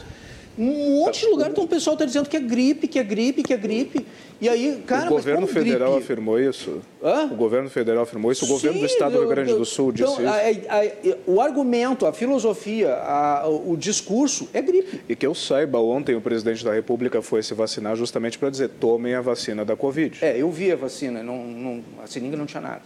[0.58, 3.42] Um monte de lugar, então o pessoal está dizendo que é gripe, que é gripe,
[3.42, 4.06] que é gripe.
[4.40, 6.04] E aí, cara, o governo federal gripe?
[6.04, 6.82] afirmou isso.
[7.02, 7.26] Hã?
[7.26, 8.44] O governo federal afirmou isso.
[8.44, 10.68] O Sim, governo do Estado do Rio Grande do Sul disse então, isso.
[10.70, 15.02] A, a, o argumento, a filosofia, a, o discurso é gripe.
[15.10, 18.70] E que eu saiba, ontem o presidente da República foi se vacinar justamente para dizer
[18.70, 20.20] tomem a vacina da Covid.
[20.22, 22.82] É, eu vi a vacina, não, não, a seringa não tinha nada.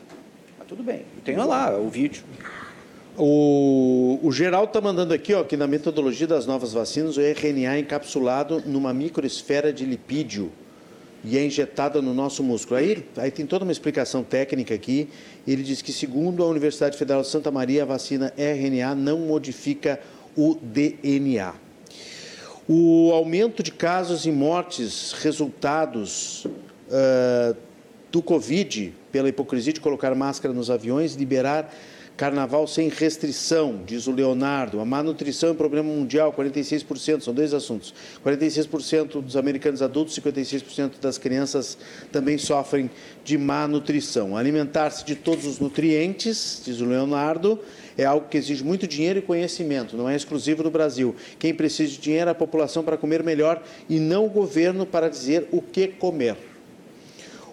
[0.58, 2.24] Mas tudo bem, tenho lá o vídeo.
[3.20, 7.76] O, o Geraldo está mandando aqui ó, que na metodologia das novas vacinas o RNA
[7.76, 10.52] é encapsulado numa microesfera de lipídio
[11.24, 12.80] e é injetada no nosso músculo.
[12.80, 15.10] Aí, aí tem toda uma explicação técnica aqui.
[15.48, 20.00] Ele diz que, segundo a Universidade Federal de Santa Maria, a vacina RNA não modifica
[20.36, 21.56] o DNA.
[22.70, 27.58] O aumento de casos e mortes resultados uh,
[28.12, 31.74] do Covid, pela hipocrisia de colocar máscara nos aviões, liberar
[32.18, 34.80] Carnaval sem restrição, diz o Leonardo.
[34.80, 37.94] A má nutrição é um problema mundial, 46%, são dois assuntos.
[38.26, 41.78] 46% dos americanos adultos, 56% das crianças
[42.12, 42.90] também sofrem
[43.24, 44.36] de má nutrição.
[44.36, 47.60] Alimentar-se de todos os nutrientes, diz o Leonardo,
[47.96, 51.16] é algo que exige muito dinheiro e conhecimento, não é exclusivo do Brasil.
[51.38, 55.08] Quem precisa de dinheiro é a população para comer melhor e não o governo para
[55.08, 56.36] dizer o que comer.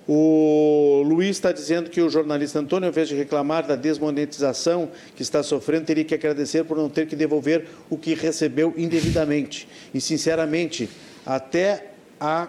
[0.06, 5.22] O Luiz está dizendo que o jornalista Antônio, ao invés de reclamar da desmonetização que
[5.22, 9.66] está sofrendo, teria que agradecer por não ter que devolver o que recebeu indevidamente.
[9.94, 10.90] E, sinceramente,
[11.24, 12.48] até a.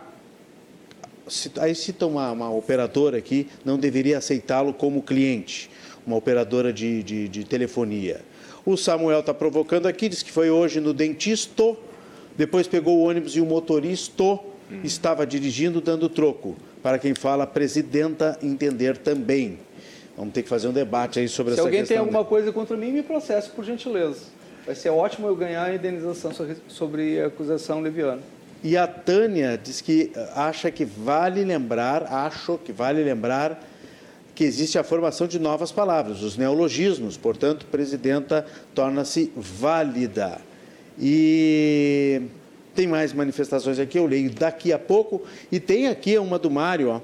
[1.60, 5.72] Aí cita uma, uma operadora aqui, não deveria aceitá-lo como cliente,
[6.06, 8.22] uma operadora de, de, de telefonia.
[8.64, 11.76] O Samuel está provocando aqui, diz que foi hoje no dentista,
[12.38, 14.40] depois pegou o ônibus e o motorista
[14.84, 16.56] estava dirigindo dando troco,
[16.86, 19.57] para quem fala presidenta entender também.
[20.16, 21.72] Vamos ter que fazer um debate aí sobre Se essa questão.
[21.72, 21.99] Se alguém tem né?
[21.99, 24.26] alguma coisa contra mim, me processe, por gentileza.
[24.68, 26.32] Vai ser ótimo eu ganhar a indenização
[26.68, 28.22] sobre a acusação leviana.
[28.64, 33.60] E a Tânia diz que acha que vale lembrar, acho que vale lembrar
[34.36, 38.45] que existe a formação de novas palavras, os neologismos, portanto, presidenta
[38.76, 40.38] torna-se válida.
[40.99, 42.22] E
[42.76, 45.23] tem mais manifestações aqui, eu leio daqui a pouco.
[45.52, 47.02] E tem aqui uma do Mário, ó.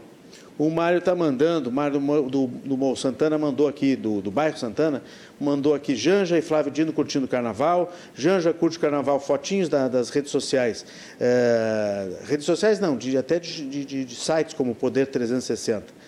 [0.57, 4.55] O Mário está mandando, o Mário do, do, do Santana mandou aqui, do, do bairro
[4.57, 5.01] Santana,
[5.39, 7.91] mandou aqui Janja e Flávio Dino curtindo o carnaval.
[8.13, 10.85] Janja curte o carnaval, fotinhos da, das redes sociais.
[11.19, 16.00] É, redes sociais não, de, até de, de, de sites como Poder 360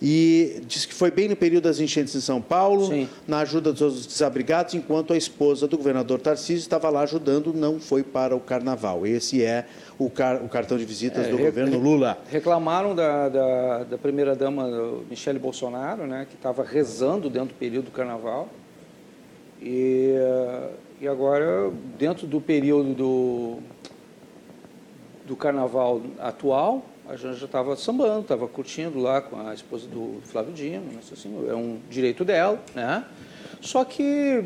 [0.00, 3.08] e disse que foi bem no período das enchentes em São Paulo, Sim.
[3.26, 8.04] na ajuda dos desabrigados, enquanto a esposa do governador Tarcísio estava lá ajudando, não foi
[8.04, 9.04] para o carnaval.
[9.04, 9.66] Esse é
[9.98, 12.16] o, car o cartão de visitas é, do governo Lula.
[12.30, 17.90] Reclamaram da, da, da primeira-dama Michele Bolsonaro, né, que estava rezando dentro do período do
[17.90, 18.48] carnaval.
[19.60, 20.14] E,
[21.00, 23.56] e agora, dentro do período do,
[25.26, 30.52] do carnaval atual, a Janja estava sambando, estava curtindo lá com a esposa do Flávio
[30.52, 31.00] Dino, né?
[31.10, 33.04] assim, é um direito dela, né?
[33.60, 34.44] Só que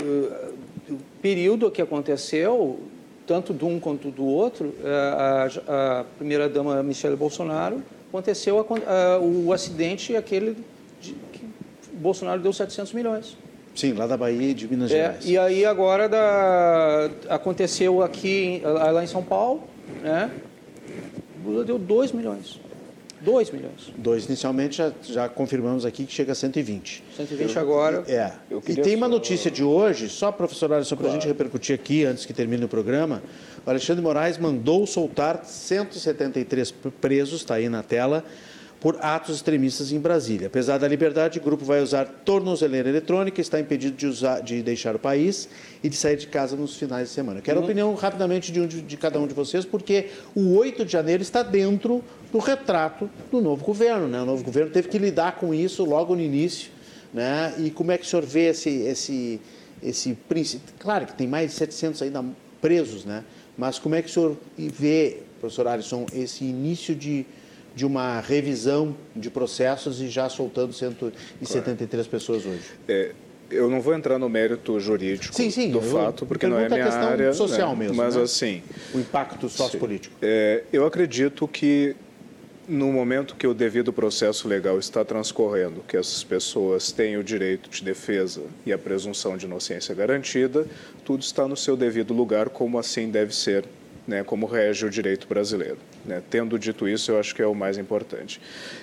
[0.00, 0.54] uh,
[0.90, 2.80] o período que aconteceu,
[3.26, 9.18] tanto de um quanto do outro, eh, a, a primeira-dama Michele Bolsonaro, aconteceu a, a,
[9.20, 10.56] o acidente aquele
[11.00, 11.46] de, que
[11.94, 13.36] Bolsonaro deu 700 milhões.
[13.74, 15.24] Sim, lá da Bahia e de Minas é, Gerais.
[15.24, 19.62] E aí agora da, aconteceu aqui, lá em São Paulo,
[20.02, 20.30] né?
[21.44, 22.60] Lula deu 2 milhões.
[23.22, 23.92] 2 milhões.
[23.96, 27.04] Dois inicialmente, já, já confirmamos aqui que chega a 120.
[27.16, 28.04] 120 eu, agora.
[28.08, 28.32] É.
[28.68, 32.26] E tem uma notícia de hoje, só, professor Alisson, para a gente repercutir aqui, antes
[32.26, 33.22] que termine o programa.
[33.64, 38.24] O Alexandre Moraes mandou soltar 173 presos, está aí na tela,
[38.82, 40.48] por atos extremistas em Brasília.
[40.48, 44.96] Apesar da liberdade, o grupo vai usar tornozeleira eletrônica, está impedido de, usar, de deixar
[44.96, 45.48] o país
[45.84, 47.40] e de sair de casa nos finais de semana.
[47.40, 47.66] quero a uhum.
[47.66, 51.44] opinião rapidamente de, um, de cada um de vocês, porque o 8 de janeiro está
[51.44, 52.02] dentro
[52.32, 54.08] do retrato do novo governo.
[54.08, 54.20] Né?
[54.20, 56.72] O novo governo teve que lidar com isso logo no início.
[57.14, 57.54] Né?
[57.58, 59.40] E como é que o senhor vê esse, esse,
[59.80, 60.74] esse princípio?
[60.80, 62.24] Claro que tem mais de 700 ainda
[62.60, 63.22] presos, né?
[63.56, 67.24] mas como é que o senhor vê, professor Alisson, esse início de
[67.74, 72.08] de uma revisão de processos e já soltando 173 claro.
[72.08, 72.62] pessoas hoje?
[72.88, 73.12] É,
[73.50, 76.84] eu não vou entrar no mérito jurídico sim, sim, do fato, porque não é minha
[76.84, 77.32] questão área.
[77.32, 77.84] social né?
[77.84, 77.96] mesmo.
[77.96, 78.22] Mas né?
[78.22, 78.62] assim.
[78.94, 80.14] O impacto sociopolítico.
[80.22, 81.94] É, eu acredito que
[82.68, 87.68] no momento que o devido processo legal está transcorrendo, que essas pessoas têm o direito
[87.68, 90.66] de defesa e a presunção de inocência garantida,
[91.04, 93.64] tudo está no seu devido lugar, como assim deve ser
[94.06, 95.78] né, como rege o direito brasileiro.
[96.04, 96.22] Né?
[96.28, 98.40] Tendo dito isso, eu acho que é o mais importante.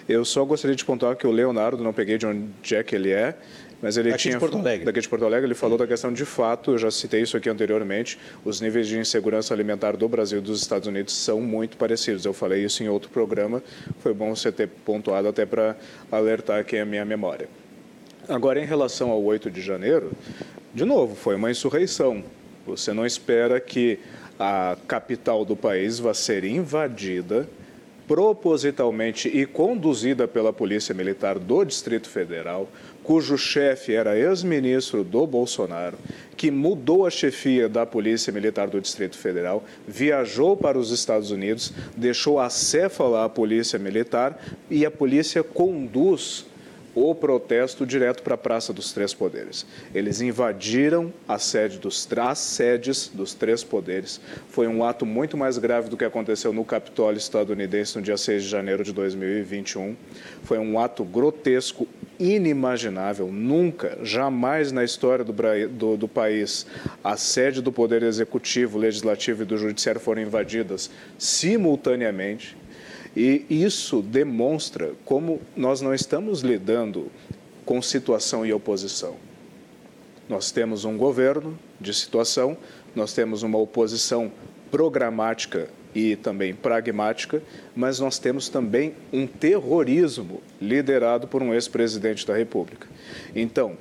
[0.07, 3.11] Eu só gostaria de pontuar que o Leonardo, não peguei de onde é que ele
[3.11, 3.35] é,
[3.81, 4.85] mas ele Aqui tinha de Porto Alegre.
[4.85, 7.49] daqui de Porto Alegre, ele falou da questão de fato, eu já citei isso aqui
[7.49, 12.25] anteriormente, os níveis de insegurança alimentar do Brasil e dos Estados Unidos são muito parecidos.
[12.25, 13.63] Eu falei isso em outro programa,
[13.99, 15.77] foi bom você ter pontuado até para
[16.11, 17.47] alertar aqui a minha memória.
[18.27, 20.11] Agora, em relação ao 8 de janeiro,
[20.73, 22.23] de novo, foi uma insurreição.
[22.67, 23.97] Você não espera que
[24.39, 27.47] a capital do país vai ser invadida
[28.09, 32.67] propositalmente e conduzida pela Polícia Militar do Distrito Federal,
[33.03, 35.95] cujo chefe era ex-ministro do Bolsonaro,
[36.35, 41.71] que mudou a chefia da Polícia Militar do Distrito Federal, viajou para os Estados Unidos,
[41.95, 44.41] deixou acéfala a Polícia Militar
[44.71, 46.48] e a polícia conduz
[46.93, 49.65] o protesto direto para a Praça dos Três Poderes.
[49.93, 54.19] Eles invadiram a sede dos as sedes dos Três Poderes.
[54.49, 58.43] Foi um ato muito mais grave do que aconteceu no Capitólio estadunidense no dia 6
[58.43, 59.95] de janeiro de 2021.
[60.43, 61.87] Foi um ato grotesco,
[62.19, 63.27] inimaginável.
[63.31, 65.33] Nunca, jamais na história do,
[65.69, 66.67] do, do país,
[67.03, 72.57] a sede do Poder Executivo, Legislativo e do Judiciário foram invadidas simultaneamente
[73.15, 77.11] e isso demonstra como nós não estamos lidando
[77.65, 79.15] com situação e oposição.
[80.27, 82.55] Nós temos um governo de situação,
[82.95, 84.31] nós temos uma oposição
[84.69, 87.41] programática e também pragmática,
[87.75, 92.87] mas nós temos também um terrorismo liderado por um ex-presidente da República.
[93.35, 93.75] Então,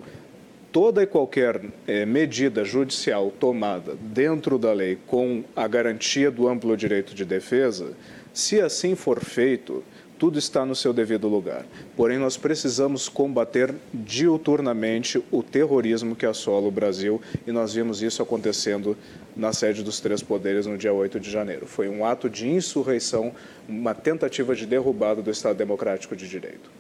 [0.73, 6.77] toda e qualquer eh, medida judicial tomada dentro da lei com a garantia do amplo
[6.77, 7.93] direito de defesa,
[8.39, 9.83] se assim for feito,
[10.17, 11.67] tudo está no seu devido lugar.
[11.97, 18.23] Porém, nós precisamos combater diuturnamente o terrorismo que assola o Brasil e nós vimos isso
[18.23, 18.97] acontecendo
[19.35, 21.67] na sede dos três poderes no dia 8 de janeiro.
[21.67, 23.33] Foi um ato de insurreição,
[23.69, 26.71] uma tentativa de derrubada do Estado Democrático de Direito.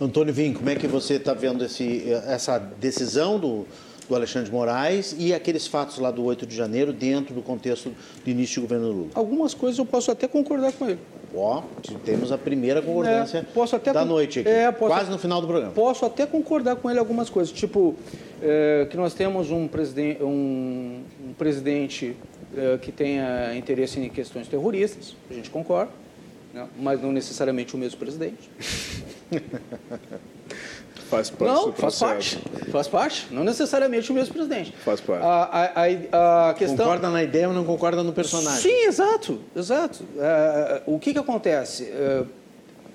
[0.00, 3.66] Antônio Vim, como é que você está vendo esse, essa decisão do,
[4.08, 7.92] do Alexandre de Moraes e aqueles fatos lá do 8 de janeiro dentro do contexto
[8.24, 9.10] do início do governo Lula?
[9.14, 10.98] Algumas coisas eu posso até concordar com ele.
[11.34, 11.62] Ó,
[12.04, 15.40] temos a primeira concordância é, posso até da noite aqui, é, posso, quase no final
[15.40, 15.72] do programa.
[15.72, 17.96] Posso até concordar com ele algumas coisas, tipo
[18.42, 22.14] é, que nós temos um, presidente, um, um presidente
[22.54, 25.90] é, que tenha interesse em questões terroristas, a gente concorda,
[26.52, 26.68] né?
[26.78, 28.50] mas não necessariamente o mesmo presidente.
[31.12, 32.38] Faz parte não, faz parte.
[32.70, 33.26] Faz parte.
[33.30, 34.72] Não necessariamente o mesmo presidente.
[34.82, 35.22] Faz parte.
[35.22, 36.86] A, a, a, questão...
[36.86, 38.62] Concorda na ideia, mas não concorda no personagem.
[38.62, 39.38] Sim, exato.
[39.54, 40.02] exato.
[40.18, 41.84] É, o que, que acontece?
[41.84, 42.24] É,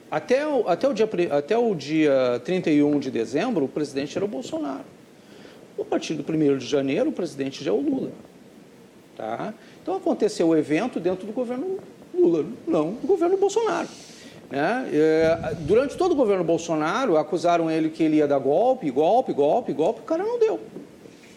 [0.10, 4.28] até, o, até, o dia, até o dia 31 de dezembro, o presidente era o
[4.28, 4.86] Bolsonaro.
[5.80, 8.10] A partir do 1 de janeiro, o presidente já é o Lula.
[9.16, 9.54] Tá?
[9.84, 11.78] Então aconteceu o evento dentro do governo
[12.16, 13.88] Lula, não do governo Bolsonaro.
[14.50, 14.90] Né?
[14.94, 19.74] É, durante todo o governo Bolsonaro, acusaram ele que ele ia dar golpe, golpe, golpe,
[19.74, 20.00] golpe.
[20.02, 20.60] O cara não deu.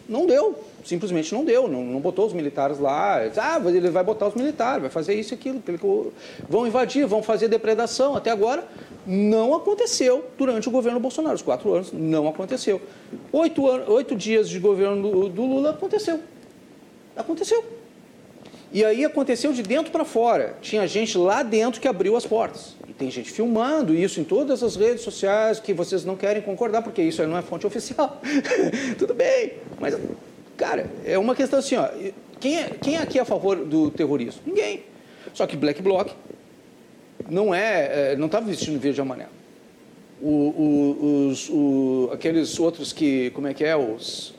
[0.09, 0.59] Não deu.
[0.85, 1.69] Simplesmente não deu.
[1.69, 3.19] Não, não botou os militares lá.
[3.37, 5.62] Ah, ele vai botar os militares, vai fazer isso e aquilo.
[6.49, 8.16] Vão invadir, vão fazer depredação.
[8.16, 8.66] Até agora,
[9.07, 11.35] não aconteceu durante o governo Bolsonaro.
[11.35, 12.81] Os quatro anos, não aconteceu.
[13.32, 16.20] Oito, oito dias de governo do, do Lula, aconteceu.
[17.16, 17.65] Aconteceu.
[18.73, 20.57] E aí aconteceu de dentro para fora.
[20.61, 22.77] Tinha gente lá dentro que abriu as portas.
[23.01, 27.01] Tem gente filmando isso em todas as redes sociais que vocês não querem concordar, porque
[27.01, 28.21] isso aí não é fonte oficial.
[28.99, 29.55] Tudo bem.
[29.81, 29.97] Mas,
[30.55, 31.89] cara, é uma questão assim, ó.
[32.39, 34.43] Quem, é, quem é aqui a favor do terrorismo?
[34.45, 34.83] Ninguém.
[35.33, 36.11] Só que Black Bloc
[37.27, 39.31] não é, é não estava vestindo verde e amarelo.
[40.21, 44.35] O, o, os, o, aqueles outros que, como é que é, os,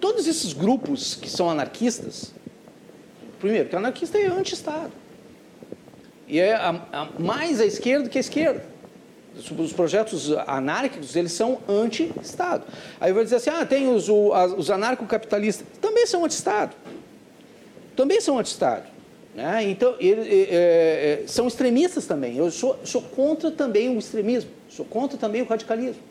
[0.00, 2.34] todos esses grupos que são anarquistas,
[3.42, 5.01] Primeiro, que anarquista é anti-Estado.
[6.26, 8.64] E é a, a, mais à esquerda que a esquerda.
[9.58, 12.64] Os projetos anárquicos, eles são anti-Estado.
[13.00, 15.66] Aí vai dizer assim, ah, tem os, os anarcocapitalistas.
[15.80, 16.74] Também são anti-Estado.
[17.96, 18.84] Também são anti-Estado.
[19.34, 19.64] Né?
[19.64, 22.36] Então, ele, é, é, são extremistas também.
[22.36, 24.50] Eu sou, sou contra também o extremismo.
[24.68, 26.02] Sou contra também o radicalismo.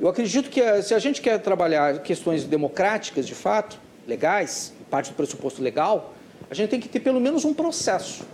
[0.00, 5.10] Eu acredito que eh, se a gente quer trabalhar questões democráticas, de fato, legais, parte
[5.10, 6.14] do pressuposto legal,
[6.50, 8.24] a gente tem que ter pelo menos um processo.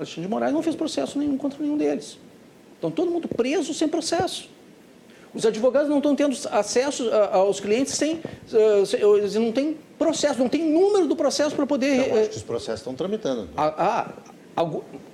[0.00, 2.18] Alexandre de Moraes não fez processo nenhum contra nenhum deles.
[2.74, 4.48] Estão todo mundo preso sem processo.
[5.34, 8.20] Os advogados não estão tendo acesso aos clientes sem.
[9.18, 12.12] Eles não têm processo, não tem número do processo para poder.
[12.12, 13.48] Acho que os processos estão tramitando.
[13.56, 14.12] Ah,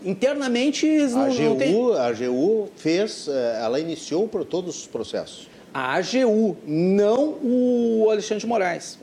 [0.03, 1.95] internamente eles não, a AGU, não têm.
[1.97, 5.49] A AGU fez, eh, ela iniciou todos os processos.
[5.75, 8.99] A AGU, não o Alexandre de Moraes.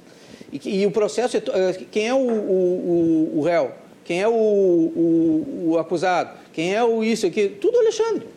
[0.51, 3.82] E, e o processo, é, é, quem é o, o, o réu?
[4.03, 6.37] Quem é o, o, o, acusado?
[6.51, 7.49] Quem é o isso aqui?
[7.49, 8.27] Tudo Alexandre.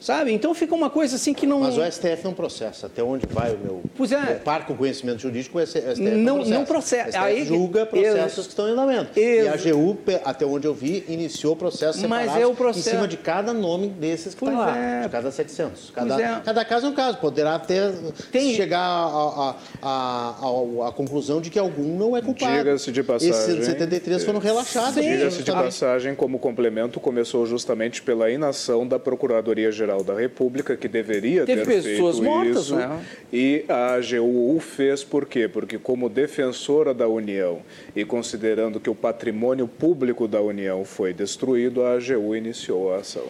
[0.00, 0.32] Sabe?
[0.32, 1.60] Então fica uma coisa assim que não.
[1.60, 2.86] Mas o STF não processa.
[2.86, 3.82] Até onde vai o meu.
[3.94, 4.36] Pois é.
[4.36, 6.58] Par com conhecimento jurídico, o STF não, processa.
[6.58, 7.22] não processa.
[7.22, 8.46] O STF julga processos ex...
[8.46, 9.18] que estão em andamento.
[9.20, 9.44] Ex...
[9.44, 12.88] E a AGU, até onde eu vi, iniciou processo Mas é o processo...
[12.88, 14.76] em cima de cada nome desses que está lá.
[14.76, 15.02] É.
[15.02, 15.90] De cada 700.
[15.90, 16.40] Cada, é.
[16.40, 17.18] cada caso é um caso.
[17.18, 17.92] Poderá ter.
[18.32, 18.54] Tem...
[18.54, 22.56] chegar a, a, a, a, conclusão de que algum não é culpado.
[22.56, 23.34] Diga-se de passagem.
[23.34, 24.94] Esses 73 foram relaxados.
[24.94, 31.44] Diga-se de passagem, como complemento, começou justamente pela inação da Procuradoria-Geral da República que deveria
[31.44, 32.76] Teve ter pessoas feito mortas, isso.
[32.76, 33.04] Né?
[33.32, 35.48] E a AGU o fez por quê?
[35.48, 37.60] Porque como defensora da União
[37.94, 43.26] e considerando que o patrimônio público da União foi destruído, a AGU iniciou a ação.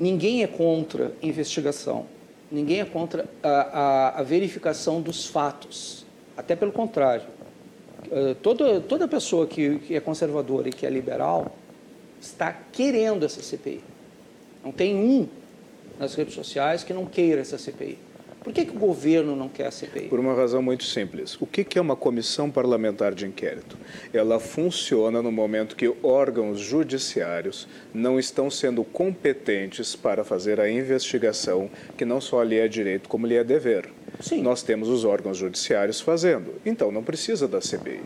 [0.00, 2.06] Ninguém é contra investigação.
[2.50, 6.04] Ninguém é contra a, a, a verificação dos fatos.
[6.36, 7.26] Até pelo contrário.
[8.06, 11.54] Uh, toda, toda pessoa que, que é conservadora e que é liberal
[12.20, 13.80] está querendo essa CPI.
[14.64, 15.28] Não tem um
[15.98, 17.98] nas redes sociais que não queira essa CPI.
[18.42, 20.08] Por que, que o governo não quer a CPI?
[20.08, 21.40] Por uma razão muito simples.
[21.40, 23.78] O que, que é uma comissão parlamentar de inquérito?
[24.12, 31.70] Ela funciona no momento que órgãos judiciários não estão sendo competentes para fazer a investigação
[31.96, 33.88] que não só lhe é direito, como lhe é dever.
[34.20, 34.42] Sim.
[34.42, 36.54] Nós temos os órgãos judiciários fazendo.
[36.66, 38.00] Então, não precisa da CPI.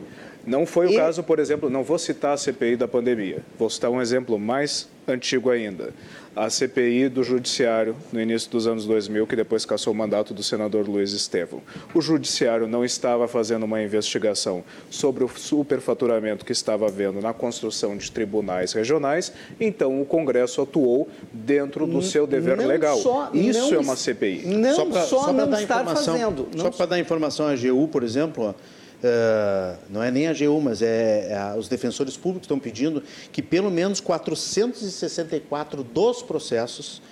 [0.47, 0.97] Não foi o e...
[0.97, 4.89] caso, por exemplo, não vou citar a CPI da pandemia, vou citar um exemplo mais
[5.09, 5.93] antigo ainda.
[6.37, 10.43] A CPI do Judiciário, no início dos anos 2000, que depois cassou o mandato do
[10.43, 11.63] senador Luiz Estevão.
[11.95, 17.97] O Judiciário não estava fazendo uma investigação sobre o superfaturamento que estava havendo na construção
[17.97, 22.99] de tribunais regionais, então o Congresso atuou dentro do seu dever não legal.
[22.99, 24.43] Só, Isso é uma CPI.
[24.45, 26.49] Não só, pra, só, só não estar fazendo.
[26.55, 28.55] Só para dar informação à AGU, por exemplo,
[29.03, 33.43] Uh, não é nem a AGU, mas é, é, os defensores públicos estão pedindo que
[33.43, 37.03] pelo menos 464 dos processos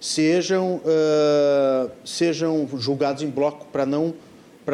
[0.00, 4.14] sejam, uh, sejam julgados em bloco para não,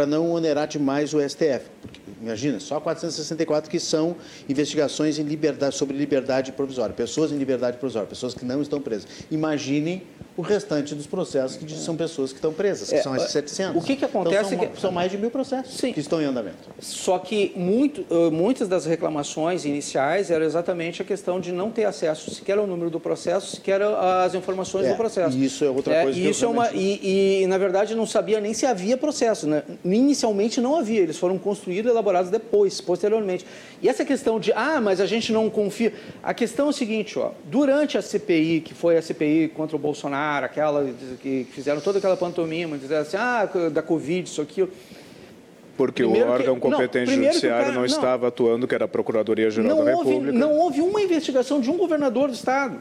[0.09, 1.74] não onerar demais o STF.
[2.21, 4.17] Imagina, só 464 que são
[4.49, 9.07] investigações liberdade, sobre liberdade provisória, pessoas em liberdade provisória, pessoas que não estão presas.
[9.31, 10.03] Imaginem
[10.37, 13.81] o restante dos processos que são pessoas que estão presas, que é, são esses 700.
[13.81, 14.81] O que, que acontece então, são, que...
[14.81, 15.93] são mais de mil processos Sim.
[15.93, 16.71] que estão em andamento.
[16.81, 22.35] Só que muito, muitas das reclamações iniciais eram exatamente a questão de não ter acesso
[22.35, 25.39] sequer ao número do processo, sequer às informações é, do processo.
[25.39, 26.19] Isso é outra coisa.
[26.19, 29.47] É, isso é uma, e, e, na verdade, não sabia nem se havia processo.
[29.47, 29.63] Né?
[29.85, 33.45] Inicialmente não havia, eles foram construídos e elaborados depois, posteriormente.
[33.83, 35.93] E essa questão de, ah, mas a gente não confia.
[36.23, 39.79] A questão é o seguinte, ó, durante a CPI, que foi a CPI contra o
[39.79, 40.89] Bolsonaro, aquela
[41.21, 44.71] que fizeram toda aquela pantomima, disseram assim, ah, da Covid, isso, aquilo.
[45.77, 48.89] Porque primeiro o órgão que, competente não, judiciário cara, não, estava atuando, que era a
[48.89, 50.39] Procuradoria-Geral da houve, República.
[50.39, 52.81] Não houve uma investigação de um governador do Estado.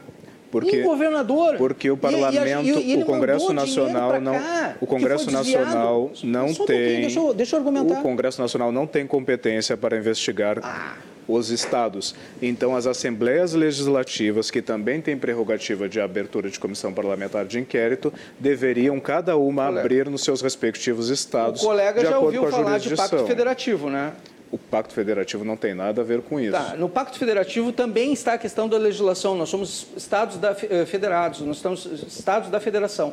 [0.60, 1.56] Porque, um governador.
[1.56, 4.36] Porque o parlamento, e, e, e o Congresso Nacional não,
[4.80, 7.98] o Congresso Nacional não tem, deixa eu, deixa eu argumentar.
[7.98, 10.94] O Congresso Nacional não tem competência para investigar ah
[11.26, 12.14] os estados.
[12.40, 18.12] Então, as assembleias legislativas, que também têm prerrogativa de abertura de comissão parlamentar de inquérito,
[18.38, 19.80] deveriam cada uma colega.
[19.80, 21.62] abrir nos seus respectivos estados.
[21.62, 24.12] O colega já ouviu falar de pacto federativo, né?
[24.54, 26.52] O Pacto Federativo não tem nada a ver com isso.
[26.52, 29.36] Tá, no Pacto Federativo também está a questão da legislação.
[29.36, 33.12] Nós somos estados da, eh, federados, nós estamos estados da federação.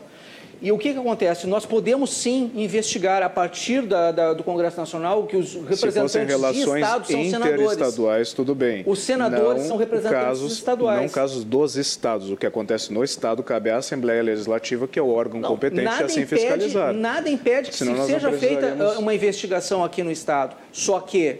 [0.61, 1.47] E o que, que acontece?
[1.47, 6.75] Nós podemos sim investigar a partir da, da, do Congresso Nacional que os representantes de
[6.75, 8.33] estados são senadores.
[8.33, 8.83] tudo bem.
[8.85, 11.01] Os senadores não são representantes casos, estaduais.
[11.01, 12.29] Não casos dos estados.
[12.29, 15.87] O que acontece no estado cabe à Assembleia Legislativa, que é o órgão não, competente
[15.87, 16.93] a assim impede, fiscalizar.
[16.93, 20.55] Nada impede que seja feita uma investigação aqui no estado.
[20.71, 21.39] Só que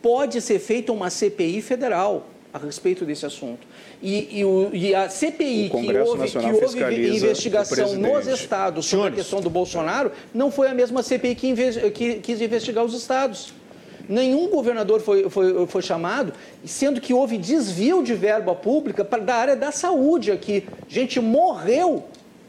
[0.00, 3.66] pode ser feita uma CPI federal a respeito desse assunto.
[4.00, 9.18] E, e, o, e a CPI, que houve, que houve investigação nos estados sobre Senhores.
[9.18, 13.52] a questão do Bolsonaro, não foi a mesma CPI que, que quis investigar os estados.
[14.08, 16.32] Nenhum governador foi, foi, foi chamado,
[16.64, 20.64] sendo que houve desvio de verba pública pra, da área da saúde aqui.
[20.88, 22.04] Gente morreu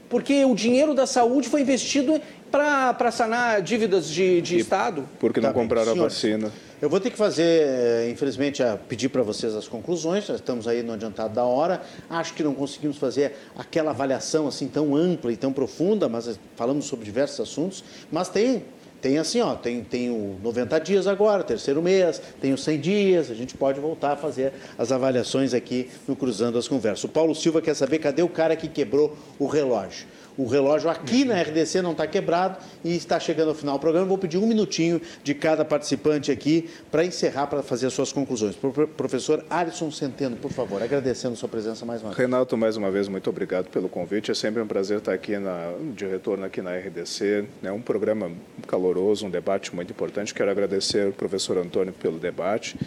[0.08, 2.22] porque o dinheiro da saúde foi investido
[2.52, 5.10] para sanar dívidas de, de Estado.
[5.20, 6.52] Porque não tá compraram a vacina.
[6.82, 10.28] Eu vou ter que fazer, eh, infelizmente, pedir para vocês as conclusões.
[10.28, 11.82] Estamos aí no adiantado da hora.
[12.10, 16.86] Acho que não conseguimos fazer aquela avaliação assim tão ampla e tão profunda, mas falamos
[16.86, 17.84] sobre diversos assuntos.
[18.12, 18.64] Mas tem
[19.02, 23.30] tem assim, ó, tem, tem o 90 dias agora, terceiro mês, tem os 100 dias,
[23.30, 27.04] a gente pode voltar a fazer as avaliações aqui no Cruzando as Conversas.
[27.04, 30.08] O Paulo Silva quer saber cadê o cara que quebrou o relógio
[30.38, 34.06] o relógio aqui na RDC não está quebrado e está chegando ao final do programa.
[34.06, 38.56] Vou pedir um minutinho de cada participante aqui para encerrar, para fazer as suas conclusões.
[38.98, 42.20] Professor Alisson Centeno, por favor, agradecendo sua presença mais uma vez.
[42.20, 44.32] Renato, mais uma vez, muito obrigado pelo convite.
[44.32, 47.46] É sempre um prazer estar aqui na, de retorno aqui na RDC.
[47.64, 48.32] É um programa
[48.68, 50.34] caloroso, um debate muito importante.
[50.34, 52.78] Quero agradecer ao professor Antônio pelo debate.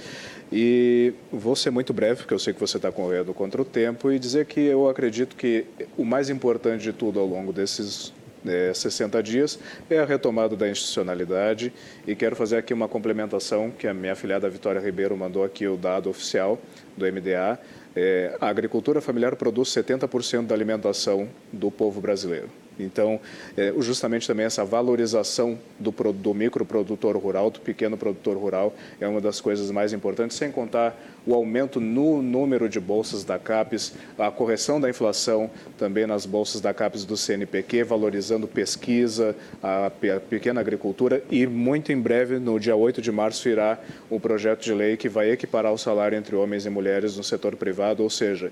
[0.50, 4.10] E vou ser muito breve, porque eu sei que você está correndo contra o tempo,
[4.10, 5.66] e dizer que eu acredito que
[5.96, 8.12] o mais importante de tudo ao longo desses
[8.46, 9.58] é, 60 dias
[9.90, 11.72] é a retomada da institucionalidade.
[12.06, 15.76] E quero fazer aqui uma complementação que a minha afilhada Vitória Ribeiro mandou aqui o
[15.76, 16.58] dado oficial
[16.96, 17.58] do MDA.
[17.94, 22.48] É, a agricultura familiar produz 70% da alimentação do povo brasileiro.
[22.78, 23.20] Então,
[23.56, 29.20] é, justamente também essa valorização do, do microprodutor rural, do pequeno produtor rural, é uma
[29.20, 30.96] das coisas mais importantes, sem contar
[31.26, 36.60] o aumento no número de bolsas da CAPES, a correção da inflação também nas bolsas
[36.60, 39.90] da CAPES do CNPq, valorizando pesquisa, a
[40.30, 43.78] pequena agricultura e muito em breve, no dia 8 de março, irá
[44.10, 47.56] um projeto de lei que vai equiparar o salário entre homens e mulheres no setor
[47.56, 48.50] privado, ou seja,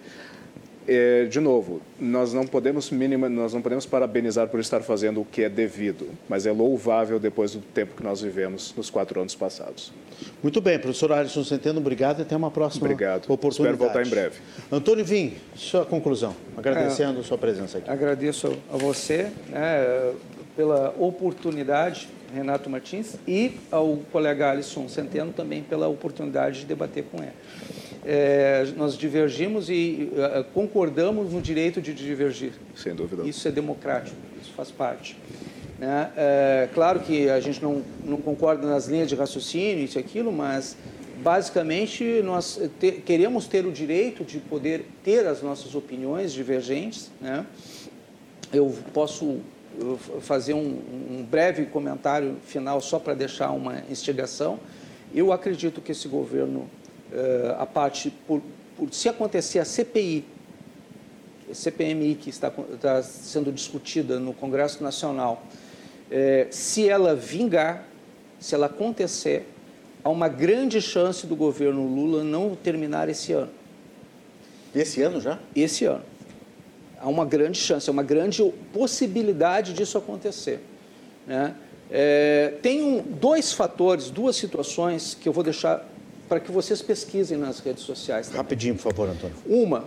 [0.86, 5.24] é, de novo, nós não podemos minima, nós não podemos parabenizar por estar fazendo o
[5.24, 9.34] que é devido, mas é louvável depois do tempo que nós vivemos nos quatro anos
[9.34, 9.92] passados.
[10.42, 13.24] Muito bem, professor Alisson Centeno, obrigado e até uma próxima obrigado.
[13.30, 13.74] oportunidade.
[13.74, 14.40] Espero voltar em breve.
[14.70, 17.90] Antônio Vim, sua conclusão, agradecendo é, a sua presença aqui.
[17.90, 19.30] Agradeço a você.
[19.48, 20.14] Né,
[20.56, 27.18] pela oportunidade, Renato Martins, e ao colega Alisson Centeno também pela oportunidade de debater com
[27.22, 27.32] ele.
[28.08, 32.52] É, nós divergimos e uh, concordamos no direito de divergir.
[32.76, 33.24] Sem dúvida.
[33.24, 35.16] Isso é democrático, isso faz parte.
[35.78, 36.10] Né?
[36.16, 40.32] É, claro que a gente não, não concorda nas linhas de raciocínio, isso e aquilo,
[40.32, 40.76] mas
[41.22, 47.10] basicamente nós te, queremos ter o direito de poder ter as nossas opiniões divergentes.
[47.20, 47.44] Né?
[48.52, 49.40] Eu posso
[50.20, 50.80] fazer um,
[51.10, 54.58] um breve comentário final só para deixar uma instigação.
[55.14, 56.68] Eu acredito que esse governo,
[57.12, 58.42] eh, a parte, por,
[58.76, 60.24] por, se acontecer a CPI,
[61.50, 65.42] a CPMI que está, está sendo discutida no Congresso Nacional,
[66.10, 67.84] eh, se ela vingar,
[68.40, 69.48] se ela acontecer,
[70.02, 73.50] há uma grande chance do governo Lula não terminar esse ano.
[74.74, 75.38] Esse ano já?
[75.54, 76.04] Esse ano
[77.00, 78.42] há uma grande chance, é uma grande
[78.72, 80.60] possibilidade disso acontecer.
[81.26, 81.54] Né?
[81.90, 85.86] É, tem um, dois fatores, duas situações que eu vou deixar
[86.28, 88.27] para que vocês pesquisem nas redes sociais.
[88.27, 88.43] Também.
[88.43, 89.36] Rapidinho, por favor, Antônio.
[89.47, 89.85] Uma,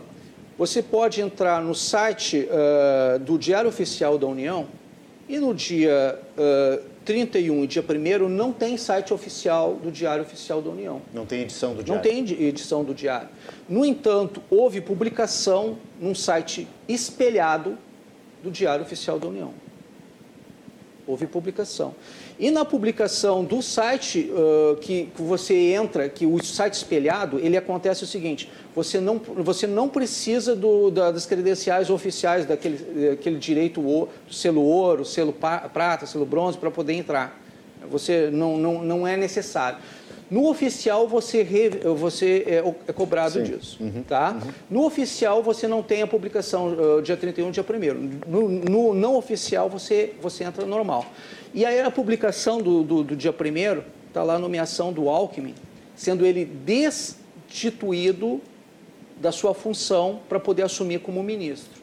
[0.58, 4.68] você pode entrar no site uh, do Diário Oficial da União
[5.28, 10.62] e no dia uh, 31 e dia 1 não tem site oficial do Diário Oficial
[10.62, 11.02] da União.
[11.14, 11.96] Não tem edição do Diário?
[11.96, 13.30] Não tem edição do Diário.
[13.68, 17.78] No entanto, houve publicação num site espelhado
[18.44, 19.54] do Diário Oficial da União.
[21.08, 21.96] Houve publicação.
[22.40, 28.02] E na publicação do site uh, que, você entra, que o site espelhado, ele acontece
[28.06, 33.82] o seguinte: você não, você não precisa do, da, das credenciais oficiais daquele, daquele direito
[33.82, 37.38] do selo ouro, selo prata, selo bronze para poder entrar.
[37.92, 39.80] Você não, não, não é necessário.
[40.30, 43.44] No oficial você, re, você é, é cobrado Sim.
[43.44, 43.78] disso.
[43.82, 44.04] Uhum.
[44.04, 44.32] Tá?
[44.32, 44.52] Uhum.
[44.70, 49.16] No oficial você não tem a publicação uh, dia 31, dia 1 no, no não
[49.16, 51.06] oficial você, você entra normal.
[51.54, 55.56] E aí a publicação do, do, do dia 1 está lá a nomeação do Alckmin,
[55.96, 58.40] sendo ele destituído
[59.20, 61.80] da sua função para poder assumir como ministro.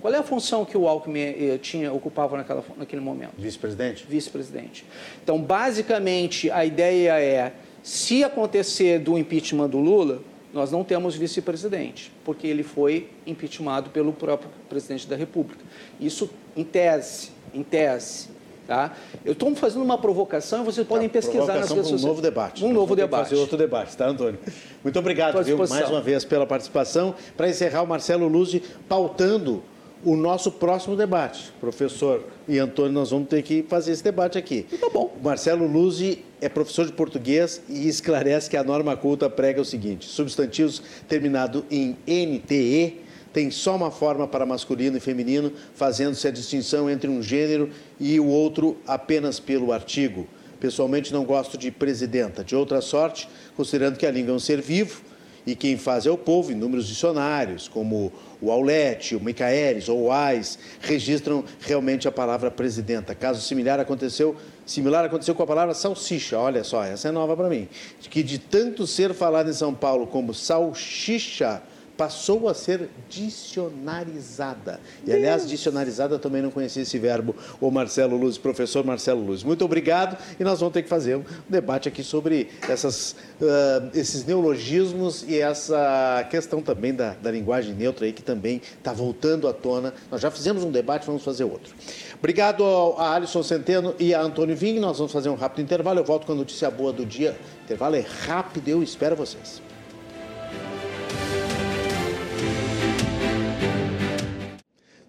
[0.00, 3.32] Qual é a função que o Alckmin eh, tinha, ocupava naquela, naquele momento?
[3.38, 4.04] Vice-presidente.
[4.06, 4.84] Vice-presidente.
[5.22, 7.52] Então, basicamente, a ideia é,
[7.82, 10.20] se acontecer do impeachment do Lula,
[10.52, 15.64] nós não temos vice-presidente, porque ele foi impeachmentado pelo próprio presidente da República.
[15.98, 18.28] Isso, em tese, em tese,
[18.66, 18.92] Tá?
[19.24, 22.04] Eu estou fazendo uma provocação e vocês podem tá, pesquisar nas redes sociais.
[22.04, 22.64] Um novo debate.
[22.64, 23.24] Um Nós novo debate.
[23.28, 24.38] fazer outro debate, tá, Antônio?
[24.82, 27.14] Muito obrigado, viu, mais uma vez pela participação.
[27.36, 29.62] Para encerrar, o Marcelo Luzzi pautando
[30.04, 31.52] o nosso próximo debate.
[31.60, 34.66] Professor e Antônio, nós vamos ter que fazer esse debate aqui.
[34.80, 35.14] Tá bom.
[35.18, 39.64] O Marcelo Luzzi é professor de português e esclarece que a norma culta prega o
[39.64, 43.03] seguinte: substantivos terminado em NTE
[43.34, 48.20] tem só uma forma para masculino e feminino, fazendo-se a distinção entre um gênero e
[48.20, 50.28] o outro apenas pelo artigo.
[50.60, 52.44] Pessoalmente não gosto de presidenta.
[52.44, 55.02] De outra sorte, considerando que a língua é um ser vivo
[55.44, 60.12] e quem faz é o povo, inúmeros dicionários, como o Aulete, o Micaelis ou o
[60.12, 63.16] AIS, registram realmente a palavra presidenta.
[63.16, 66.38] Caso similar aconteceu, similar aconteceu com a palavra salsicha.
[66.38, 67.68] Olha só, essa é nova para mim.
[68.00, 71.60] Que de tanto ser falado em São Paulo como salsicha,
[71.96, 74.80] passou a ser dicionarizada.
[75.06, 79.42] E, aliás, dicionarizada também não conhecia esse verbo, o Marcelo Luz, professor Marcelo Luz.
[79.42, 84.24] Muito obrigado e nós vamos ter que fazer um debate aqui sobre essas, uh, esses
[84.24, 89.52] neologismos e essa questão também da, da linguagem neutra aí, que também está voltando à
[89.52, 89.94] tona.
[90.10, 91.74] Nós já fizemos um debate, vamos fazer outro.
[92.18, 92.64] Obrigado
[92.96, 94.78] a Alisson Centeno e a Antônio Ving.
[94.78, 96.00] Nós vamos fazer um rápido intervalo.
[96.00, 97.36] Eu volto com a notícia boa do dia.
[97.60, 99.73] O intervalo é rápido, eu espero vocês.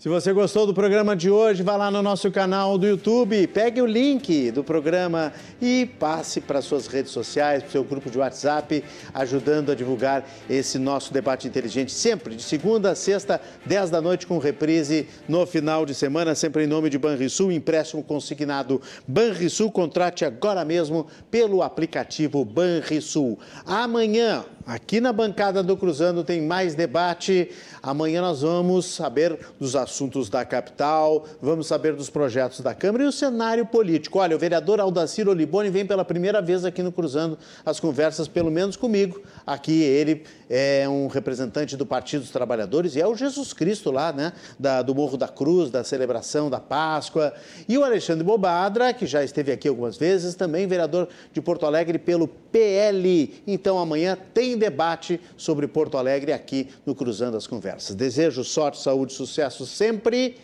[0.05, 3.81] Se você gostou do programa de hoje, vá lá no nosso canal do YouTube, pegue
[3.81, 8.19] o link do programa e passe para suas redes sociais, para o seu grupo de
[8.19, 13.99] WhatsApp, ajudando a divulgar esse nosso debate inteligente, sempre de segunda a sexta, 10 da
[13.99, 19.71] noite, com reprise no final de semana, sempre em nome de Banrisul, empréstimo consignado Banrisul,
[19.71, 23.39] contrate agora mesmo pelo aplicativo Banrisul.
[23.65, 27.51] Amanhã, Aqui na bancada do Cruzando tem mais debate.
[27.83, 33.07] Amanhã nós vamos saber dos assuntos da capital, vamos saber dos projetos da Câmara e
[33.07, 34.17] o cenário político.
[34.17, 38.49] Olha, o vereador Aldacir Oliboni vem pela primeira vez aqui no Cruzando as conversas, pelo
[38.49, 39.21] menos comigo.
[39.45, 44.11] Aqui ele é um representante do Partido dos Trabalhadores e é o Jesus Cristo lá,
[44.11, 44.33] né?
[44.57, 47.31] Da, do Morro da Cruz, da celebração da Páscoa.
[47.69, 51.99] E o Alexandre Bobadra, que já esteve aqui algumas vezes, também vereador de Porto Alegre
[51.99, 53.43] pelo PL.
[53.45, 54.17] Então amanhã
[54.57, 57.95] debate sobre Porto Alegre aqui no Cruzando as Conversas.
[57.95, 60.35] Desejo sorte, saúde, sucesso sempre.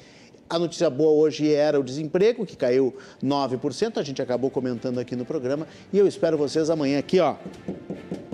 [0.50, 2.94] A notícia boa hoje era o desemprego, que caiu
[3.24, 3.98] 9%.
[3.98, 5.66] A gente acabou comentando aqui no programa.
[5.94, 7.36] E eu espero vocês amanhã aqui, ó,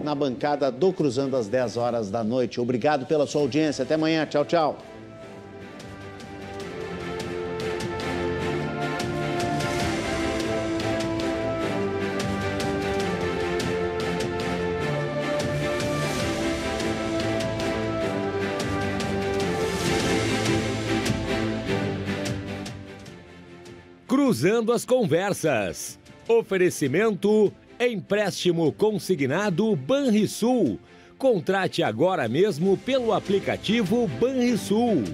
[0.03, 2.59] na bancada do Cruzando às 10 horas da noite.
[2.59, 3.83] Obrigado pela sua audiência.
[3.83, 4.25] Até amanhã.
[4.25, 4.96] Tchau, tchau.
[24.27, 25.97] Cruzando as Conversas.
[26.27, 27.49] Oferecimento
[27.79, 30.77] empréstimo consignado Banrisul.
[31.17, 35.05] Contrate agora mesmo pelo aplicativo Banrisul.